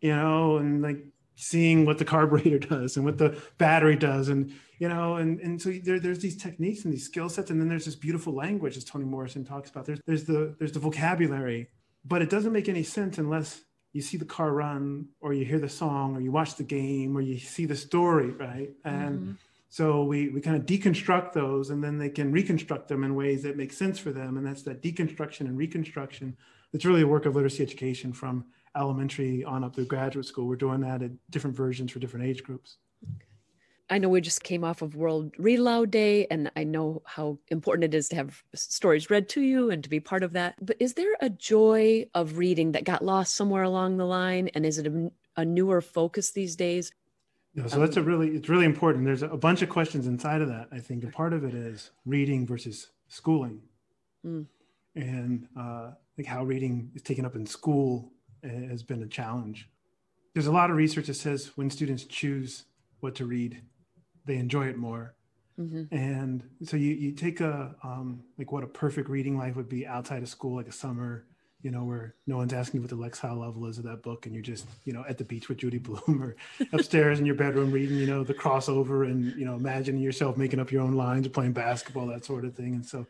you 0.00 0.14
know, 0.14 0.56
and 0.56 0.80
like 0.80 1.04
seeing 1.34 1.84
what 1.84 1.98
the 1.98 2.04
carburetor 2.04 2.58
does 2.70 2.96
and 2.96 3.04
what 3.04 3.18
the 3.18 3.40
battery 3.58 3.96
does. 3.96 4.28
And, 4.28 4.52
you 4.78 4.88
know, 4.88 5.16
and, 5.16 5.40
and 5.40 5.60
so 5.60 5.70
there, 5.70 6.00
there's 6.00 6.20
these 6.20 6.36
techniques 6.36 6.84
and 6.84 6.92
these 6.92 7.04
skill 7.04 7.28
sets. 7.28 7.50
And 7.50 7.60
then 7.60 7.68
there's 7.68 7.84
this 7.84 7.96
beautiful 7.96 8.34
language, 8.34 8.76
as 8.76 8.84
Toni 8.84 9.04
Morrison 9.04 9.44
talks 9.44 9.70
about. 9.70 9.86
There's, 9.86 10.00
there's, 10.06 10.24
the, 10.24 10.54
there's 10.58 10.72
the 10.72 10.80
vocabulary, 10.80 11.68
but 12.04 12.22
it 12.22 12.30
doesn't 12.30 12.52
make 12.52 12.68
any 12.68 12.82
sense 12.82 13.18
unless 13.18 13.60
you 13.92 14.00
see 14.00 14.16
the 14.16 14.24
car 14.24 14.52
run 14.52 15.08
or 15.20 15.32
you 15.34 15.44
hear 15.44 15.58
the 15.58 15.68
song 15.68 16.16
or 16.16 16.20
you 16.20 16.32
watch 16.32 16.56
the 16.56 16.62
game 16.62 17.16
or 17.16 17.20
you 17.20 17.38
see 17.38 17.66
the 17.66 17.76
story, 17.76 18.30
right? 18.30 18.70
And 18.84 19.18
mm-hmm 19.18 19.32
so 19.72 20.04
we, 20.04 20.28
we 20.28 20.42
kind 20.42 20.54
of 20.54 20.66
deconstruct 20.66 21.32
those 21.32 21.70
and 21.70 21.82
then 21.82 21.96
they 21.96 22.10
can 22.10 22.30
reconstruct 22.30 22.88
them 22.88 23.04
in 23.04 23.14
ways 23.14 23.42
that 23.44 23.56
make 23.56 23.72
sense 23.72 23.98
for 23.98 24.12
them. 24.12 24.36
And 24.36 24.46
that's 24.46 24.62
that 24.64 24.82
deconstruction 24.82 25.46
and 25.46 25.56
reconstruction. 25.56 26.36
That's 26.70 26.84
really 26.84 27.00
a 27.00 27.06
work 27.06 27.24
of 27.24 27.36
literacy 27.36 27.62
education 27.62 28.12
from 28.12 28.44
elementary 28.76 29.44
on 29.44 29.64
up 29.64 29.74
through 29.74 29.86
graduate 29.86 30.26
school. 30.26 30.46
We're 30.46 30.56
doing 30.56 30.80
that 30.80 31.02
at 31.02 31.10
different 31.30 31.56
versions 31.56 31.92
for 31.92 31.98
different 31.98 32.26
age 32.26 32.42
groups. 32.42 32.76
I 33.90 33.98
know 33.98 34.08
we 34.08 34.22
just 34.22 34.42
came 34.42 34.64
off 34.64 34.80
of 34.80 34.96
World 34.96 35.34
Read 35.36 35.58
Aloud 35.58 35.90
Day, 35.90 36.26
and 36.30 36.50
I 36.56 36.64
know 36.64 37.02
how 37.04 37.38
important 37.48 37.84
it 37.84 37.94
is 37.94 38.08
to 38.08 38.16
have 38.16 38.42
stories 38.54 39.10
read 39.10 39.28
to 39.30 39.42
you 39.42 39.70
and 39.70 39.82
to 39.84 39.90
be 39.90 40.00
part 40.00 40.22
of 40.22 40.32
that. 40.32 40.54
But 40.64 40.76
is 40.80 40.94
there 40.94 41.14
a 41.20 41.28
joy 41.28 42.06
of 42.14 42.38
reading 42.38 42.72
that 42.72 42.84
got 42.84 43.04
lost 43.04 43.34
somewhere 43.34 43.64
along 43.64 43.98
the 43.98 44.06
line? 44.06 44.48
And 44.54 44.64
is 44.64 44.78
it 44.78 44.86
a, 44.86 45.12
a 45.36 45.44
newer 45.44 45.82
focus 45.82 46.30
these 46.30 46.56
days? 46.56 46.90
No, 47.54 47.66
so 47.66 47.80
that's 47.80 47.98
a 47.98 48.02
really 48.02 48.28
it's 48.28 48.48
really 48.48 48.64
important. 48.64 49.04
There's 49.04 49.22
a 49.22 49.28
bunch 49.28 49.60
of 49.60 49.68
questions 49.68 50.06
inside 50.06 50.40
of 50.40 50.48
that. 50.48 50.68
I 50.72 50.78
think 50.78 51.04
a 51.04 51.08
part 51.08 51.34
of 51.34 51.44
it 51.44 51.52
is 51.52 51.90
reading 52.06 52.46
versus 52.46 52.88
schooling, 53.08 53.60
mm. 54.26 54.46
and 54.94 55.46
uh, 55.58 55.90
like 56.16 56.26
how 56.26 56.44
reading 56.44 56.90
is 56.94 57.02
taken 57.02 57.26
up 57.26 57.36
in 57.36 57.44
school 57.44 58.11
has 58.42 58.82
been 58.82 59.02
a 59.02 59.06
challenge. 59.06 59.68
There's 60.34 60.46
a 60.46 60.52
lot 60.52 60.70
of 60.70 60.76
research 60.76 61.06
that 61.06 61.14
says 61.14 61.52
when 61.56 61.70
students 61.70 62.04
choose 62.04 62.64
what 63.00 63.14
to 63.16 63.26
read, 63.26 63.62
they 64.24 64.36
enjoy 64.36 64.66
it 64.66 64.76
more. 64.76 65.14
Mm-hmm. 65.60 65.94
And 65.94 66.42
so 66.64 66.76
you 66.76 66.94
you 66.94 67.12
take 67.12 67.40
a 67.40 67.74
um, 67.82 68.24
like 68.38 68.52
what 68.52 68.64
a 68.64 68.66
perfect 68.66 69.10
reading 69.10 69.36
life 69.36 69.56
would 69.56 69.68
be 69.68 69.86
outside 69.86 70.22
of 70.22 70.28
school, 70.28 70.56
like 70.56 70.68
a 70.68 70.72
summer 70.72 71.26
you 71.62 71.70
know, 71.70 71.84
where 71.84 72.14
no 72.26 72.36
one's 72.36 72.52
asking 72.52 72.78
you 72.78 72.82
what 72.82 72.90
the 72.90 72.96
Lexile 72.96 73.38
level 73.38 73.66
is 73.66 73.78
of 73.78 73.84
that 73.84 74.02
book, 74.02 74.26
and 74.26 74.34
you're 74.34 74.42
just, 74.42 74.66
you 74.84 74.92
know, 74.92 75.04
at 75.08 75.16
the 75.16 75.24
beach 75.24 75.48
with 75.48 75.58
Judy 75.58 75.78
Blume 75.78 76.20
or 76.22 76.36
upstairs 76.72 77.20
in 77.20 77.26
your 77.26 77.36
bedroom 77.36 77.70
reading, 77.70 77.96
you 77.96 78.06
know, 78.06 78.24
the 78.24 78.34
crossover 78.34 79.06
and, 79.08 79.34
you 79.36 79.44
know, 79.44 79.54
imagining 79.54 80.02
yourself 80.02 80.36
making 80.36 80.58
up 80.58 80.72
your 80.72 80.82
own 80.82 80.94
lines 80.94 81.26
or 81.26 81.30
playing 81.30 81.52
basketball, 81.52 82.08
that 82.08 82.24
sort 82.24 82.44
of 82.44 82.54
thing. 82.54 82.74
And 82.74 82.84
so 82.84 83.06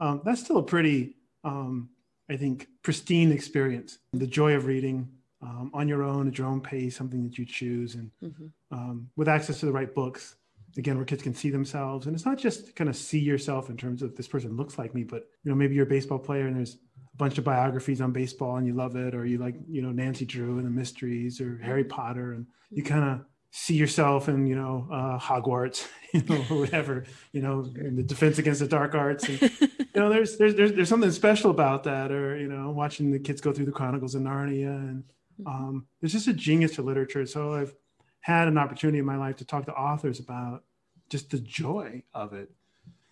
um, 0.00 0.22
that's 0.24 0.40
still 0.40 0.56
a 0.56 0.62
pretty, 0.62 1.16
um, 1.44 1.90
I 2.30 2.36
think, 2.36 2.68
pristine 2.82 3.32
experience. 3.32 3.98
The 4.12 4.26
joy 4.26 4.54
of 4.54 4.64
reading 4.66 5.08
um, 5.42 5.70
on 5.74 5.88
your 5.88 6.02
own, 6.04 6.28
at 6.28 6.38
your 6.38 6.46
own 6.46 6.60
pace, 6.60 6.96
something 6.96 7.22
that 7.24 7.36
you 7.36 7.44
choose, 7.44 7.96
and 7.96 8.10
mm-hmm. 8.22 8.46
Um, 8.72 9.10
with 9.16 9.28
access 9.28 9.58
to 9.60 9.66
the 9.66 9.72
right 9.72 9.92
books. 9.92 10.36
Again, 10.78 10.96
where 10.96 11.04
kids 11.04 11.24
can 11.24 11.34
see 11.34 11.50
themselves, 11.50 12.06
and 12.06 12.14
it's 12.14 12.24
not 12.24 12.38
just 12.38 12.76
kind 12.76 12.88
of 12.88 12.94
see 12.94 13.18
yourself 13.18 13.70
in 13.70 13.76
terms 13.76 14.02
of 14.02 14.14
this 14.14 14.28
person 14.28 14.56
looks 14.56 14.78
like 14.78 14.94
me, 14.94 15.02
but 15.02 15.26
you 15.42 15.50
know 15.50 15.56
maybe 15.56 15.74
you're 15.74 15.84
a 15.84 15.88
baseball 15.88 16.20
player 16.20 16.46
and 16.46 16.56
there's 16.56 16.74
a 17.12 17.16
bunch 17.16 17.38
of 17.38 17.42
biographies 17.42 18.00
on 18.00 18.12
baseball 18.12 18.54
and 18.56 18.64
you 18.68 18.72
love 18.72 18.94
it, 18.94 19.12
or 19.12 19.26
you 19.26 19.38
like, 19.38 19.56
you 19.68 19.82
know, 19.82 19.90
Nancy 19.90 20.24
Drew 20.24 20.58
and 20.58 20.66
the 20.66 20.70
mysteries 20.70 21.40
or 21.40 21.58
Harry 21.58 21.82
Potter, 21.82 22.34
and 22.34 22.46
you 22.70 22.84
kind 22.84 23.02
of 23.02 23.26
see 23.50 23.74
yourself 23.74 24.28
in, 24.28 24.46
you 24.46 24.54
know, 24.54 24.86
uh, 24.90 25.18
Hogwarts, 25.18 25.88
you 26.14 26.22
know, 26.22 26.44
or 26.50 26.60
whatever, 26.60 27.04
you 27.32 27.42
know, 27.42 27.70
in 27.76 27.96
the 27.96 28.02
defense 28.02 28.38
against 28.38 28.60
the 28.60 28.68
dark 28.68 28.94
arts. 28.94 29.28
And, 29.28 29.40
you 29.40 29.68
know, 29.94 30.08
there's, 30.08 30.36
there's, 30.36 30.54
there's, 30.54 30.72
there's 30.72 30.88
something 30.88 31.10
special 31.10 31.50
about 31.50 31.84
that, 31.84 32.12
or, 32.12 32.38
you 32.38 32.48
know, 32.48 32.70
watching 32.70 33.10
the 33.10 33.18
kids 33.18 33.40
go 33.40 33.52
through 33.52 33.66
the 33.66 33.72
Chronicles 33.72 34.14
of 34.14 34.22
Narnia. 34.22 34.76
And 34.76 35.04
um, 35.46 35.86
there's 36.00 36.12
just 36.12 36.28
a 36.28 36.32
genius 36.32 36.76
to 36.76 36.82
literature. 36.82 37.26
So 37.26 37.54
I've 37.54 37.74
had 38.20 38.48
an 38.48 38.58
opportunity 38.58 38.98
in 38.98 39.06
my 39.06 39.16
life 39.16 39.36
to 39.36 39.44
talk 39.44 39.66
to 39.66 39.72
authors 39.72 40.20
about 40.20 40.64
just 41.08 41.30
the 41.30 41.38
joy 41.38 42.02
of 42.14 42.32
it. 42.32 42.50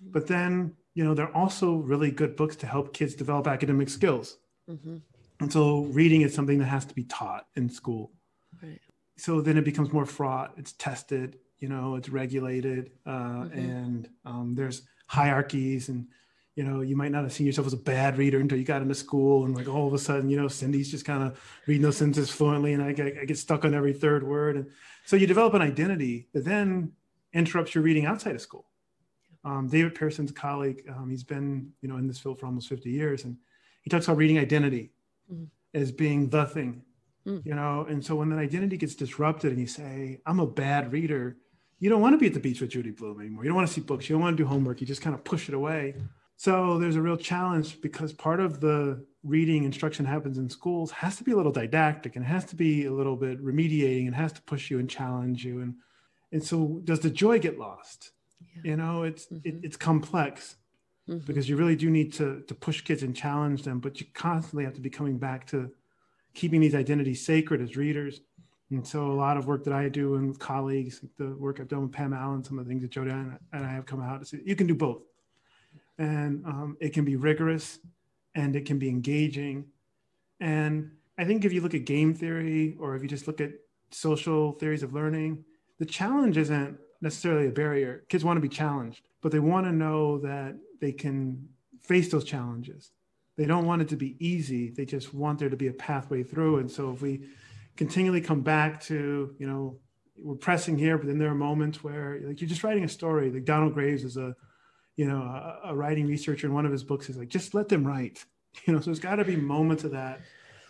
But 0.01 0.29
then 0.29 0.77
you 0.99 1.05
know, 1.05 1.15
they're 1.15 1.37
also 1.37 1.77
really 1.77 2.11
good 2.11 2.35
books 2.35 2.57
to 2.57 2.67
help 2.67 2.93
kids 2.93 3.15
develop 3.15 3.47
academic 3.47 3.89
skills. 3.89 4.39
Mm-hmm. 4.69 4.97
And 5.39 5.53
so 5.53 5.83
reading 5.93 6.23
is 6.23 6.35
something 6.35 6.59
that 6.59 6.65
has 6.65 6.85
to 6.87 6.95
be 6.95 7.05
taught 7.05 7.47
in 7.55 7.71
school. 7.71 8.11
So 9.19 9.41
then 9.41 9.57
it 9.57 9.65
becomes 9.65 9.93
more 9.93 10.07
fraught. 10.07 10.55
It's 10.57 10.73
tested, 10.73 11.39
you 11.59 11.69
know, 11.69 11.97
it's 11.97 12.09
regulated, 12.09 12.93
uh, 13.05 13.11
mm-hmm. 13.11 13.59
and 13.59 14.09
um, 14.25 14.55
there's 14.55 14.83
hierarchies 15.09 15.89
and 15.89 16.07
you 16.55 16.65
know 16.65 16.83
you 16.83 16.97
might 16.97 17.11
not 17.11 17.23
have 17.23 17.33
seen 17.33 17.47
yourself 17.47 17.67
as 17.67 17.73
a 17.73 17.79
bad 17.79 18.19
reader 18.19 18.41
until 18.41 18.59
you 18.59 18.65
got 18.65 18.83
into 18.83 18.95
school 18.95 19.45
and 19.45 19.55
like 19.55 19.69
all 19.69 19.87
of 19.87 19.95
a 19.95 19.99
sudden 19.99 20.29
you 20.29 20.37
know 20.37 20.49
cindy's 20.49 20.91
just 20.91 21.05
kind 21.05 21.23
of 21.23 21.41
reading 21.67 21.83
those 21.83 21.97
sentences 21.97 22.31
fluently 22.31 22.75
and 22.75 22.83
I 22.83 22.93
get, 22.93 23.17
I 23.19 23.25
get 23.25 23.39
stuck 23.39 23.65
on 23.65 23.75
every 23.75 23.93
third 23.93 24.23
word 24.23 24.57
and 24.57 24.67
so 25.07 25.17
you 25.17 25.27
develop 25.27 25.55
an 25.55 25.63
identity 25.63 26.29
that 26.35 26.45
then 26.45 26.93
interrupts 27.33 27.75
your 27.75 27.83
reading 27.83 28.05
outside 28.05 28.35
of 28.35 28.41
school 28.43 28.67
um, 29.45 29.69
david 29.69 29.95
pearson's 29.95 30.33
colleague 30.33 30.83
um, 30.91 31.09
he's 31.09 31.25
been 31.25 31.73
you 31.81 31.89
know 31.89 31.97
in 31.97 32.07
this 32.07 32.19
field 32.19 32.39
for 32.39 32.47
almost 32.47 32.69
50 32.69 32.91
years 32.91 33.25
and 33.25 33.37
he 33.83 33.89
talks 33.89 34.07
about 34.07 34.19
reading 34.19 34.39
identity 34.39 34.91
mm. 35.33 35.47
as 35.75 35.91
being 35.91 36.29
the 36.29 36.45
thing 36.45 36.83
mm. 37.29 37.45
you 37.45 37.55
know 37.55 37.87
and 37.89 38.05
so 38.05 38.17
when 38.17 38.29
that 38.31 38.39
identity 38.39 38.77
gets 38.77 38.95
disrupted 38.95 39.51
and 39.53 39.61
you 39.61 39.67
say 39.67 40.21
i'm 40.27 40.41
a 40.41 40.47
bad 40.47 40.91
reader 40.93 41.37
you 41.79 41.89
don't 41.89 42.01
want 42.01 42.15
to 42.15 42.19
be 42.19 42.27
at 42.27 42.35
the 42.35 42.41
beach 42.41 42.61
with 42.61 42.71
judy 42.71 42.91
blume 42.91 43.21
anymore 43.21 43.45
you 43.45 43.49
don't 43.49 43.57
want 43.57 43.69
to 43.69 43.73
see 43.73 43.81
books 43.81 44.09
you 44.09 44.15
don't 44.15 44.23
want 44.23 44.37
to 44.37 44.43
do 44.43 44.49
homework 44.49 44.81
you 44.81 44.87
just 44.87 45.03
kind 45.03 45.15
of 45.15 45.23
push 45.25 45.49
it 45.49 45.55
away 45.55 45.95
so 46.37 46.79
there's 46.79 46.97
a 46.97 47.03
real 47.03 47.17
challenge 47.17 47.81
because 47.81 48.13
part 48.13 48.39
of 48.39 48.61
the 48.61 49.05
reading 49.25 49.65
instruction 49.65 50.05
happens 50.05 50.39
in 50.39 50.49
schools 50.49 50.91
has 50.91 51.17
to 51.17 51.25
be 51.25 51.33
a 51.33 51.37
little 51.37 51.53
didactic 51.53 52.17
and 52.17 52.25
has 52.25 52.45
to 52.47 52.57
be 52.57 52.87
a 52.87 52.93
little 52.93 53.17
bit 53.17 53.45
remediating 53.45 54.07
and 54.07 54.15
has 54.15 54.33
to 54.33 54.43
push 54.43 54.71
you 54.71 54.79
and 54.79 54.89
challenge 54.89 55.45
you 55.45 55.61
and 55.61 55.75
and 56.33 56.43
so 56.43 56.81
does 56.85 57.01
the 57.01 57.11
joy 57.11 57.39
get 57.39 57.59
lost 57.59 58.13
yeah. 58.55 58.71
you 58.71 58.77
know 58.77 59.03
it's 59.03 59.27
mm-hmm. 59.27 59.49
it, 59.49 59.57
it's 59.63 59.77
complex 59.77 60.57
mm-hmm. 61.09 61.19
because 61.27 61.49
you 61.49 61.57
really 61.57 61.77
do 61.77 61.91
need 61.91 62.13
to 62.13 62.43
to 62.47 62.55
push 62.55 62.81
kids 62.83 63.03
and 63.03 63.17
challenge 63.17 63.65
them 63.65 63.81
but 63.81 64.01
you 64.01 64.07
constantly 64.15 64.65
have 64.65 64.75
to 64.75 64.81
be 64.81 64.91
coming 64.91 65.19
back 65.19 65.47
to 65.47 65.71
keeping 66.39 66.61
these 66.61 66.75
identities 66.75 67.25
sacred 67.27 67.61
as 67.61 67.77
readers 67.77 68.21
and 68.71 68.87
so 68.87 69.11
a 69.11 69.15
lot 69.15 69.37
of 69.37 69.47
work 69.47 69.65
that 69.65 69.73
I 69.73 69.89
do 69.89 70.17
and 70.17 70.29
with 70.29 70.39
colleagues, 70.39 71.01
the 71.17 71.35
work 71.37 71.59
I've 71.59 71.69
done 71.69 71.83
with 71.83 71.93
Pam 71.93 72.13
Allyn, 72.13 72.45
some 72.45 72.59
of 72.59 72.67
the 72.67 72.69
things 72.69 72.83
that 72.83 72.91
Joe 72.91 73.03
and 73.03 73.39
I 73.53 73.73
have 73.73 73.87
come 73.87 74.03
out 74.03 74.21
to 74.21 74.27
say, 74.27 74.41
you 74.45 74.55
can 74.55 74.67
do 74.67 74.75
both 74.75 75.03
and 75.99 76.45
um, 76.45 76.77
it 76.81 76.93
can 76.93 77.05
be 77.05 77.17
rigorous 77.17 77.79
and 78.35 78.55
it 78.55 78.67
can 78.67 78.79
be 78.79 78.89
engaging. 78.89 79.65
And 80.41 80.91
I 81.17 81.25
think 81.25 81.45
if 81.45 81.53
you 81.53 81.63
look 81.63 81.75
at 81.75 81.87
game 81.87 82.15
theory 82.15 82.77
or 82.79 82.95
if 82.95 83.03
you 83.03 83.09
just 83.09 83.27
look 83.27 83.41
at 83.41 83.53
social 83.91 84.53
theories 84.53 84.83
of 84.83 84.93
learning, 84.93 85.45
the 85.79 85.87
challenge 85.87 86.37
isn't 86.37 86.79
necessarily 87.01 87.49
a 87.49 87.53
barrier. 87.53 88.05
Kids 88.11 88.25
want 88.25 88.37
to 88.37 88.43
be 88.43 88.49
challenged, 88.51 89.09
but 89.23 89.33
they 89.33 89.41
want 89.41 89.67
to 89.67 89.73
know 89.73 90.19
that 90.19 90.55
they 90.81 90.93
can 90.93 91.49
face 91.83 92.11
those 92.11 92.25
challenges. 92.25 92.93
They 93.39 93.47
don't 93.47 93.65
want 93.65 93.81
it 93.81 93.89
to 93.89 93.97
be 93.97 94.17
easy. 94.19 94.69
They 94.69 94.85
just 94.85 95.15
want 95.15 95.39
there 95.39 95.49
to 95.49 95.57
be 95.57 95.69
a 95.69 95.73
pathway 95.73 96.23
through. 96.23 96.59
And 96.59 96.71
so 96.71 96.91
if 96.91 97.01
we 97.01 97.23
continually 97.77 98.21
come 98.21 98.43
back 98.43 98.83
to, 98.83 99.35
you 99.39 99.49
know, 99.49 99.79
we're 100.19 100.35
pressing 100.35 100.77
here, 100.77 100.99
but 100.99 101.07
then 101.07 101.19
there 101.19 101.31
are 101.31 101.35
moments 101.35 101.83
where 101.83 102.21
like 102.25 102.41
you're 102.41 102.49
just 102.49 102.65
writing 102.65 102.85
a 102.85 102.89
story. 102.89 103.31
Like 103.31 103.47
Donald 103.47 103.73
Graves 103.73 104.05
is 104.05 104.19
a 104.19 104.37
you 104.99 105.07
know, 105.07 105.23
a, 105.23 105.71
a, 105.71 105.77
writing 105.77 106.09
researcher 106.09 106.49
in 106.49 106.53
one 106.53 106.67
of 106.67 106.73
his 106.73 106.83
books 106.83 107.09
is 107.09 107.17
like, 107.17 107.29
just 107.29 107.55
let 107.55 107.71
them 107.71 107.87
write. 107.87 108.27
You 108.65 108.73
know, 108.73 108.81
so 108.81 108.87
there's 108.87 108.99
got 108.99 109.17
to 109.17 109.25
be 109.25 109.37
moments 109.37 109.85
of 109.85 109.93
that 109.93 110.21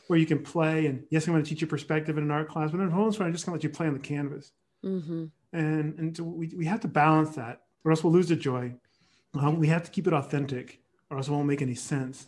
where 0.09 0.19
you 0.19 0.27
can 0.27 0.43
play. 0.43 0.87
And 0.87 1.05
yes, 1.11 1.27
I'm 1.27 1.33
going 1.33 1.43
to 1.43 1.49
teach 1.49 1.63
you 1.63 1.67
perspective 1.67 2.19
in 2.19 2.25
an 2.25 2.31
art 2.31 2.51
class, 2.51 2.71
but 2.71 2.77
there's 2.77 2.93
moments 2.93 3.19
where 3.19 3.27
I'm 3.27 3.33
just 3.33 3.47
going 3.47 3.59
to 3.59 3.65
let 3.65 3.71
you 3.71 3.75
play 3.75 3.87
on 3.87 3.95
the 3.95 3.99
canvas. 3.99 4.53
Mm-hmm. 4.85 5.27
And 5.55 5.99
and 5.99 6.15
so 6.15 6.25
we, 6.25 6.49
we 6.55 6.67
have 6.67 6.81
to 6.81 6.89
balance 6.89 7.37
that, 7.37 7.63
or 7.85 7.93
else 7.93 8.05
we'll 8.05 8.13
lose 8.13 8.29
the 8.29 8.37
joy. 8.37 8.75
Um, 9.33 9.59
we 9.59 9.69
have 9.69 9.85
to 9.85 9.91
keep 9.91 10.07
it 10.07 10.13
authentic, 10.13 10.83
or 11.09 11.17
else 11.17 11.29
it 11.29 11.31
won't 11.31 11.47
make 11.47 11.63
any 11.63 11.77
sense. 11.77 12.27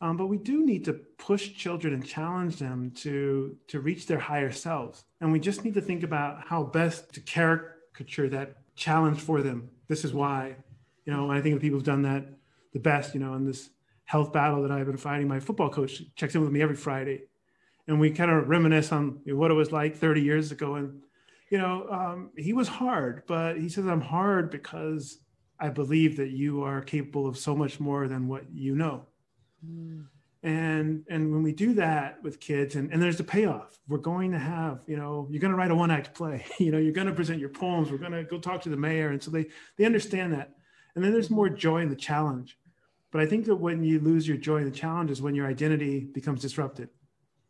Um, 0.00 0.16
but 0.16 0.26
we 0.26 0.38
do 0.38 0.66
need 0.66 0.84
to 0.86 0.92
push 0.92 1.54
children 1.54 1.94
and 1.94 2.06
challenge 2.06 2.56
them 2.56 2.92
to 2.96 3.56
to 3.68 3.80
reach 3.80 4.06
their 4.06 4.18
higher 4.18 4.52
selves, 4.52 5.04
and 5.20 5.32
we 5.32 5.40
just 5.40 5.64
need 5.64 5.74
to 5.74 5.80
think 5.80 6.02
about 6.02 6.46
how 6.46 6.64
best 6.64 7.14
to 7.14 7.20
caricature 7.20 8.28
that 8.28 8.56
challenge 8.76 9.20
for 9.20 9.40
them. 9.40 9.70
This 9.88 10.04
is 10.04 10.12
why 10.12 10.56
you 11.04 11.12
know, 11.12 11.30
I 11.30 11.40
think 11.40 11.54
the 11.54 11.60
people 11.60 11.78
who've 11.78 11.86
done 11.86 12.02
that 12.02 12.26
the 12.72 12.80
best, 12.80 13.14
you 13.14 13.20
know, 13.20 13.34
in 13.34 13.46
this 13.46 13.70
health 14.04 14.32
battle 14.32 14.62
that 14.62 14.70
I've 14.70 14.86
been 14.86 14.96
fighting, 14.96 15.28
my 15.28 15.40
football 15.40 15.70
coach 15.70 16.02
checks 16.16 16.34
in 16.34 16.42
with 16.42 16.50
me 16.50 16.60
every 16.60 16.76
Friday. 16.76 17.22
And 17.86 18.00
we 18.00 18.10
kind 18.10 18.30
of 18.30 18.48
reminisce 18.48 18.92
on 18.92 19.20
what 19.26 19.50
it 19.50 19.54
was 19.54 19.70
like 19.70 19.96
30 19.96 20.22
years 20.22 20.50
ago. 20.50 20.74
And, 20.74 21.02
you 21.50 21.58
know, 21.58 21.86
um, 21.90 22.30
he 22.36 22.52
was 22.52 22.66
hard, 22.66 23.22
but 23.26 23.58
he 23.58 23.68
says, 23.68 23.86
I'm 23.86 24.00
hard 24.00 24.50
because 24.50 25.18
I 25.60 25.68
believe 25.68 26.16
that 26.16 26.30
you 26.30 26.62
are 26.62 26.80
capable 26.80 27.26
of 27.26 27.38
so 27.38 27.54
much 27.54 27.78
more 27.78 28.08
than 28.08 28.26
what 28.26 28.50
you 28.52 28.74
know. 28.74 29.06
Mm. 29.64 30.06
And, 30.42 31.04
and 31.08 31.32
when 31.32 31.42
we 31.42 31.52
do 31.52 31.72
that 31.74 32.22
with 32.22 32.38
kids 32.38 32.74
and, 32.74 32.92
and 32.92 33.02
there's 33.02 33.16
the 33.16 33.24
payoff 33.24 33.78
we're 33.88 33.96
going 33.96 34.30
to 34.32 34.38
have 34.38 34.82
you 34.86 34.96
know 34.96 35.26
you're 35.30 35.40
going 35.40 35.52
to 35.52 35.56
write 35.56 35.70
a 35.70 35.74
one 35.74 35.90
act 35.90 36.12
play 36.12 36.44
you 36.58 36.70
know 36.70 36.76
you're 36.76 36.92
going 36.92 37.06
to 37.06 37.14
present 37.14 37.40
your 37.40 37.48
poems 37.48 37.90
we're 37.90 37.96
going 37.96 38.12
to 38.12 38.24
go 38.24 38.38
talk 38.38 38.60
to 38.60 38.68
the 38.68 38.76
mayor 38.76 39.08
and 39.08 39.22
so 39.22 39.30
they 39.30 39.46
they 39.78 39.86
understand 39.86 40.34
that 40.34 40.54
and 40.94 41.04
then 41.04 41.12
there's 41.12 41.30
more 41.30 41.48
joy 41.48 41.80
in 41.80 41.88
the 41.88 41.96
challenge. 41.96 42.58
But 43.10 43.20
I 43.20 43.26
think 43.26 43.46
that 43.46 43.56
when 43.56 43.84
you 43.84 44.00
lose 44.00 44.26
your 44.26 44.36
joy 44.36 44.58
in 44.58 44.64
the 44.64 44.76
challenge 44.76 45.10
is 45.10 45.22
when 45.22 45.34
your 45.34 45.46
identity 45.46 46.00
becomes 46.00 46.40
disrupted. 46.40 46.88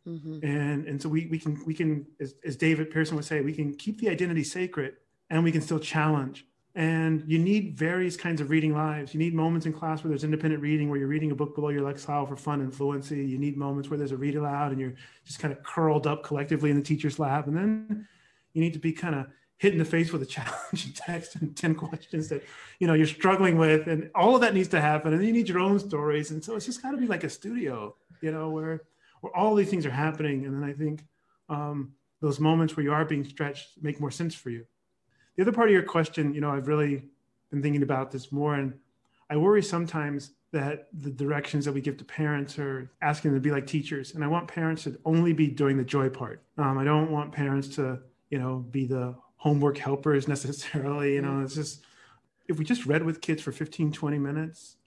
Mm-hmm. 0.07 0.45
And, 0.45 0.87
and 0.87 1.01
so 1.01 1.09
we, 1.09 1.25
we 1.27 1.39
can, 1.39 1.63
we 1.65 1.73
can 1.73 2.05
as, 2.19 2.35
as 2.45 2.55
David 2.55 2.91
Pearson 2.91 3.15
would 3.15 3.25
say, 3.25 3.41
we 3.41 3.53
can 3.53 3.73
keep 3.73 3.99
the 3.99 4.09
identity 4.09 4.43
sacred 4.43 4.93
and 5.29 5.43
we 5.43 5.51
can 5.51 5.61
still 5.61 5.79
challenge. 5.79 6.45
And 6.75 7.23
you 7.25 7.39
need 7.39 7.77
various 7.77 8.17
kinds 8.17 8.41
of 8.41 8.49
reading 8.49 8.73
lives. 8.73 9.13
You 9.13 9.19
need 9.19 9.33
moments 9.33 9.65
in 9.65 9.71
class 9.71 10.03
where 10.03 10.09
there's 10.09 10.25
independent 10.25 10.61
reading, 10.61 10.89
where 10.89 10.99
you're 10.99 11.07
reading 11.07 11.31
a 11.31 11.35
book 11.35 11.55
below 11.55 11.69
your 11.69 11.83
lexile 11.83 12.27
for 12.27 12.35
fun 12.35 12.59
and 12.59 12.73
fluency. 12.73 13.25
You 13.25 13.37
need 13.37 13.55
moments 13.55 13.89
where 13.89 13.97
there's 13.97 14.11
a 14.11 14.17
read 14.17 14.35
aloud 14.35 14.73
and 14.73 14.81
you're 14.81 14.93
just 15.25 15.39
kind 15.39 15.53
of 15.53 15.63
curled 15.63 16.05
up 16.05 16.23
collectively 16.23 16.69
in 16.69 16.75
the 16.75 16.83
teacher's 16.83 17.17
lap. 17.17 17.47
And 17.47 17.55
then 17.55 18.07
you 18.51 18.61
need 18.61 18.73
to 18.73 18.79
be 18.79 18.91
kind 18.91 19.15
of 19.15 19.27
hit 19.57 19.71
in 19.71 19.79
the 19.79 19.85
face 19.85 20.11
with 20.11 20.21
a 20.21 20.25
challenging 20.37 20.91
text 20.93 21.35
and 21.35 21.55
10 21.55 21.75
questions 21.75 22.27
that 22.29 22.43
you 22.79 22.87
know 22.87 22.93
you're 22.93 23.07
struggling 23.07 23.57
with 23.57 23.87
and 23.87 24.09
all 24.15 24.35
of 24.35 24.41
that 24.41 24.53
needs 24.53 24.67
to 24.69 24.81
happen 24.81 25.13
and 25.13 25.23
you 25.23 25.31
need 25.31 25.47
your 25.47 25.59
own 25.59 25.79
stories 25.79 26.31
and 26.31 26.43
so 26.43 26.55
it's 26.55 26.65
just 26.65 26.81
got 26.81 26.91
to 26.91 26.97
be 26.97 27.07
like 27.07 27.23
a 27.23 27.29
studio 27.29 27.95
you 28.21 28.31
know 28.31 28.49
where 28.49 28.83
where 29.21 29.35
all 29.35 29.55
these 29.55 29.69
things 29.69 29.85
are 29.85 29.91
happening 29.91 30.45
and 30.45 30.53
then 30.53 30.69
i 30.69 30.73
think 30.73 31.05
um, 31.47 31.93
those 32.21 32.39
moments 32.39 32.75
where 32.75 32.83
you 32.83 32.91
are 32.91 33.05
being 33.05 33.23
stretched 33.23 33.69
make 33.81 33.99
more 33.99 34.11
sense 34.11 34.35
for 34.35 34.49
you 34.49 34.65
the 35.35 35.43
other 35.43 35.51
part 35.51 35.69
of 35.69 35.73
your 35.73 35.83
question 35.83 36.33
you 36.33 36.41
know 36.41 36.51
i've 36.51 36.67
really 36.67 37.03
been 37.51 37.61
thinking 37.61 37.83
about 37.83 38.11
this 38.11 38.31
more 38.31 38.55
and 38.55 38.73
i 39.29 39.37
worry 39.37 39.61
sometimes 39.61 40.31
that 40.51 40.87
the 40.93 41.11
directions 41.11 41.65
that 41.65 41.73
we 41.73 41.81
give 41.81 41.97
to 41.97 42.05
parents 42.05 42.57
are 42.57 42.89
asking 43.01 43.31
them 43.31 43.39
to 43.39 43.43
be 43.43 43.51
like 43.51 43.67
teachers 43.67 44.13
and 44.15 44.23
i 44.23 44.27
want 44.27 44.47
parents 44.47 44.83
to 44.83 44.97
only 45.05 45.33
be 45.33 45.47
doing 45.47 45.77
the 45.77 45.83
joy 45.83 46.09
part 46.09 46.41
um, 46.57 46.77
i 46.77 46.83
don't 46.83 47.11
want 47.11 47.31
parents 47.31 47.67
to 47.67 47.99
you 48.29 48.39
know 48.39 48.65
be 48.71 48.85
the 48.85 49.15
homework 49.45 49.77
helpers 49.77 50.27
necessarily. 50.35 51.13
You 51.13 51.21
know, 51.21 51.41
it's 51.41 51.55
just 51.55 51.83
if 52.47 52.57
we 52.57 52.65
just 52.65 52.85
read 52.85 53.03
with 53.03 53.21
kids 53.21 53.41
for 53.41 53.51
15, 53.51 53.91
20 53.91 54.17
minutes 54.17 54.77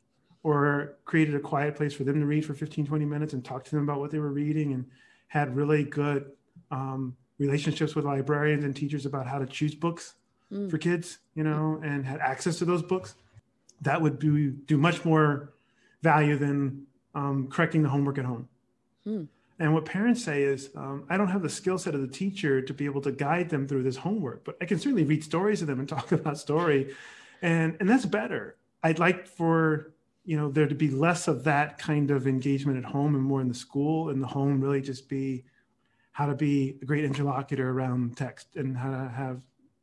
or 0.42 0.96
created 1.05 1.34
a 1.34 1.40
quiet 1.40 1.76
place 1.76 1.94
for 1.94 2.05
them 2.05 2.18
to 2.20 2.26
read 2.26 2.44
for 2.44 2.55
15, 2.55 2.86
20 2.86 3.05
minutes 3.05 3.32
and 3.32 3.44
talk 3.44 3.64
to 3.64 3.70
them 3.70 3.84
about 3.84 4.01
what 4.01 4.11
they 4.11 4.18
were 4.18 4.32
reading 4.32 4.72
and 4.72 4.84
had 5.28 5.55
really 5.55 5.84
good 5.84 6.32
um, 6.70 7.16
relationships 7.38 7.94
with 7.94 8.05
librarians 8.05 8.64
and 8.64 8.74
teachers 8.74 9.07
about 9.07 9.26
how 9.26 9.38
to 9.38 9.46
choose 9.46 9.74
books 9.74 10.14
mm. 10.53 10.70
for 10.70 10.78
kids, 10.78 11.18
you 11.34 11.44
know, 11.44 11.80
and 11.82 12.05
had 12.05 12.20
access 12.20 12.59
to 12.59 12.64
those 12.64 12.82
books, 12.82 13.14
that 13.82 14.01
would 14.01 14.18
do, 14.18 14.51
do 14.51 14.76
much 14.76 15.05
more 15.05 15.53
value 16.03 16.36
than 16.36 16.86
um, 17.14 17.49
correcting 17.49 17.82
the 17.82 17.88
homework 17.88 18.18
at 18.18 18.24
home. 18.24 18.49
Mm. 19.07 19.28
And 19.61 19.74
what 19.74 19.84
parents 19.84 20.22
say 20.22 20.42
is, 20.42 20.70
um, 20.76 21.05
I 21.09 21.16
don't 21.16 21.28
have 21.28 21.42
the 21.42 21.49
skill 21.49 21.78
set 21.78 21.94
of 21.94 22.01
the 22.01 22.07
teacher 22.09 22.62
to 22.62 22.72
be 22.72 22.84
able 22.84 23.01
to 23.03 23.11
guide 23.11 23.49
them 23.49 23.66
through 23.66 23.82
this 23.82 23.96
homework, 23.96 24.44
but 24.44 24.57
I 24.61 24.66
can 24.66 24.78
certainly 24.78 25.05
read 25.05 25.24
stories 25.24 25.59
to 25.61 25.66
them 25.66 25.80
and 25.80 25.88
talk 25.88 26.12
about 26.12 26.38
story, 26.38 26.94
and 27.42 27.76
and 27.80 27.88
that's 27.88 28.07
better. 28.07 28.57
I'd 28.82 29.01
like 29.01 29.26
for 29.26 29.92
you 30.24 30.36
know 30.36 30.51
there 30.51 30.66
to 30.66 30.74
be 30.74 30.90
less 30.90 31.26
of 31.26 31.44
that 31.44 31.78
kind 31.78 32.11
of 32.11 32.26
engagement 32.28 32.78
at 32.78 32.84
home 32.84 33.14
and 33.14 33.24
more 33.24 33.40
in 33.40 33.49
the 33.49 33.55
school 33.55 34.11
and 34.11 34.22
the 34.22 34.26
home 34.26 34.61
really 34.61 34.80
just 34.80 35.09
be 35.09 35.44
how 36.12 36.26
to 36.26 36.34
be 36.34 36.78
a 36.82 36.84
great 36.84 37.05
interlocutor 37.05 37.70
around 37.70 38.16
text 38.16 38.49
and 38.55 38.76
how 38.76 38.90
to 38.90 39.09
have 39.09 39.40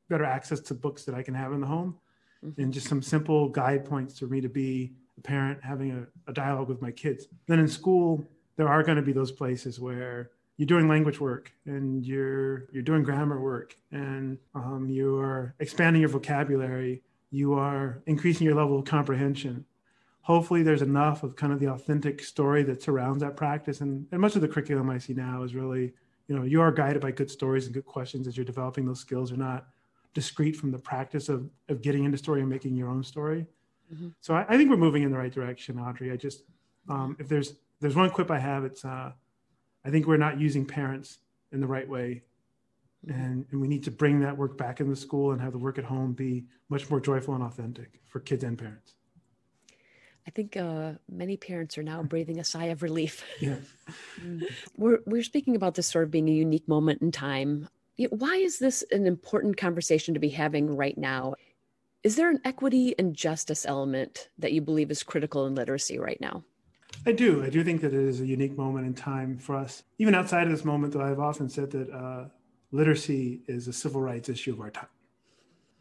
better 0.10 0.26
access 0.26 0.60
to 0.62 0.74
books 0.74 1.04
that 1.06 1.16
I 1.16 1.24
can 1.24 1.34
have 1.34 1.54
in 1.54 1.62
the 1.62 1.68
home, 1.68 1.98
mm-hmm. 2.44 2.62
and 2.62 2.74
just 2.74 2.88
some 2.88 3.02
simple 3.02 3.50
guide 3.50 3.86
points 3.86 4.20
for 4.20 4.28
me 4.28 4.42
to 4.42 4.50
be 4.50 4.94
a 5.18 5.22
parent 5.22 5.60
having 5.64 5.92
a, 5.92 6.30
a 6.30 6.34
dialogue 6.34 6.70
with 6.70 6.82
my 6.82 6.92
kids. 6.92 7.28
Then 7.48 7.60
in 7.60 7.68
school 7.68 8.26
there 8.58 8.68
are 8.68 8.84
going 8.84 8.96
to 8.96 9.02
be 9.02 9.12
those 9.12 9.32
places 9.32 9.80
where 9.80 10.32
you're 10.58 10.68
doing 10.68 10.88
language 10.88 11.20
work 11.20 11.52
and 11.66 12.06
you're 12.06 12.68
you're 12.72 12.84
doing 12.84 13.04
grammar 13.04 13.42
work 13.42 13.76
and 13.92 14.38
um, 14.54 14.88
you 14.90 15.18
are 15.18 15.54
expanding 15.60 16.02
your 16.02 16.10
vocabulary. 16.10 17.02
You 17.32 17.54
are 17.54 18.02
increasing 18.06 18.46
your 18.46 18.56
level 18.56 18.80
of 18.80 18.86
comprehension. 18.86 19.66
Hopefully 20.22 20.64
there's 20.64 20.82
enough 20.82 21.24
of 21.24 21.36
kind 21.36 21.52
of 21.52 21.60
the 21.60 21.68
authentic 21.68 22.24
story 22.24 22.64
that 22.64 22.82
surrounds 22.82 23.22
that 23.22 23.36
practice. 23.36 23.82
And, 23.82 24.08
and 24.12 24.22
much 24.22 24.36
of 24.36 24.42
the 24.42 24.48
curriculum 24.48 24.90
i 24.90 24.98
see 24.98 25.14
now 25.14 25.44
is 25.44 25.54
really 25.54 25.94
you 26.28 26.36
know 26.36 26.44
you 26.44 26.62
are 26.62 26.72
guided 26.72 27.02
by 27.02 27.12
good 27.12 27.30
stories 27.30 27.66
and 27.66 27.74
good 27.74 27.86
questions 27.86 28.28
as 28.28 28.38
you're 28.38 28.46
developing 28.46 28.86
those 28.86 29.00
skills 29.00 29.32
or 29.32 29.38
not 29.38 29.68
discrete 30.16 30.56
from 30.56 30.72
the 30.72 30.80
practice 30.80 31.30
of, 31.30 31.48
of 31.70 31.84
getting 31.84 32.04
into 32.06 32.18
story 32.18 32.42
and 32.42 32.50
making 32.50 32.76
your 32.76 32.90
own 32.90 33.04
story 33.04 33.46
mm-hmm. 33.94 34.08
so 34.22 34.34
I, 34.34 34.46
I, 34.50 34.58
think 34.58 34.72
we're 34.72 34.78
moving 34.78 35.04
in 35.04 35.12
the 35.12 35.18
right 35.18 35.32
direction 35.32 35.78
audrey 35.78 36.12
i 36.12 36.16
just 36.16 36.42
um, 36.90 37.16
if 37.20 37.28
there's 37.30 37.56
there's 37.80 37.96
one 37.96 38.10
quip 38.10 38.32
I 38.32 38.40
have. 38.40 38.64
It's 38.64 38.86
uh, 38.86 39.12
I 39.86 39.90
think 39.90 40.08
we're 40.08 40.18
not 40.18 40.40
using 40.40 40.66
parents 40.66 41.20
in 41.52 41.60
the 41.60 41.68
right 41.68 41.88
way, 41.88 42.24
and 43.08 43.46
and 43.52 43.62
we 43.62 43.68
need 43.68 43.84
to 43.84 43.92
bring 43.92 44.20
that 44.22 44.38
work 44.38 44.58
back 44.58 44.80
in 44.80 44.90
the 44.90 44.96
school 44.96 45.32
and 45.32 45.42
have 45.42 45.52
the 45.52 45.60
work 45.60 45.78
at 45.78 45.86
home 45.86 46.14
be 46.14 46.46
much 46.70 46.90
more 46.90 47.00
joyful 47.00 47.34
and 47.36 47.44
authentic 47.44 48.00
for 48.06 48.20
kids 48.20 48.44
and 48.44 48.58
parents. 48.58 48.94
I 50.28 50.32
think 50.32 50.58
uh, 50.58 50.94
many 51.08 51.38
parents 51.38 51.78
are 51.78 51.84
now 51.84 52.02
breathing 52.14 52.40
a 52.40 52.44
sigh 52.44 52.66
of 52.66 52.82
relief. 52.82 53.24
Yeah. 53.40 53.58
We're, 54.78 55.00
we're 55.06 55.24
speaking 55.24 55.56
about 55.56 55.76
this 55.76 55.88
sort 55.88 56.04
of 56.04 56.12
being 56.12 56.28
a 56.28 56.34
unique 56.34 56.68
moment 56.68 57.02
in 57.02 57.12
time. 57.12 57.70
Why 58.10 58.36
is 58.36 58.60
this 58.60 58.84
an 58.92 59.06
important 59.06 59.58
conversation 59.58 60.14
to 60.14 60.20
be 60.20 60.30
having 60.30 60.76
right 60.76 60.98
now? 60.98 61.36
Is 62.04 62.16
there 62.16 62.30
an 62.30 62.42
equity 62.44 62.94
and 63.00 63.16
justice 63.16 63.66
element 63.66 64.30
that 64.38 64.52
you 64.52 64.62
believe 64.62 64.92
is 64.92 65.02
critical 65.02 65.46
in 65.48 65.56
literacy 65.56 65.98
right 65.98 66.20
now? 66.20 66.44
I 67.06 67.12
do. 67.12 67.44
I 67.44 67.50
do 67.50 67.64
think 67.64 67.82
that 67.82 67.94
it 67.94 68.00
is 68.00 68.22
a 68.22 68.26
unique 68.26 68.58
moment 68.58 68.86
in 68.86 68.94
time 68.94 69.38
for 69.38 69.56
us. 69.56 69.84
Even 69.98 70.14
outside 70.16 70.44
of 70.44 70.52
this 70.52 70.66
moment, 70.66 70.94
though, 70.94 71.02
I've 71.02 71.20
often 71.20 71.50
said 71.50 71.72
that 71.72 71.90
uh, 71.90 72.26
literacy 72.72 73.42
is 73.48 73.68
a 73.68 73.74
civil 73.74 74.02
rights 74.02 74.30
issue 74.30 74.54
of 74.54 74.62
our 74.62 74.70
time. 74.70 74.88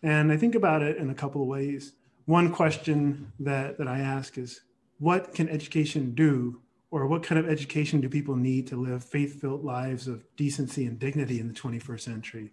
And 0.02 0.30
I 0.30 0.36
think 0.36 0.54
about 0.54 0.82
it 0.82 0.96
in 0.96 1.10
a 1.10 1.14
couple 1.14 1.42
of 1.42 1.48
ways. 1.48 1.92
One 2.26 2.52
question 2.52 3.32
that, 3.40 3.78
that 3.78 3.88
I 3.88 4.00
ask 4.00 4.38
is 4.38 4.62
what 4.98 5.34
can 5.34 5.48
education 5.48 6.14
do, 6.14 6.60
or 6.94 7.08
what 7.08 7.24
kind 7.24 7.40
of 7.40 7.48
education 7.48 8.00
do 8.00 8.08
people 8.08 8.36
need 8.36 8.68
to 8.68 8.76
live 8.76 9.02
faith 9.02 9.40
filled 9.40 9.64
lives 9.64 10.06
of 10.06 10.22
decency 10.36 10.86
and 10.86 10.96
dignity 10.96 11.40
in 11.40 11.48
the 11.48 11.52
21st 11.52 12.00
century? 12.00 12.52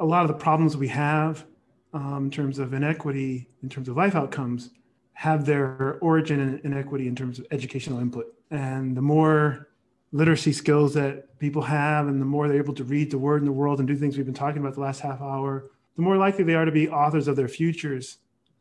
A 0.00 0.04
lot 0.06 0.22
of 0.22 0.28
the 0.28 0.42
problems 0.42 0.74
we 0.74 0.88
have 0.88 1.44
um, 1.92 2.24
in 2.24 2.30
terms 2.30 2.58
of 2.58 2.72
inequity, 2.72 3.46
in 3.62 3.68
terms 3.68 3.90
of 3.90 3.94
life 3.94 4.14
outcomes, 4.14 4.70
have 5.12 5.44
their 5.44 5.98
origin 6.00 6.40
in 6.40 6.72
inequity 6.72 7.06
in 7.08 7.14
terms 7.14 7.38
of 7.38 7.46
educational 7.50 8.00
input. 8.00 8.34
And 8.50 8.96
the 8.96 9.02
more 9.02 9.68
literacy 10.12 10.54
skills 10.54 10.94
that 10.94 11.38
people 11.38 11.60
have, 11.60 12.08
and 12.08 12.22
the 12.22 12.24
more 12.24 12.48
they're 12.48 12.56
able 12.56 12.74
to 12.76 12.84
read 12.84 13.10
the 13.10 13.18
word 13.18 13.42
in 13.42 13.44
the 13.44 13.52
world 13.52 13.80
and 13.80 13.86
do 13.86 13.96
things 13.96 14.16
we've 14.16 14.24
been 14.24 14.34
talking 14.34 14.62
about 14.62 14.72
the 14.72 14.80
last 14.80 15.00
half 15.00 15.20
hour, 15.20 15.70
the 15.96 16.02
more 16.02 16.16
likely 16.16 16.42
they 16.42 16.54
are 16.54 16.64
to 16.64 16.72
be 16.72 16.88
authors 16.88 17.28
of 17.28 17.36
their 17.36 17.48
futures, 17.48 18.16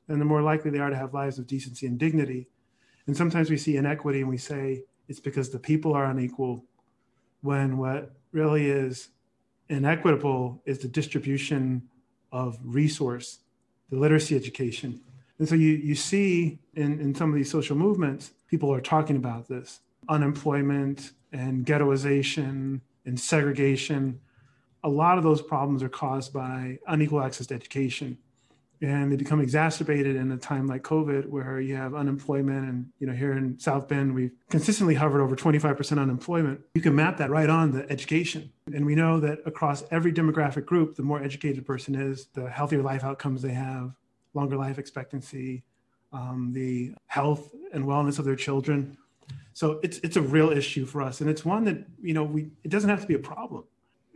and 0.10 0.20
the 0.20 0.26
more 0.26 0.42
likely 0.42 0.70
they 0.70 0.80
are 0.80 0.90
to 0.90 0.98
have 0.98 1.14
lives 1.14 1.40
of 1.40 1.48
decency 1.48 1.88
and 1.88 1.98
dignity. 1.98 2.50
And 3.08 3.16
sometimes 3.16 3.50
we 3.50 3.56
see 3.56 3.78
inequity 3.78 4.20
and 4.20 4.30
we 4.30 4.38
say 4.38 4.84
it's 5.08 5.20
because 5.20 5.50
the 5.50 5.60
people 5.60 5.94
are 5.94 6.06
unequal, 6.06 6.64
when 7.42 7.78
what 7.78 8.14
really 8.32 8.70
is 8.70 9.10
inequitable 9.70 10.62
is 10.66 10.80
the 10.80 10.88
distribution 10.88 11.84
of 12.32 12.58
resource, 12.64 13.40
the 13.90 13.98
literacy 13.98 14.36
education. 14.36 15.02
And 15.40 15.48
so 15.48 15.56
you, 15.56 15.70
you 15.70 15.96
see 15.96 16.60
in, 16.76 17.00
in 17.00 17.14
some 17.16 17.30
of 17.30 17.36
these 17.36 17.52
social 17.52 17.76
movements, 17.76 18.32
people 18.48 18.74
are 18.74 18.82
talking 18.82 19.16
about 19.16 19.48
this 19.48 19.82
unemployment 20.10 21.12
and 21.32 21.66
ghettoization 21.66 22.82
and 23.06 23.20
segregation. 23.20 24.20
A 24.84 24.90
lot 24.90 25.18
of 25.18 25.24
those 25.24 25.42
problems 25.42 25.84
are 25.84 25.90
caused 25.90 26.34
by 26.34 26.80
unequal 26.88 27.22
access 27.22 27.48
to 27.48 27.56
education 27.56 28.18
and 28.84 29.10
they 29.10 29.16
become 29.16 29.40
exacerbated 29.40 30.18
in 30.18 30.30
a 30.34 30.38
time 30.38 30.68
like 30.68 30.84
COVID, 30.84 31.28
where 31.28 31.62
you 31.62 31.76
have 31.76 31.96
unemployment. 31.96 32.68
And 32.68 32.90
you 33.00 33.08
know, 33.08 33.14
here 33.14 33.32
in 33.32 33.58
South 33.58 33.88
Bend, 33.88 34.14
we've 34.14 34.34
consistently 34.50 34.94
hovered 34.94 35.22
over 35.22 35.38
25% 35.38 36.00
unemployment. 36.00 36.60
You 36.76 36.82
can 36.82 36.94
map 36.94 37.18
that 37.18 37.30
right 37.30 37.50
on 37.50 37.72
the 37.72 37.90
education, 37.90 38.52
and 38.74 38.86
we 38.86 38.94
know 38.94 39.22
that 39.22 39.40
across 39.46 39.86
every 39.90 40.12
demographic 40.12 40.66
group, 40.66 40.96
the 40.96 41.02
more 41.02 41.24
educated 41.24 41.60
a 41.60 41.62
person 41.62 41.96
is, 41.96 42.28
the 42.34 42.50
healthier 42.50 42.82
life 42.82 43.06
outcomes 43.06 43.42
they 43.42 43.54
have, 43.54 43.94
longer 44.34 44.58
life 44.58 44.78
expectancy, 44.78 45.64
um, 46.12 46.52
the 46.52 46.94
health 47.08 47.56
and 47.72 47.86
wellness 47.86 48.20
of 48.20 48.26
their 48.26 48.36
children. 48.36 48.98
So 49.54 49.80
it's 49.82 50.00
it's 50.00 50.18
a 50.18 50.22
real 50.22 50.50
issue 50.50 50.86
for 50.86 51.02
us, 51.02 51.22
and 51.22 51.30
it's 51.30 51.46
one 51.46 51.64
that 51.66 51.86
you 52.02 52.14
know 52.14 52.26
we 52.26 52.50
it 52.66 52.70
doesn't 52.70 52.90
have 52.90 53.00
to 53.00 53.08
be 53.08 53.14
a 53.14 53.20
problem 53.20 53.64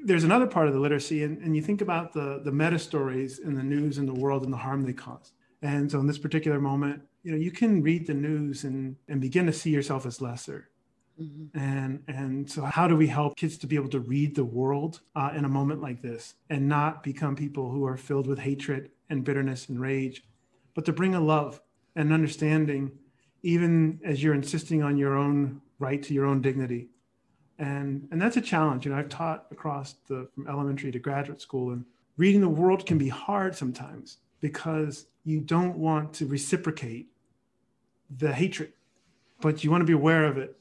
there's 0.08 0.24
another 0.24 0.48
part 0.48 0.68
of 0.68 0.74
the 0.74 0.80
literacy, 0.80 1.24
and, 1.24 1.38
and 1.40 1.54
you 1.56 1.62
think 1.62 1.82
about 1.82 2.14
the 2.14 2.42
the 2.44 2.52
meta 2.52 2.80
stories 2.80 3.40
in 3.40 3.56
the 3.56 3.64
news 3.64 3.98
and 3.98 4.08
the 4.08 4.14
world 4.14 4.44
and 4.44 4.54
the 4.54 4.58
harm 4.58 4.84
they 4.84 4.94
cause. 4.94 5.34
And 5.62 5.92
so 5.92 6.00
in 6.00 6.08
this 6.08 6.18
particular 6.18 6.62
moment, 6.62 7.02
you 7.24 7.32
know, 7.32 7.38
you 7.38 7.52
can 7.52 7.84
read 7.84 8.08
the 8.08 8.14
news 8.14 8.64
and 8.64 8.96
and 9.10 9.20
begin 9.20 9.46
to 9.48 9.54
see 9.54 9.70
yourself 9.70 10.06
as 10.06 10.22
lesser. 10.22 10.70
Mm-hmm. 11.22 11.60
And 11.60 12.04
and 12.08 12.50
so 12.50 12.64
how 12.64 12.88
do 12.88 12.96
we 12.96 13.08
help 13.08 13.36
kids 13.36 13.58
to 13.58 13.68
be 13.68 13.76
able 13.76 13.90
to 13.90 14.00
read 14.00 14.34
the 14.34 14.46
world 14.46 15.02
uh, 15.16 15.32
in 15.36 15.44
a 15.44 15.50
moment 15.50 15.82
like 15.82 16.02
this 16.02 16.36
and 16.50 16.70
not 16.70 17.04
become 17.04 17.36
people 17.36 17.70
who 17.70 17.86
are 17.86 17.98
filled 17.98 18.28
with 18.28 18.40
hatred 18.40 18.92
and 19.10 19.26
bitterness 19.26 19.68
and 19.68 19.80
rage, 19.80 20.24
but 20.74 20.86
to 20.86 20.94
bring 20.94 21.16
a 21.16 21.20
love 21.20 21.60
and 21.98 22.14
understanding, 22.14 22.92
even 23.44 24.00
as 24.06 24.24
you're 24.24 24.36
insisting 24.36 24.84
on 24.84 24.98
your 24.98 25.18
own 25.18 25.62
right 25.80 26.02
to 26.04 26.14
your 26.14 26.26
own 26.26 26.42
dignity 26.42 26.88
and 27.60 28.08
and 28.12 28.22
that's 28.22 28.38
a 28.38 28.42
challenge. 28.42 28.86
You 28.86 28.92
know 28.92 28.98
i've 28.98 29.10
taught 29.10 29.46
across 29.52 29.96
the 30.08 30.28
from 30.34 30.48
elementary 30.48 30.92
to 30.92 31.00
graduate 31.00 31.42
school 31.42 31.72
and 31.72 31.86
reading 32.18 32.42
the 32.42 32.50
world 32.50 32.86
can 32.86 32.98
be 32.98 33.10
hard 33.10 33.56
sometimes 33.56 34.18
because 34.40 35.08
you 35.24 35.40
don't 35.40 35.78
want 35.78 36.14
to 36.14 36.26
reciprocate 36.26 37.08
the 38.18 38.32
hatred 38.32 38.74
but 39.42 39.64
you 39.64 39.72
want 39.72 39.82
to 39.82 39.86
be 39.86 39.94
aware 39.94 40.26
of 40.26 40.38
it. 40.38 40.56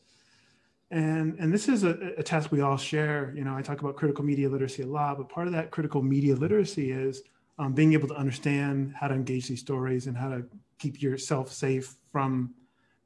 And 0.91 1.37
and 1.39 1.53
this 1.53 1.69
is 1.69 1.85
a, 1.85 2.15
a 2.19 2.23
task 2.23 2.53
we 2.53 2.61
all 2.61 2.77
share. 2.77 3.33
You 3.37 3.45
know 3.45 3.57
i 3.57 3.63
talk 3.63 3.81
about 3.81 3.97
critical 3.97 4.25
media 4.25 4.49
literacy 4.49 4.83
a 4.83 4.87
lot 4.87 5.19
but 5.19 5.29
part 5.29 5.47
of 5.47 5.53
that 5.53 5.71
critical 5.71 6.03
media 6.03 6.35
literacy 6.35 6.91
is 6.93 7.23
um, 7.59 7.73
being 7.73 7.93
able 7.93 8.09
to 8.09 8.15
understand 8.15 8.95
how 8.95 9.09
to 9.09 9.15
engage 9.15 9.49
these 9.49 9.61
stories 9.61 10.07
and 10.07 10.17
how 10.17 10.29
to 10.29 10.45
keep 10.79 11.01
yourself 11.01 11.53
safe 11.53 11.97
from 12.13 12.55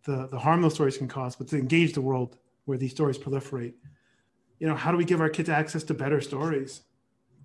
the 0.05 0.27
the 0.29 0.39
harm 0.39 0.61
those 0.61 0.75
stories 0.75 0.99
can 0.99 1.09
cause 1.09 1.37
but 1.37 1.49
to 1.49 1.57
engage 1.57 1.93
the 1.95 2.01
world 2.01 2.37
where 2.65 2.79
these 2.79 2.91
stories 2.91 3.19
proliferate. 3.19 3.75
You 4.59 4.67
know, 4.67 4.75
how 4.75 4.91
do 4.91 4.97
we 4.97 5.05
give 5.05 5.21
our 5.21 5.29
kids 5.29 5.49
access 5.49 5.83
to 5.85 5.95
better 5.95 6.21
stories? 6.21 6.83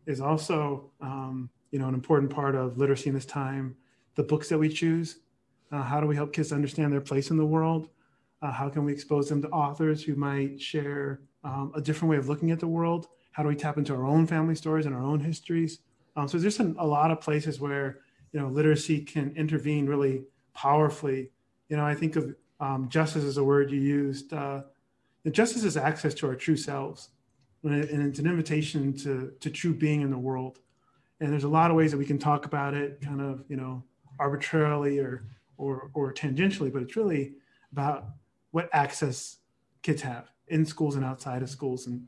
Is 0.05 0.21
also, 0.21 0.91
um, 1.01 1.49
you 1.71 1.79
know, 1.79 1.87
an 1.87 1.93
important 1.93 2.29
part 2.31 2.55
of 2.55 2.77
literacy 2.77 3.09
in 3.09 3.15
this 3.15 3.25
time. 3.25 3.75
The 4.15 4.23
books 4.23 4.49
that 4.49 4.57
we 4.57 4.69
choose. 4.69 5.19
Uh, 5.71 5.81
how 5.81 5.99
do 5.99 6.07
we 6.07 6.15
help 6.15 6.31
kids 6.31 6.51
understand 6.51 6.93
their 6.93 7.01
place 7.01 7.31
in 7.31 7.37
the 7.37 7.45
world? 7.45 7.89
Uh, 8.41 8.51
how 8.51 8.69
can 8.69 8.85
we 8.85 8.93
expose 8.93 9.27
them 9.29 9.41
to 9.41 9.49
authors 9.49 10.03
who 10.03 10.15
might 10.15 10.61
share 10.61 11.21
um, 11.43 11.71
a 11.75 11.81
different 11.81 12.11
way 12.11 12.17
of 12.17 12.29
looking 12.29 12.51
at 12.51 12.59
the 12.59 12.67
world? 12.67 13.07
How 13.31 13.43
do 13.43 13.49
we 13.49 13.55
tap 13.55 13.77
into 13.77 13.93
our 13.93 14.05
own 14.05 14.27
family 14.27 14.55
stories 14.55 14.85
and 14.85 14.93
our 14.93 15.01
own 15.01 15.19
histories? 15.19 15.79
Um, 16.15 16.27
so 16.27 16.37
there's 16.37 16.59
a, 16.59 16.73
a 16.77 16.85
lot 16.85 17.11
of 17.11 17.19
places 17.19 17.59
where 17.59 17.99
you 18.31 18.39
know 18.39 18.47
literacy 18.47 19.01
can 19.01 19.33
intervene 19.35 19.85
really 19.85 20.25
powerfully. 20.53 21.31
You 21.69 21.77
know, 21.77 21.85
I 21.85 21.95
think 21.95 22.15
of 22.15 22.35
um, 22.59 22.89
justice 22.89 23.23
as 23.23 23.37
a 23.37 23.43
word 23.43 23.71
you 23.71 23.79
used. 23.79 24.33
Uh, 24.33 24.61
that 25.25 25.33
justice 25.33 25.63
is 25.63 25.75
access 25.75 26.13
to 26.13 26.27
our 26.27 26.35
true 26.35 26.55
selves, 26.55 27.09
and 27.63 27.73
it's 27.75 28.19
an 28.19 28.27
invitation 28.27 28.93
to 28.93 29.33
to 29.41 29.49
true 29.49 29.73
being 29.73 30.01
in 30.01 30.11
the 30.11 30.17
world. 30.17 30.59
And 31.19 31.31
there's 31.31 31.45
a 31.45 31.49
lot 31.49 31.71
of 31.71 31.77
ways 31.77 31.91
that 31.91 31.97
we 31.97 32.05
can 32.05 32.19
talk 32.19 32.45
about 32.45 32.75
it, 32.75 33.01
kind 33.01 33.19
of 33.19 33.43
you 33.49 33.57
know 33.57 33.83
arbitrarily 34.19 34.99
or 34.99 35.25
or 35.57 35.89
or 35.93 36.13
tangentially, 36.13 36.71
but 36.71 36.83
it's 36.83 36.95
really 36.95 37.33
about 37.71 38.05
what 38.51 38.69
access 38.71 39.37
kids 39.81 40.01
have 40.03 40.29
in 40.47 40.63
schools 40.63 40.95
and 40.95 41.03
outside 41.03 41.41
of 41.41 41.49
schools, 41.49 41.87
and 41.87 42.07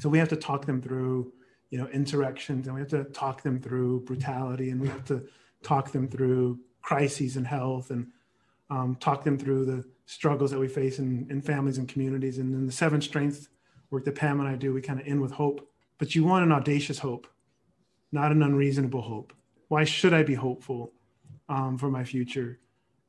so 0.00 0.08
we 0.08 0.18
have 0.18 0.30
to 0.30 0.36
talk 0.36 0.64
them 0.64 0.80
through 0.80 1.30
you 1.68 1.76
know 1.76 1.86
insurrections, 1.88 2.66
and 2.66 2.74
we 2.74 2.80
have 2.80 2.90
to 2.90 3.04
talk 3.04 3.42
them 3.42 3.60
through 3.60 4.00
brutality, 4.00 4.70
and 4.70 4.80
we 4.80 4.88
have 4.88 5.04
to 5.04 5.28
talk 5.62 5.92
them 5.92 6.08
through 6.08 6.58
crises 6.80 7.36
in 7.36 7.44
health, 7.44 7.90
and 7.90 8.06
um, 8.70 8.96
talk 8.98 9.24
them 9.24 9.38
through 9.38 9.66
the 9.66 9.84
struggles 10.06 10.50
that 10.50 10.60
we 10.60 10.68
face 10.68 10.98
in, 10.98 11.26
in 11.30 11.40
families 11.40 11.78
and 11.78 11.88
communities. 11.88 12.38
And 12.38 12.52
then 12.52 12.66
the 12.66 12.72
seven 12.72 13.00
strengths 13.00 13.48
work 13.90 14.04
that 14.04 14.14
Pam 14.14 14.40
and 14.40 14.48
I 14.48 14.56
do, 14.56 14.72
we 14.72 14.80
kind 14.80 15.00
of 15.00 15.06
end 15.06 15.20
with 15.20 15.32
hope. 15.32 15.68
But 15.98 16.14
you 16.14 16.24
want 16.24 16.44
an 16.44 16.52
audacious 16.52 16.98
hope, 16.98 17.26
not 18.12 18.32
an 18.32 18.42
unreasonable 18.42 19.02
hope. 19.02 19.32
Why 19.68 19.84
should 19.84 20.12
I 20.12 20.22
be 20.22 20.34
hopeful 20.34 20.92
um, 21.48 21.78
for 21.78 21.90
my 21.90 22.04
future? 22.04 22.58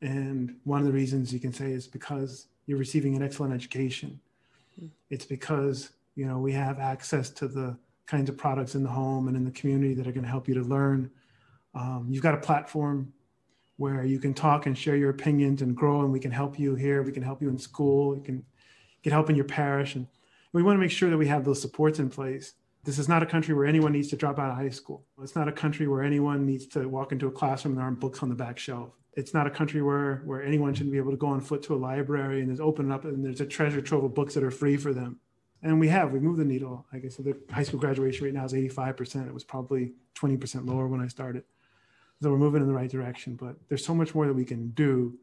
And 0.01 0.57
one 0.63 0.79
of 0.79 0.85
the 0.85 0.93
reasons 0.93 1.33
you 1.33 1.39
can 1.39 1.53
say 1.53 1.71
is 1.71 1.87
because 1.87 2.47
you're 2.65 2.77
receiving 2.77 3.15
an 3.15 3.23
excellent 3.23 3.53
education. 3.53 4.19
It's 5.09 5.25
because 5.25 5.91
you 6.15 6.25
know 6.25 6.39
we 6.39 6.51
have 6.53 6.79
access 6.79 7.29
to 7.31 7.47
the 7.47 7.77
kinds 8.05 8.29
of 8.29 8.37
products 8.37 8.75
in 8.75 8.83
the 8.83 8.89
home 8.89 9.27
and 9.27 9.35
in 9.35 9.45
the 9.45 9.51
community 9.51 9.93
that 9.95 10.07
are 10.07 10.11
going 10.11 10.23
to 10.23 10.29
help 10.29 10.47
you 10.47 10.53
to 10.55 10.61
learn. 10.61 11.09
Um, 11.73 12.07
you've 12.09 12.23
got 12.23 12.35
a 12.35 12.39
platform 12.39 13.13
where 13.77 14.05
you 14.05 14.19
can 14.19 14.33
talk 14.33 14.65
and 14.65 14.77
share 14.77 14.95
your 14.95 15.09
opinions 15.09 15.61
and 15.61 15.75
grow 15.75 16.01
and 16.01 16.11
we 16.11 16.19
can 16.19 16.31
help 16.31 16.57
you 16.57 16.75
here. 16.75 17.03
We 17.03 17.11
can 17.11 17.23
help 17.23 17.41
you 17.41 17.49
in 17.49 17.57
school. 17.57 18.15
You 18.15 18.23
can 18.23 18.45
get 19.03 19.13
help 19.13 19.29
in 19.29 19.35
your 19.35 19.45
parish. 19.45 19.95
And 19.95 20.07
we 20.53 20.63
want 20.63 20.77
to 20.77 20.81
make 20.81 20.91
sure 20.91 21.09
that 21.09 21.17
we 21.17 21.27
have 21.27 21.43
those 21.43 21.61
supports 21.61 21.99
in 21.99 22.09
place. 22.09 22.53
This 22.85 22.99
is 22.99 23.09
not 23.09 23.23
a 23.23 23.25
country 23.25 23.53
where 23.53 23.65
anyone 23.65 23.91
needs 23.91 24.09
to 24.09 24.15
drop 24.15 24.39
out 24.39 24.51
of 24.51 24.57
high 24.57 24.69
school. 24.69 25.05
It's 25.21 25.35
not 25.35 25.47
a 25.47 25.51
country 25.51 25.87
where 25.87 26.03
anyone 26.03 26.45
needs 26.45 26.67
to 26.67 26.87
walk 26.87 27.11
into 27.11 27.27
a 27.27 27.31
classroom 27.31 27.73
and 27.73 27.79
there 27.79 27.85
aren't 27.85 27.99
books 27.99 28.21
on 28.21 28.29
the 28.29 28.35
back 28.35 28.57
shelf. 28.57 28.91
It's 29.13 29.33
not 29.33 29.47
a 29.47 29.49
country 29.49 29.81
where 29.81 30.21
where 30.25 30.43
anyone 30.43 30.73
should 30.73 30.91
be 30.91 30.97
able 30.97 31.11
to 31.11 31.17
go 31.17 31.27
on 31.27 31.41
foot 31.41 31.63
to 31.63 31.75
a 31.75 31.77
library 31.77 32.41
and 32.41 32.49
there's 32.49 32.59
open 32.59 32.91
up 32.91 33.05
and 33.05 33.25
there's 33.25 33.41
a 33.41 33.45
treasure 33.45 33.81
trove 33.81 34.03
of 34.03 34.13
books 34.13 34.33
that 34.35 34.43
are 34.43 34.51
free 34.51 34.77
for 34.77 34.93
them. 34.93 35.19
And 35.63 35.79
we 35.79 35.87
have 35.87 36.11
we 36.11 36.19
moved 36.19 36.39
the 36.39 36.45
needle. 36.45 36.85
I 36.93 36.99
guess 36.99 37.15
the 37.15 37.35
high 37.49 37.63
school 37.63 37.79
graduation 37.79 38.25
rate 38.25 38.33
now 38.33 38.45
is 38.45 38.53
85% 38.53 39.27
it 39.27 39.33
was 39.33 39.43
probably 39.43 39.93
20% 40.15 40.67
lower 40.67 40.87
when 40.87 41.01
i 41.01 41.07
started 41.07 41.43
so 42.21 42.31
we're 42.31 42.37
moving 42.37 42.61
in 42.61 42.67
the 42.67 42.73
right 42.73 42.89
direction. 42.89 43.35
But 43.35 43.55
there's 43.67 43.85
so 43.85 43.93
much 43.93 44.15
more 44.15 44.27
that 44.27 44.33
we 44.33 44.45
can 44.45 44.69
do, 44.69 45.17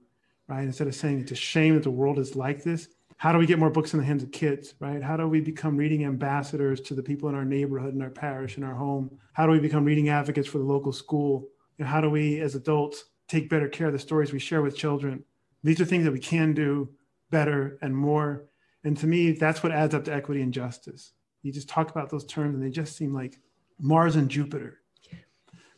right? 0.48 0.64
Instead 0.64 0.88
of 0.88 0.94
saying 0.94 1.20
it's 1.20 1.32
a 1.32 1.36
shame 1.36 1.74
that 1.74 1.82
the 1.82 1.90
world 1.90 2.18
is 2.18 2.36
like 2.36 2.62
this, 2.62 2.88
how 3.16 3.32
do 3.32 3.38
we 3.38 3.46
get 3.46 3.58
more 3.58 3.70
books 3.70 3.92
in 3.92 4.00
the 4.00 4.04
hands 4.04 4.22
of 4.22 4.32
kids, 4.32 4.74
right? 4.80 5.02
How 5.02 5.16
do 5.16 5.28
we 5.28 5.40
become 5.40 5.76
reading 5.76 6.04
ambassadors 6.04 6.80
to 6.82 6.94
the 6.94 7.02
people 7.02 7.28
in 7.28 7.34
our 7.34 7.44
neighborhood, 7.44 7.94
in 7.94 8.02
our 8.02 8.10
parish, 8.10 8.56
in 8.56 8.64
our 8.64 8.74
home? 8.74 9.16
How 9.32 9.46
do 9.46 9.52
we 9.52 9.60
become 9.60 9.84
reading 9.84 10.08
advocates 10.08 10.48
for 10.48 10.58
the 10.58 10.64
local 10.64 10.92
school? 10.92 11.48
How 11.80 12.00
do 12.00 12.10
we, 12.10 12.40
as 12.40 12.54
adults, 12.54 13.04
take 13.28 13.48
better 13.48 13.68
care 13.68 13.86
of 13.86 13.92
the 13.92 13.98
stories 13.98 14.32
we 14.32 14.38
share 14.38 14.62
with 14.62 14.76
children 14.76 15.24
These 15.64 15.80
are 15.80 15.84
things 15.84 16.04
that 16.04 16.12
we 16.12 16.18
can 16.18 16.52
do 16.52 16.90
better 17.30 17.78
and 17.82 17.96
more. 17.96 18.48
And 18.84 18.96
to 18.98 19.06
me, 19.06 19.32
that's 19.32 19.62
what 19.62 19.72
adds 19.72 19.94
up 19.94 20.04
to 20.04 20.12
equity 20.12 20.42
and 20.42 20.52
justice. 20.52 21.12
You 21.42 21.52
just 21.52 21.68
talk 21.68 21.90
about 21.90 22.10
those 22.10 22.24
terms 22.24 22.54
and 22.54 22.62
they 22.62 22.70
just 22.70 22.96
seem 22.96 23.14
like 23.14 23.38
Mars 23.80 24.16
and 24.16 24.28
Jupiter. 24.28 24.81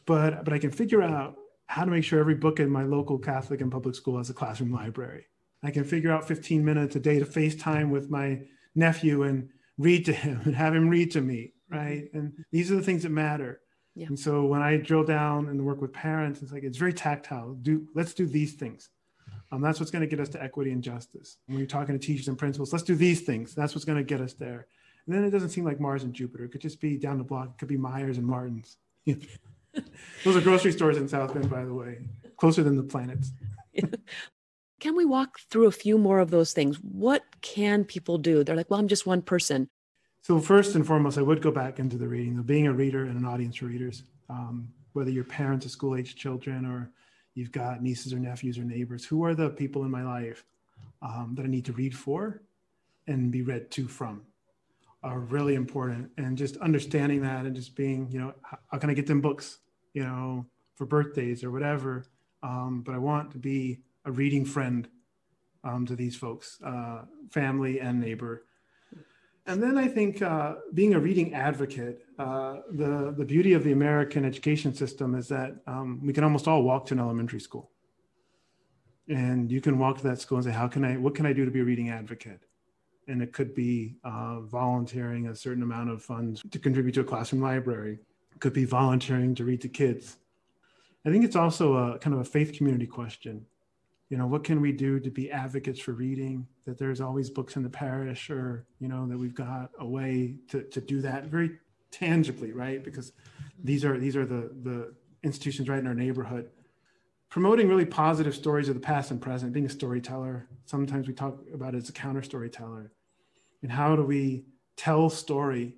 But 0.07 0.45
but 0.45 0.53
I 0.53 0.59
can 0.59 0.71
figure 0.71 1.03
out 1.03 1.37
how 1.67 1.85
to 1.85 1.91
make 1.91 2.05
sure 2.05 2.21
every 2.21 2.35
book 2.35 2.61
in 2.61 2.71
my 2.71 2.85
local 2.85 3.19
Catholic 3.19 3.61
and 3.61 3.73
public 3.73 3.95
school 3.95 4.19
has 4.19 4.31
a 4.31 4.35
classroom 4.35 4.73
library. 4.73 5.27
I 5.63 5.71
can 5.71 5.85
figure 5.85 6.13
out 6.13 6.29
15 6.29 6.63
minutes 6.65 6.95
a 6.95 7.01
day 7.01 7.19
to 7.19 7.25
FaceTime 7.25 7.89
with 7.89 8.11
my 8.11 8.43
nephew 8.75 9.23
and 9.23 9.49
read 9.79 10.05
to 10.05 10.13
him 10.13 10.43
and 10.45 10.55
have 10.55 10.75
him 10.75 10.89
read 10.89 11.11
to 11.13 11.21
me, 11.21 11.55
right? 11.71 12.09
And 12.13 12.45
these 12.53 12.71
are 12.71 12.77
the 12.77 12.83
things 12.83 13.03
that 13.05 13.11
matter. 13.11 13.61
Yeah. 13.95 14.09
And 14.09 14.19
so 14.19 14.45
when 14.45 14.61
I 14.61 14.77
drill 14.77 15.05
down 15.05 15.49
and 15.49 15.65
work 15.65 15.81
with 15.81 15.93
parents, 15.93 16.43
it's 16.43 16.53
like 16.53 16.65
it's 16.65 16.79
very 16.79 16.93
tactile. 16.93 17.55
Do 17.55 17.87
let's 17.95 18.13
do 18.13 18.27
these 18.27 18.55
things. 18.55 18.91
Um, 19.53 19.61
that's 19.61 19.79
what's 19.79 19.93
going 19.93 20.03
to 20.03 20.09
get 20.09 20.21
us 20.21 20.29
to 20.31 20.43
equity 20.43 20.73
and 20.73 20.83
justice. 20.83 21.39
When 21.47 21.59
you're 21.59 21.67
talking 21.67 21.99
to 21.99 22.05
teachers 22.05 22.29
and 22.29 22.37
principals, 22.37 22.73
let's 22.73 22.85
do 22.85 22.97
these 22.97 23.23
things. 23.23 23.55
That's 23.55 23.75
what's 23.75 23.85
going 23.85 23.99
to 23.99 24.05
get 24.05 24.21
us 24.21 24.35
there. 24.35 24.67
And 25.07 25.15
then 25.15 25.25
it 25.25 25.31
doesn't 25.31 25.51
seem 25.51 25.65
like 25.65 25.81
Mars 25.81 26.03
and 26.03 26.13
Jupiter. 26.13 26.45
It 26.45 26.51
could 26.51 26.61
just 26.61 26.81
be 26.81 26.97
down 26.97 27.19
the 27.19 27.25
block. 27.25 27.51
It 27.51 27.59
could 27.59 27.69
be 27.69 27.77
Meijers 27.77 28.17
and 28.17 28.27
Martins. 28.27 28.79
Those 30.25 30.37
are 30.37 30.41
grocery 30.41 30.73
stores 30.73 30.97
in 30.97 31.09
South 31.09 31.35
Bend, 31.35 31.51
by 31.51 31.65
the 31.65 31.75
way, 31.75 31.99
closer 32.37 32.63
than 32.63 32.77
the 32.77 32.83
planets. 32.83 33.33
Can 34.81 34.97
we 34.97 35.05
walk 35.05 35.39
through 35.51 35.67
a 35.67 35.73
few 35.73 35.97
more 35.97 36.19
of 36.19 36.31
those 36.31 36.53
things? 36.53 36.77
What 36.77 37.23
can 37.41 37.85
people 37.85 38.19
do? 38.19 38.45
They're 38.45 38.57
like, 38.57 38.71
well, 38.71 38.79
I'm 38.79 38.89
just 38.89 39.07
one 39.07 39.23
person. 39.23 39.71
So, 40.21 40.39
first 40.41 40.75
and 40.75 40.87
foremost, 40.87 41.17
I 41.17 41.23
would 41.23 41.41
go 41.41 41.51
back 41.51 41.79
into 41.79 41.97
the 41.97 42.09
reading, 42.09 42.43
being 42.43 42.67
a 42.67 42.73
reader 42.73 43.05
and 43.05 43.19
an 43.19 43.25
audience 43.25 43.57
for 43.57 43.67
readers, 43.67 44.03
um, 44.29 44.69
whether 44.93 45.11
you're 45.11 45.25
parents 45.25 45.65
of 45.65 45.73
school 45.73 45.97
age 45.97 46.17
children 46.17 46.67
or 46.67 46.91
you've 47.35 47.53
got 47.53 47.83
nieces 47.83 48.13
or 48.13 48.19
nephews 48.19 48.59
or 48.59 48.65
neighbors. 48.65 49.05
Who 49.05 49.25
are 49.25 49.35
the 49.35 49.51
people 49.51 49.85
in 49.85 49.91
my 49.91 50.03
life 50.03 50.45
um, 51.03 51.33
that 51.37 51.45
I 51.45 51.49
need 51.49 51.65
to 51.67 51.73
read 51.73 51.97
for 51.97 52.43
and 53.07 53.31
be 53.31 53.43
read 53.43 53.71
to 53.73 53.89
from? 53.89 54.23
Are 55.03 55.21
really 55.21 55.55
important. 55.55 56.11
And 56.19 56.37
just 56.37 56.57
understanding 56.59 57.23
that 57.23 57.45
and 57.45 57.55
just 57.55 57.75
being, 57.75 58.11
you 58.11 58.19
know, 58.19 58.35
how 58.71 58.79
can 58.79 58.91
I 58.91 58.95
get 58.95 59.07
them 59.07 59.21
books? 59.21 59.61
You 59.95 60.05
know, 60.05 60.45
for 60.75 60.85
birthdays 60.85 61.43
or 61.43 61.51
whatever. 61.51 62.05
Um, 62.43 62.83
but 62.85 62.95
I 62.95 62.99
want 62.99 63.31
to 63.33 63.39
be 63.39 63.81
a 64.05 64.13
reading 64.13 64.45
friend 64.45 64.87
um, 65.63 65.87
to 65.87 65.97
these 65.97 66.15
folks, 66.15 66.59
uh, 66.63 67.03
family 67.31 67.81
and 67.81 68.01
neighbor. 68.01 68.45
And 69.47 69.63
then 69.63 69.77
I 69.79 69.89
think 69.89 70.23
uh, 70.23 70.55
being 70.73 70.95
a 70.95 71.01
reading 71.01 71.35
advocate, 71.35 72.05
uh, 72.19 72.57
the, 72.71 73.15
the 73.17 73.25
beauty 73.25 73.53
of 73.53 73.63
the 73.63 73.73
American 73.73 74.25
education 74.25 74.75
system 74.75 75.15
is 75.15 75.29
that 75.29 75.57
um, 75.67 76.01
we 76.05 76.13
can 76.13 76.25
almost 76.25 76.49
all 76.49 76.63
walk 76.63 76.87
to 76.87 76.95
an 76.95 77.01
elementary 77.01 77.41
school. 77.41 77.71
And 79.09 79.53
you 79.53 79.61
can 79.61 79.79
walk 79.79 79.99
to 79.99 80.03
that 80.05 80.21
school 80.21 80.39
and 80.39 80.47
say, 80.47 80.51
how 80.51 80.67
can 80.67 80.83
I, 80.83 80.97
what 80.97 81.15
can 81.15 81.27
I 81.27 81.35
do 81.35 81.45
to 81.45 81.51
be 81.51 81.61
a 81.61 81.65
reading 81.65 81.91
advocate? 81.91 82.41
And 83.07 83.23
it 83.23 83.35
could 83.35 83.55
be 83.55 83.97
uh, 84.03 84.41
volunteering 84.41 85.27
a 85.27 85.37
certain 85.37 85.63
amount 85.63 85.91
of 85.91 86.03
funds 86.03 86.43
to 86.51 86.59
contribute 86.59 86.93
to 86.93 87.03
a 87.03 87.05
classroom 87.05 87.43
library 87.43 87.99
could 88.41 88.53
be 88.53 88.65
volunteering 88.65 89.35
to 89.37 89.45
read 89.45 89.61
to 89.63 89.69
kids. 89.69 90.17
I 91.07 91.11
think 91.11 91.25
it's 91.25 91.37
also 91.37 91.75
a 91.75 91.99
kind 91.99 92.15
of 92.15 92.21
a 92.21 92.25
faith 92.25 92.53
community 92.53 92.87
question. 92.87 93.47
You 94.09 94.19
know, 94.19 94.27
what 94.27 94.45
can 94.45 94.61
we 94.61 94.73
do 94.73 95.01
to 95.01 95.11
be 95.11 95.31
advocates 95.31 95.81
for 95.81 95.93
reading? 95.93 96.47
That 96.67 96.79
there's 96.79 97.01
always 97.01 97.31
books 97.31 97.57
in 97.57 97.63
the 97.63 97.71
parish, 97.71 98.31
or 98.31 98.67
you 98.79 98.89
know, 98.89 99.07
that 99.07 99.19
we've 99.19 99.35
got 99.35 99.71
a 99.79 99.87
way 99.87 100.37
to, 100.49 100.63
to 100.63 100.81
do 100.81 101.01
that 101.03 101.27
very 101.27 101.59
tangibly, 101.91 102.53
right? 102.53 102.83
Because 102.83 103.13
these 103.63 103.85
are 103.85 103.99
these 103.99 104.17
are 104.17 104.27
the 104.27 104.51
the 104.63 104.95
institutions 105.23 105.69
right 105.69 105.79
in 105.79 105.87
our 105.87 105.95
neighborhood. 105.95 106.51
Promoting 107.29 107.69
really 107.69 107.87
positive 107.87 108.35
stories 108.35 108.69
of 108.69 108.75
the 108.75 108.81
past 108.81 109.11
and 109.11 109.21
present, 109.21 109.53
being 109.53 109.67
a 109.67 109.71
storyteller. 109.71 110.47
Sometimes 110.67 111.09
we 111.09 111.15
talk 111.15 111.39
about 111.53 111.75
it 111.75 111.79
as 111.79 111.89
a 111.89 111.93
counter 111.93 112.23
storyteller. 112.23 112.93
And 113.63 113.73
how 113.73 113.97
do 113.97 114.05
we 114.05 114.45
tell 114.77 115.11
story 115.11 115.77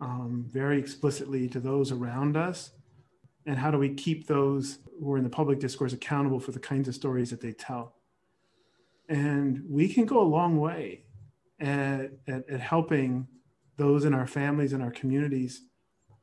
um, 0.00 0.44
very 0.48 0.78
explicitly 0.78 1.48
to 1.48 1.60
those 1.60 1.92
around 1.92 2.36
us? 2.36 2.70
And 3.46 3.56
how 3.56 3.70
do 3.70 3.78
we 3.78 3.94
keep 3.94 4.26
those 4.26 4.78
who 5.00 5.12
are 5.12 5.18
in 5.18 5.24
the 5.24 5.30
public 5.30 5.58
discourse 5.58 5.92
accountable 5.92 6.40
for 6.40 6.52
the 6.52 6.58
kinds 6.58 6.88
of 6.88 6.94
stories 6.94 7.30
that 7.30 7.40
they 7.40 7.52
tell? 7.52 7.94
And 9.08 9.64
we 9.68 9.88
can 9.88 10.04
go 10.04 10.20
a 10.20 10.22
long 10.22 10.58
way 10.58 11.04
at, 11.58 12.12
at, 12.26 12.48
at 12.48 12.60
helping 12.60 13.26
those 13.76 14.04
in 14.04 14.12
our 14.12 14.26
families 14.26 14.72
and 14.72 14.82
our 14.82 14.90
communities 14.90 15.62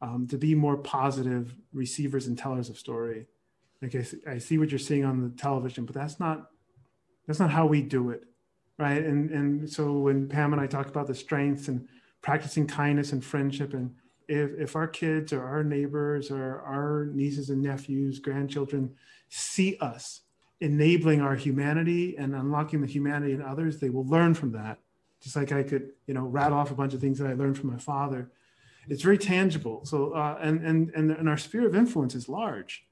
um, 0.01 0.27
to 0.27 0.37
be 0.37 0.53
more 0.53 0.77
positive 0.77 1.55
receivers 1.73 2.27
and 2.27 2.37
tellers 2.37 2.69
of 2.69 2.77
story. 2.77 3.25
Like 3.81 3.95
I, 3.95 4.03
see, 4.03 4.17
I 4.27 4.37
see 4.37 4.57
what 4.57 4.69
you're 4.69 4.79
seeing 4.79 5.05
on 5.05 5.21
the 5.21 5.29
television, 5.29 5.85
but 5.85 5.95
that's 5.95 6.19
not 6.19 6.49
that's 7.27 7.39
not 7.39 7.49
how 7.49 7.65
we 7.65 7.81
do 7.81 8.11
it, 8.11 8.25
right? 8.77 9.03
And 9.03 9.31
and 9.31 9.69
so 9.69 9.93
when 9.93 10.27
Pam 10.27 10.53
and 10.53 10.61
I 10.61 10.67
talk 10.67 10.87
about 10.87 11.07
the 11.07 11.15
strengths 11.15 11.67
and 11.69 11.87
practicing 12.25 12.65
kindness 12.65 13.11
and 13.11 13.23
friendship. 13.23 13.75
And 13.75 13.93
if, 14.27 14.49
if 14.57 14.75
our 14.75 14.87
kids 14.87 15.31
or 15.31 15.43
our 15.43 15.63
neighbors 15.63 16.31
or 16.31 16.59
our 16.61 17.11
nieces 17.13 17.51
and 17.51 17.61
nephews 17.61 18.17
grandchildren 18.17 18.95
see 19.29 19.77
us 19.79 20.21
enabling 20.59 21.21
our 21.21 21.35
humanity 21.35 22.17
and 22.17 22.33
unlocking 22.33 22.81
the 22.81 22.87
humanity 22.87 23.33
in 23.33 23.43
others 23.43 23.79
they 23.79 23.91
will 23.91 24.07
learn 24.07 24.33
from 24.33 24.53
that. 24.53 24.79
Just 25.21 25.35
like 25.35 25.51
i 25.51 25.61
could 25.61 25.91
you 26.07 26.15
know 26.15 26.25
rattle 26.25 26.57
off 26.57 26.71
a 26.71 26.75
bunch 26.75 26.95
of 26.95 26.99
things 26.99 27.19
that 27.19 27.27
i 27.27 27.33
learned 27.33 27.59
from 27.59 27.71
my 27.71 27.77
father. 27.77 28.31
It's 28.89 29.03
very 29.03 29.19
tangible. 29.19 29.85
So 29.85 30.13
uh, 30.13 30.39
and, 30.41 30.65
and 30.65 30.89
and 30.95 31.11
and 31.11 31.29
our 31.29 31.37
sphere 31.37 31.67
of 31.67 31.75
influence 31.75 32.15
is 32.15 32.27
large. 32.27 32.87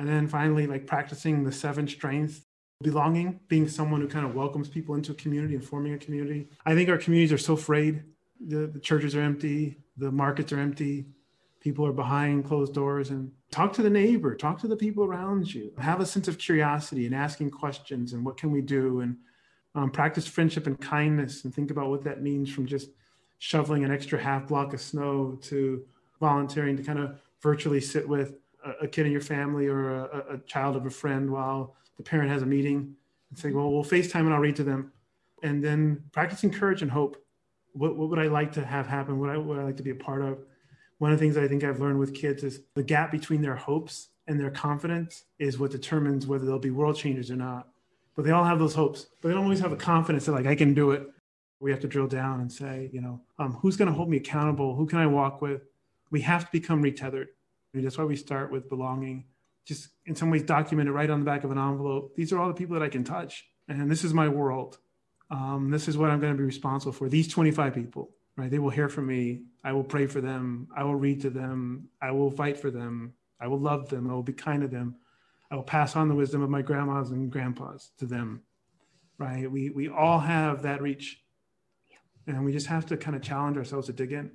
And 0.00 0.08
then 0.08 0.26
finally 0.26 0.66
like 0.66 0.84
practicing 0.84 1.44
the 1.44 1.52
seven 1.52 1.86
strengths 1.86 2.40
belonging 2.82 3.38
being 3.46 3.68
someone 3.68 4.00
who 4.00 4.08
kind 4.08 4.26
of 4.26 4.34
welcomes 4.34 4.68
people 4.68 4.96
into 4.96 5.12
a 5.12 5.14
community 5.14 5.54
and 5.54 5.64
forming 5.64 5.94
a 5.94 5.98
community. 5.98 6.48
I 6.66 6.74
think 6.74 6.88
our 6.88 6.98
communities 6.98 7.32
are 7.32 7.38
so 7.38 7.54
afraid 7.54 8.02
the, 8.40 8.66
the 8.66 8.80
churches 8.80 9.14
are 9.14 9.22
empty, 9.22 9.78
the 9.96 10.10
markets 10.10 10.52
are 10.52 10.60
empty, 10.60 11.06
people 11.60 11.84
are 11.84 11.92
behind 11.92 12.44
closed 12.44 12.74
doors 12.74 13.10
and 13.10 13.30
talk 13.50 13.72
to 13.72 13.82
the 13.82 13.90
neighbor 13.90 14.34
talk 14.34 14.58
to 14.60 14.68
the 14.68 14.76
people 14.76 15.04
around 15.04 15.52
you. 15.52 15.72
Have 15.78 16.00
a 16.00 16.06
sense 16.06 16.28
of 16.28 16.38
curiosity 16.38 17.06
and 17.06 17.14
asking 17.14 17.50
questions 17.50 18.12
and 18.12 18.24
what 18.24 18.36
can 18.36 18.50
we 18.50 18.60
do 18.60 19.00
and 19.00 19.16
um, 19.74 19.90
practice 19.90 20.26
friendship 20.26 20.66
and 20.66 20.80
kindness 20.80 21.44
and 21.44 21.54
think 21.54 21.70
about 21.70 21.88
what 21.88 22.04
that 22.04 22.22
means 22.22 22.50
from 22.50 22.66
just 22.66 22.90
shoveling 23.38 23.84
an 23.84 23.92
extra 23.92 24.20
half 24.20 24.48
block 24.48 24.72
of 24.72 24.80
snow 24.80 25.38
to 25.42 25.84
volunteering 26.20 26.76
to 26.76 26.82
kind 26.82 26.98
of 26.98 27.20
virtually 27.40 27.80
sit 27.80 28.08
with 28.08 28.34
a, 28.64 28.84
a 28.84 28.88
kid 28.88 29.06
in 29.06 29.12
your 29.12 29.20
family 29.20 29.66
or 29.66 29.90
a, 29.90 30.34
a, 30.34 30.38
child 30.38 30.74
of 30.74 30.86
a 30.86 30.90
friend 30.90 31.30
while 31.30 31.76
the 31.96 32.02
parent 32.02 32.30
has 32.30 32.42
a 32.42 32.46
meeting 32.46 32.94
and 33.30 33.38
say 33.38 33.52
well 33.52 33.70
we'll 33.70 33.84
facetime 33.84 34.20
and 34.20 34.34
i'll 34.34 34.40
read 34.40 34.56
to 34.56 34.64
them. 34.64 34.92
And 35.42 35.62
then 35.62 36.02
practicing 36.10 36.50
courage 36.50 36.82
and 36.82 36.90
hope 36.90 37.22
what, 37.78 37.96
what 37.96 38.10
would 38.10 38.18
I 38.18 38.26
like 38.26 38.52
to 38.52 38.64
have 38.64 38.86
happen? 38.86 39.18
What 39.20 39.30
I 39.30 39.36
would 39.36 39.58
I 39.58 39.62
like 39.62 39.76
to 39.76 39.82
be 39.82 39.90
a 39.90 39.94
part 39.94 40.22
of? 40.22 40.38
One 40.98 41.12
of 41.12 41.18
the 41.18 41.24
things 41.24 41.36
I 41.36 41.46
think 41.46 41.62
I've 41.62 41.80
learned 41.80 41.98
with 41.98 42.12
kids 42.12 42.42
is 42.42 42.60
the 42.74 42.82
gap 42.82 43.12
between 43.12 43.40
their 43.40 43.54
hopes 43.54 44.08
and 44.26 44.38
their 44.38 44.50
confidence 44.50 45.24
is 45.38 45.58
what 45.58 45.70
determines 45.70 46.26
whether 46.26 46.44
they'll 46.44 46.58
be 46.58 46.72
world 46.72 46.96
changers 46.96 47.30
or 47.30 47.36
not. 47.36 47.68
But 48.16 48.24
they 48.24 48.32
all 48.32 48.44
have 48.44 48.58
those 48.58 48.74
hopes, 48.74 49.06
but 49.22 49.28
they 49.28 49.34
don't 49.34 49.44
always 49.44 49.60
have 49.60 49.70
a 49.70 49.76
confidence 49.76 50.26
that 50.26 50.32
like 50.32 50.46
I 50.46 50.56
can 50.56 50.74
do 50.74 50.90
it. 50.90 51.06
We 51.60 51.70
have 51.70 51.80
to 51.80 51.88
drill 51.88 52.08
down 52.08 52.40
and 52.40 52.50
say, 52.50 52.90
you 52.92 53.00
know, 53.00 53.20
um, 53.38 53.52
who's 53.54 53.76
going 53.76 53.88
to 53.88 53.94
hold 53.94 54.08
me 54.08 54.16
accountable? 54.16 54.74
Who 54.74 54.86
can 54.86 54.98
I 54.98 55.06
walk 55.06 55.40
with? 55.40 55.62
We 56.10 56.20
have 56.22 56.46
to 56.46 56.52
become 56.52 56.82
retethered. 56.82 57.28
I 57.28 57.76
mean, 57.76 57.84
that's 57.84 57.98
why 57.98 58.04
we 58.04 58.16
start 58.16 58.50
with 58.50 58.68
belonging. 58.68 59.24
Just 59.64 59.88
in 60.06 60.16
some 60.16 60.30
ways, 60.30 60.42
document 60.42 60.88
it 60.88 60.92
right 60.92 61.10
on 61.10 61.20
the 61.20 61.24
back 61.24 61.44
of 61.44 61.50
an 61.50 61.58
envelope. 61.58 62.14
These 62.16 62.32
are 62.32 62.38
all 62.38 62.48
the 62.48 62.54
people 62.54 62.74
that 62.74 62.82
I 62.82 62.88
can 62.88 63.04
touch, 63.04 63.46
and 63.68 63.90
this 63.90 64.02
is 64.02 64.14
my 64.14 64.28
world 64.28 64.78
um, 65.30 65.70
this 65.70 65.88
is 65.88 65.96
what 65.98 66.10
I'm 66.10 66.20
going 66.20 66.32
to 66.32 66.38
be 66.38 66.44
responsible 66.44 66.92
for. 66.92 67.08
These 67.08 67.28
25 67.28 67.74
people, 67.74 68.10
right? 68.36 68.50
They 68.50 68.58
will 68.58 68.70
hear 68.70 68.88
from 68.88 69.06
me. 69.06 69.42
I 69.62 69.72
will 69.72 69.84
pray 69.84 70.06
for 70.06 70.20
them. 70.20 70.68
I 70.74 70.84
will 70.84 70.94
read 70.94 71.20
to 71.22 71.30
them. 71.30 71.88
I 72.00 72.10
will 72.12 72.30
fight 72.30 72.58
for 72.58 72.70
them. 72.70 73.12
I 73.40 73.46
will 73.46 73.58
love 73.60 73.88
them. 73.88 74.10
I 74.10 74.14
will 74.14 74.22
be 74.22 74.32
kind 74.32 74.62
to 74.62 74.68
them. 74.68 74.96
I 75.50 75.56
will 75.56 75.62
pass 75.62 75.96
on 75.96 76.08
the 76.08 76.14
wisdom 76.14 76.42
of 76.42 76.50
my 76.50 76.62
grandmas 76.62 77.10
and 77.10 77.30
grandpas 77.30 77.90
to 77.98 78.06
them, 78.06 78.42
right? 79.18 79.50
We, 79.50 79.70
we 79.70 79.88
all 79.88 80.18
have 80.18 80.62
that 80.62 80.82
reach. 80.82 81.22
And 82.26 82.44
we 82.44 82.52
just 82.52 82.66
have 82.66 82.84
to 82.86 82.96
kind 82.96 83.16
of 83.16 83.22
challenge 83.22 83.56
ourselves 83.56 83.86
to 83.86 83.92
dig 83.94 84.12
in. 84.12 84.30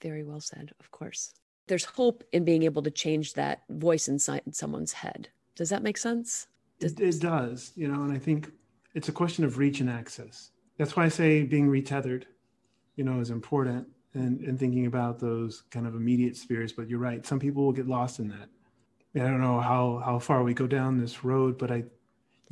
Very 0.00 0.24
well 0.24 0.40
said, 0.40 0.72
of 0.80 0.90
course. 0.90 1.32
There's 1.68 1.84
hope 1.84 2.24
in 2.32 2.44
being 2.44 2.62
able 2.62 2.82
to 2.82 2.90
change 2.90 3.34
that 3.34 3.62
voice 3.68 4.08
inside 4.08 4.42
someone's 4.52 4.92
head. 4.92 5.28
Does 5.54 5.70
that 5.70 5.82
make 5.82 5.98
sense? 5.98 6.48
Does- 6.80 6.92
it, 6.92 7.00
it 7.00 7.20
does, 7.20 7.72
you 7.76 7.88
know, 7.88 8.02
and 8.02 8.12
I 8.12 8.18
think 8.18 8.50
it's 8.98 9.08
a 9.08 9.18
question 9.22 9.44
of 9.44 9.58
reach 9.58 9.80
and 9.80 9.90
access. 10.00 10.36
That's 10.76 10.94
why 10.94 11.04
I 11.04 11.10
say 11.10 11.44
being 11.44 11.68
retethered, 11.70 12.24
you 12.96 13.04
know, 13.06 13.20
is 13.24 13.30
important 13.30 13.86
and, 14.14 14.40
and 14.46 14.58
thinking 14.58 14.86
about 14.86 15.18
those 15.18 15.52
kind 15.74 15.86
of 15.86 15.94
immediate 15.94 16.36
spheres. 16.36 16.72
But 16.76 16.88
you're 16.88 17.06
right, 17.10 17.26
some 17.30 17.40
people 17.44 17.62
will 17.64 17.78
get 17.80 17.94
lost 17.96 18.18
in 18.18 18.28
that. 18.28 18.48
I 19.14 19.28
don't 19.30 19.44
know 19.46 19.60
how 19.60 20.02
how 20.08 20.18
far 20.18 20.42
we 20.42 20.54
go 20.62 20.66
down 20.66 20.98
this 20.98 21.24
road, 21.24 21.52
but 21.62 21.70
I 21.70 21.80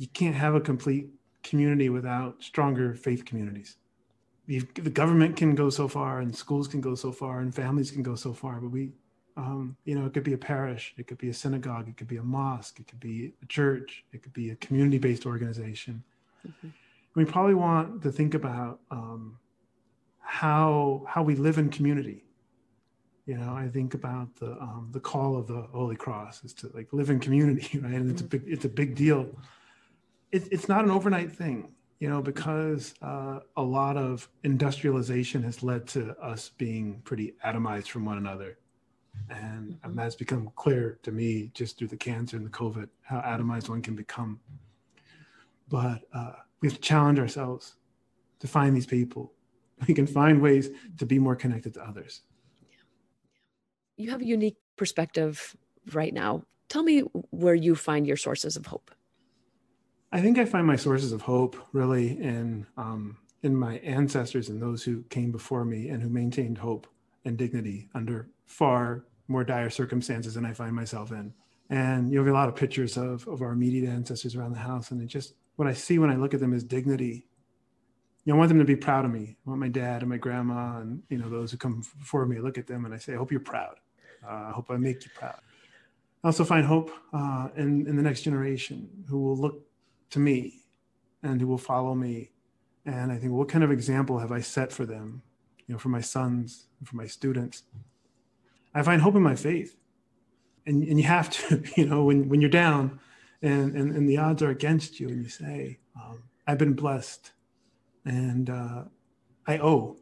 you 0.01 0.07
can't 0.19 0.35
have 0.35 0.55
a 0.55 0.61
complete 0.71 1.07
community 1.49 1.89
without 1.97 2.31
stronger 2.49 2.87
faith 2.95 3.23
communities. 3.29 3.77
The, 4.51 4.59
the 4.89 4.95
government 5.01 5.35
can 5.41 5.55
go 5.55 5.69
so 5.69 5.87
far, 5.87 6.13
and 6.21 6.35
schools 6.43 6.67
can 6.67 6.81
go 6.81 6.95
so 6.95 7.11
far, 7.11 7.35
and 7.41 7.53
families 7.53 7.91
can 7.91 8.03
go 8.03 8.15
so 8.15 8.31
far, 8.33 8.55
but 8.61 8.71
we 8.77 8.83
Um, 9.47 9.77
you 9.87 9.95
know, 9.95 10.05
it 10.07 10.13
could 10.13 10.27
be 10.31 10.37
a 10.41 10.45
parish, 10.53 10.85
it 10.99 11.05
could 11.07 11.21
be 11.25 11.29
a 11.29 11.39
synagogue, 11.43 11.87
it 11.89 11.95
could 11.97 12.11
be 12.15 12.19
a 12.19 12.29
mosque, 12.37 12.79
it 12.81 12.87
could 12.89 13.03
be 13.11 13.17
a 13.45 13.47
church, 13.57 13.89
it 14.13 14.19
could 14.23 14.35
be 14.41 14.47
a 14.51 14.57
community-based 14.65 15.25
organization. 15.33 15.95
Mm-hmm. 16.45 16.69
We 17.15 17.25
probably 17.25 17.55
want 17.55 18.01
to 18.03 18.11
think 18.11 18.33
about 18.33 18.79
um, 18.91 19.37
how 20.19 21.05
how 21.07 21.23
we 21.23 21.35
live 21.35 21.57
in 21.57 21.69
community. 21.69 22.23
You 23.25 23.37
know, 23.37 23.53
I 23.53 23.67
think 23.67 23.93
about 23.93 24.35
the 24.35 24.51
um, 24.51 24.89
the 24.91 24.99
call 24.99 25.37
of 25.37 25.47
the 25.47 25.61
Holy 25.73 25.95
Cross 25.95 26.43
is 26.43 26.53
to 26.55 26.71
like 26.73 26.93
live 26.93 27.09
in 27.09 27.19
community, 27.19 27.79
right? 27.79 27.93
And 27.93 28.11
it's 28.11 28.21
a 28.21 28.25
mm-hmm. 28.25 28.45
big 28.45 28.53
it's 28.53 28.65
a 28.65 28.69
big 28.69 28.95
deal. 28.95 29.27
It, 30.31 30.47
it's 30.51 30.67
not 30.67 30.83
an 30.83 30.91
overnight 30.91 31.31
thing 31.31 31.73
you 31.99 32.09
know, 32.09 32.21
because 32.21 32.93
uh, 33.01 33.39
a 33.55 33.61
lot 33.61 33.97
of 33.97 34.29
industrialization 34.43 35.43
has 35.43 35.63
led 35.63 35.87
to 35.87 36.15
us 36.19 36.51
being 36.57 37.01
pretty 37.03 37.33
atomized 37.43 37.87
from 37.87 38.05
one 38.05 38.17
another. 38.17 38.57
And, 39.29 39.77
and 39.83 39.97
that's 39.97 40.15
become 40.15 40.51
clear 40.55 40.99
to 41.01 41.11
me 41.11 41.49
just 41.55 41.77
through 41.77 41.87
the 41.87 41.97
cancer 41.97 42.37
and 42.37 42.45
the 42.45 42.51
COVID, 42.51 42.87
how 43.01 43.19
atomized 43.21 43.67
one 43.67 43.81
can 43.81 43.95
become. 43.95 44.39
But 45.69 46.01
uh, 46.13 46.33
we 46.61 46.67
have 46.69 46.75
to 46.75 46.81
challenge 46.81 47.19
ourselves 47.19 47.75
to 48.39 48.47
find 48.47 48.75
these 48.75 48.85
people. 48.85 49.33
We 49.87 49.93
can 49.93 50.07
find 50.07 50.41
ways 50.41 50.69
to 50.97 51.05
be 51.05 51.19
more 51.19 51.35
connected 51.35 51.73
to 51.75 51.83
others. 51.83 52.21
You 53.95 54.09
have 54.11 54.21
a 54.21 54.25
unique 54.25 54.57
perspective 54.75 55.55
right 55.93 56.13
now. 56.13 56.43
Tell 56.69 56.83
me 56.83 57.01
where 57.31 57.55
you 57.55 57.75
find 57.75 58.05
your 58.07 58.17
sources 58.17 58.55
of 58.55 58.65
hope. 58.65 58.91
I 60.11 60.21
think 60.21 60.37
I 60.37 60.45
find 60.45 60.65
my 60.65 60.75
sources 60.75 61.11
of 61.11 61.21
hope 61.21 61.55
really 61.73 62.19
in 62.19 62.65
um, 62.77 63.17
in 63.43 63.55
my 63.55 63.77
ancestors 63.79 64.49
and 64.49 64.61
those 64.61 64.83
who 64.83 65.03
came 65.09 65.31
before 65.31 65.63
me 65.65 65.89
and 65.89 66.01
who 66.01 66.09
maintained 66.09 66.57
hope 66.57 66.87
and 67.25 67.37
dignity 67.37 67.87
under 67.93 68.29
far 68.45 69.03
more 69.27 69.43
dire 69.43 69.69
circumstances 69.69 70.33
than 70.33 70.45
I 70.45 70.53
find 70.53 70.75
myself 70.75 71.11
in. 71.11 71.33
And 71.69 72.11
you 72.11 72.19
have 72.19 72.27
a 72.27 72.31
lot 72.31 72.47
of 72.47 72.55
pictures 72.55 72.97
of 72.97 73.27
of 73.27 73.41
our 73.41 73.51
immediate 73.51 73.89
ancestors 73.89 74.35
around 74.35 74.53
the 74.53 74.59
house, 74.59 74.91
and 74.91 75.01
it 75.01 75.07
just 75.07 75.33
what 75.57 75.67
I 75.67 75.73
see 75.73 75.99
when 75.99 76.09
I 76.09 76.15
look 76.15 76.33
at 76.33 76.39
them 76.39 76.53
is 76.53 76.63
dignity. 76.63 77.25
You 78.23 78.31
know, 78.31 78.35
I 78.35 78.39
want 78.39 78.49
them 78.49 78.59
to 78.59 78.65
be 78.65 78.75
proud 78.75 79.05
of 79.05 79.11
me. 79.11 79.37
I 79.45 79.49
want 79.49 79.59
my 79.59 79.67
dad 79.67 80.01
and 80.01 80.09
my 80.09 80.17
grandma 80.17 80.79
and 80.79 81.03
you 81.09 81.17
know 81.17 81.29
those 81.29 81.51
who 81.51 81.57
come 81.57 81.83
before 81.99 82.25
me. 82.25 82.39
Look 82.39 82.57
at 82.57 82.67
them 82.67 82.85
and 82.85 82.93
I 82.93 82.97
say, 82.97 83.13
I 83.13 83.17
hope 83.17 83.31
you're 83.31 83.39
proud. 83.39 83.75
Uh, 84.25 84.47
I 84.49 84.51
hope 84.51 84.71
I 84.71 84.77
make 84.77 85.03
you 85.03 85.11
proud. 85.15 85.39
I 86.23 86.27
also 86.27 86.45
find 86.45 86.65
hope 86.65 86.91
uh, 87.11 87.49
in 87.57 87.87
in 87.87 87.95
the 87.97 88.03
next 88.03 88.21
generation 88.21 88.87
who 89.09 89.19
will 89.19 89.35
look 89.35 89.67
to 90.11 90.19
me 90.19 90.61
and 91.23 91.41
who 91.41 91.47
will 91.47 91.57
follow 91.57 91.95
me. 91.95 92.31
And 92.85 93.11
I 93.11 93.17
think, 93.17 93.33
what 93.33 93.49
kind 93.49 93.63
of 93.63 93.71
example 93.71 94.19
have 94.19 94.31
I 94.31 94.41
set 94.41 94.71
for 94.71 94.85
them, 94.85 95.21
you 95.65 95.73
know, 95.73 95.79
for 95.79 95.89
my 95.89 96.01
sons, 96.01 96.67
for 96.83 96.95
my 96.95 97.07
students? 97.07 97.63
I 98.73 98.83
find 98.83 99.01
hope 99.01 99.15
in 99.15 99.23
my 99.23 99.35
faith. 99.35 99.75
And, 100.65 100.83
and 100.83 100.99
you 100.99 101.07
have 101.07 101.29
to, 101.31 101.63
you 101.75 101.85
know, 101.85 102.03
when, 102.03 102.29
when 102.29 102.41
you're 102.41 102.49
down 102.49 102.99
and, 103.41 103.75
and, 103.75 103.95
and 103.95 104.09
the 104.09 104.17
odds 104.17 104.41
are 104.41 104.49
against 104.49 104.99
you 104.99 105.07
and 105.09 105.23
you 105.23 105.29
say, 105.29 105.79
um, 105.95 106.23
I've 106.47 106.57
been 106.57 106.73
blessed 106.73 107.31
and 108.05 108.49
uh, 108.49 108.83
I 109.45 109.57
owe, 109.59 109.97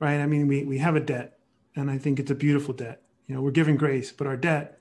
right? 0.00 0.20
I 0.20 0.26
mean, 0.26 0.48
we, 0.48 0.64
we 0.64 0.78
have 0.78 0.96
a 0.96 1.00
debt 1.00 1.38
and 1.76 1.90
I 1.90 1.98
think 1.98 2.18
it's 2.18 2.30
a 2.30 2.34
beautiful 2.34 2.74
debt. 2.74 3.02
You 3.26 3.34
know, 3.34 3.42
we're 3.42 3.50
giving 3.50 3.76
grace, 3.76 4.10
but 4.10 4.26
our 4.26 4.36
debt 4.36 4.80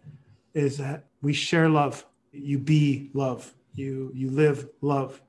is 0.53 0.77
that 0.77 1.05
we 1.21 1.33
share 1.33 1.69
love. 1.69 2.05
You 2.31 2.59
be 2.59 3.11
love 3.13 3.53
you 3.77 4.11
you 4.13 4.29
live 4.31 4.67
love 4.81 5.21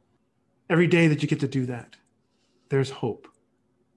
every 0.70 0.86
day 0.86 1.06
that 1.06 1.22
you 1.22 1.28
get 1.28 1.40
to 1.40 1.48
do 1.48 1.66
that 1.66 1.96
there's 2.70 2.90
hope 2.90 3.28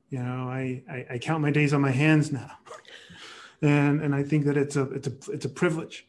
you 0.09 0.21
know 0.21 0.49
i 0.49 0.83
i, 0.89 1.05
I 1.11 1.17
count 1.17 1.41
my 1.41 1.51
days 1.51 1.73
on 1.73 1.81
my 1.81 1.91
hands 1.91 2.31
now 2.31 2.51
and 3.61 4.01
and 4.01 4.13
i 4.13 4.23
think 4.23 4.45
that 4.45 4.57
it's 4.57 4.75
a 4.75 4.83
it's 4.91 5.07
a 5.07 5.13
it's 5.31 5.45
a 5.45 5.49
privilege 5.49 6.07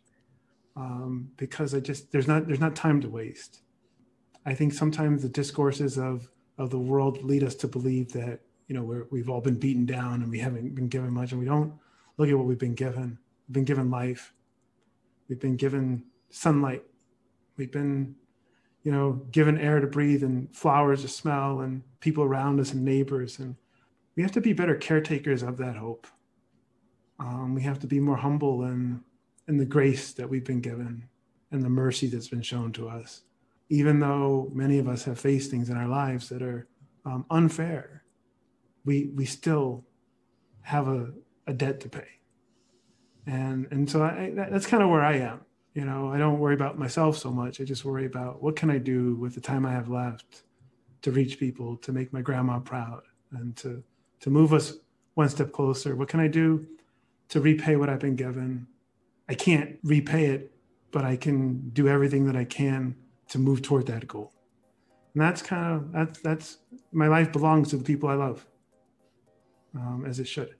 um, 0.76 1.30
because 1.36 1.74
i 1.74 1.80
just 1.80 2.10
there's 2.12 2.28
not 2.28 2.46
there's 2.46 2.60
not 2.60 2.74
time 2.74 3.00
to 3.00 3.08
waste 3.08 3.60
i 4.46 4.54
think 4.54 4.72
sometimes 4.72 5.22
the 5.22 5.28
discourses 5.28 5.98
of 5.98 6.28
of 6.58 6.70
the 6.70 6.78
world 6.78 7.22
lead 7.22 7.42
us 7.42 7.54
to 7.54 7.68
believe 7.68 8.12
that 8.12 8.40
you 8.68 8.74
know 8.74 8.82
we're, 8.82 9.06
we've 9.10 9.28
all 9.28 9.40
been 9.40 9.58
beaten 9.58 9.86
down 9.86 10.22
and 10.22 10.30
we 10.30 10.38
haven't 10.38 10.74
been 10.74 10.88
given 10.88 11.12
much 11.12 11.32
and 11.32 11.40
we 11.40 11.46
don't 11.46 11.72
look 12.18 12.28
at 12.28 12.36
what 12.36 12.46
we've 12.46 12.58
been 12.58 12.74
given 12.74 13.18
we've 13.48 13.54
been 13.54 13.64
given 13.64 13.90
life 13.90 14.32
we've 15.28 15.40
been 15.40 15.56
given 15.56 16.02
sunlight 16.30 16.82
we've 17.56 17.72
been 17.72 18.14
you 18.82 18.90
know, 18.90 19.12
given 19.30 19.58
air 19.58 19.80
to 19.80 19.86
breathe 19.86 20.22
and 20.22 20.54
flowers 20.54 21.02
to 21.02 21.08
smell 21.08 21.60
and 21.60 21.82
people 22.00 22.24
around 22.24 22.58
us 22.58 22.72
and 22.72 22.84
neighbors. 22.84 23.38
And 23.38 23.56
we 24.16 24.22
have 24.22 24.32
to 24.32 24.40
be 24.40 24.52
better 24.52 24.74
caretakers 24.74 25.42
of 25.42 25.56
that 25.58 25.76
hope. 25.76 26.06
Um, 27.18 27.54
we 27.54 27.62
have 27.62 27.78
to 27.80 27.86
be 27.86 28.00
more 28.00 28.16
humble 28.16 28.64
in, 28.64 29.00
in 29.49 29.57
the 29.57 29.64
grace 29.64 30.12
that 30.12 30.28
we've 30.28 30.45
been 30.45 30.61
given 30.61 31.09
and 31.51 31.62
the 31.62 31.68
mercy 31.68 32.07
that's 32.07 32.28
been 32.28 32.43
shown 32.43 32.72
to 32.72 32.88
us. 32.88 33.22
Even 33.68 34.01
though 34.01 34.51
many 34.53 34.78
of 34.78 34.88
us 34.88 35.05
have 35.05 35.18
faced 35.18 35.51
things 35.51 35.70
in 35.70 35.76
our 35.76 35.88
lives 35.88 36.28
that 36.28 36.43
are 36.43 36.66
um, 37.05 37.24
unfair, 37.30 38.05
we, 38.84 39.11
we 39.14 39.24
still 39.24 39.84
have 40.62 40.88
a, 40.88 41.11
a 41.47 41.53
debt 41.53 41.80
to 41.80 41.88
pay. 41.88 42.09
And, 43.26 43.66
and 43.70 43.88
so 43.88 44.03
I, 44.03 44.32
that, 44.34 44.51
that's 44.51 44.66
kind 44.66 44.82
of 44.82 44.90
where 44.90 45.03
I 45.03 45.16
am 45.16 45.40
you 45.74 45.84
know 45.84 46.12
i 46.12 46.18
don't 46.18 46.38
worry 46.38 46.55
about 46.55 46.78
myself 46.78 47.16
so 47.16 47.30
much 47.30 47.61
i 47.61 47.64
just 47.64 47.84
worry 47.84 48.07
about 48.07 48.43
what 48.43 48.57
can 48.57 48.70
i 48.70 48.78
do 48.78 49.14
with 49.16 49.34
the 49.34 49.40
time 49.40 49.64
i 49.64 49.72
have 49.72 49.88
left 49.88 50.43
to 51.01 51.11
reach 51.11 51.38
people 51.38 51.76
to 51.78 51.93
make 51.93 52.12
my 52.12 52.20
grandma 52.20 52.59
proud 52.59 53.03
and 53.32 53.57
to 53.57 53.82
to 54.20 54.30
move 54.30 54.53
us 54.53 54.74
one 55.14 55.28
step 55.28 55.53
closer 55.53 55.97
what 55.97 56.09
can 56.09 56.20
i 56.20 56.28
do 56.28 56.66
to 57.28 57.40
repay 57.40 57.76
what 57.76 57.88
i've 57.88 58.01
been 58.01 58.16
given 58.16 58.66
i 59.28 59.34
can't 59.34 59.78
repay 59.82 60.26
it 60.26 60.52
but 60.90 61.04
i 61.04 61.16
can 61.16 61.70
do 61.70 61.88
everything 61.88 62.26
that 62.26 62.36
i 62.36 62.44
can 62.44 62.94
to 63.28 63.38
move 63.38 63.62
toward 63.62 63.86
that 63.86 64.06
goal 64.06 64.32
and 65.14 65.22
that's 65.22 65.42
kind 65.42 65.74
of 65.74 65.92
that's 65.92 66.20
that's 66.20 66.58
my 66.92 67.08
life 67.08 67.32
belongs 67.32 67.70
to 67.70 67.76
the 67.76 67.84
people 67.84 68.08
i 68.08 68.14
love 68.14 68.46
um, 69.74 70.04
as 70.06 70.20
it 70.20 70.28
should 70.28 70.54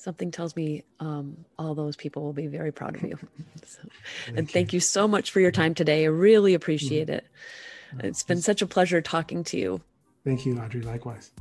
something 0.00 0.30
tells 0.30 0.56
me 0.56 0.82
um, 0.98 1.36
all 1.58 1.74
those 1.74 1.94
people 1.94 2.22
will 2.22 2.32
be 2.32 2.46
very 2.46 2.72
proud 2.72 2.96
of 2.96 3.02
you. 3.02 3.18
so, 3.64 3.80
thank 4.24 4.38
and 4.38 4.50
thank 4.50 4.72
you. 4.72 4.78
you 4.78 4.80
so 4.80 5.06
much 5.06 5.30
for 5.30 5.40
your 5.40 5.50
time 5.50 5.74
today. 5.74 6.04
I 6.04 6.08
really 6.08 6.54
appreciate 6.54 7.08
mm-hmm. 7.08 8.00
it. 8.00 8.04
It's 8.04 8.22
been 8.22 8.40
such 8.40 8.62
a 8.62 8.66
pleasure 8.66 9.00
talking 9.00 9.44
to 9.44 9.58
you. 9.58 9.80
Thank 10.24 10.46
you, 10.46 10.58
Audrey. 10.58 10.82
Likewise. 10.82 11.32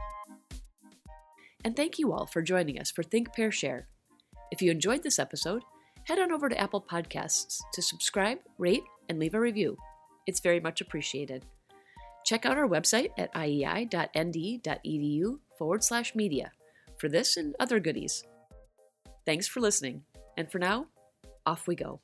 And 1.64 1.76
thank 1.76 2.00
you 2.00 2.14
all 2.14 2.26
for 2.26 2.42
joining 2.42 2.80
us 2.80 2.90
for 2.92 3.04
Think, 3.04 3.34
Pair, 3.34 3.52
Share. 3.52 3.88
If 4.52 4.62
you 4.62 4.72
enjoyed 4.72 5.04
this 5.04 5.20
episode, 5.20 5.64
head 6.04 6.20
on 6.20 6.32
over 6.32 6.50
to 6.50 6.60
Apple 6.60 6.82
Podcasts 6.82 7.62
to 7.74 7.82
subscribe, 7.82 8.40
rate, 8.58 8.84
and 9.10 9.20
leave 9.20 9.36
a 9.36 9.40
review. 9.40 9.78
It's 10.28 10.40
very 10.40 10.60
much 10.60 10.82
appreciated. 10.82 11.46
Check 12.26 12.46
out 12.46 12.58
our 12.58 12.68
website 12.68 13.10
at 13.18 13.34
iei.nd.edu 13.34 15.40
forward 15.58 15.84
slash 15.84 16.16
media 16.16 16.52
for 16.98 17.10
this 17.10 17.38
and 17.38 17.56
other 17.60 17.80
goodies. 17.80 18.24
Thanks 19.26 19.48
for 19.48 19.60
listening. 19.60 20.04
And 20.38 20.52
for 20.52 20.60
now, 20.60 20.88
off 21.46 21.68
we 21.68 21.76
go. 21.76 22.02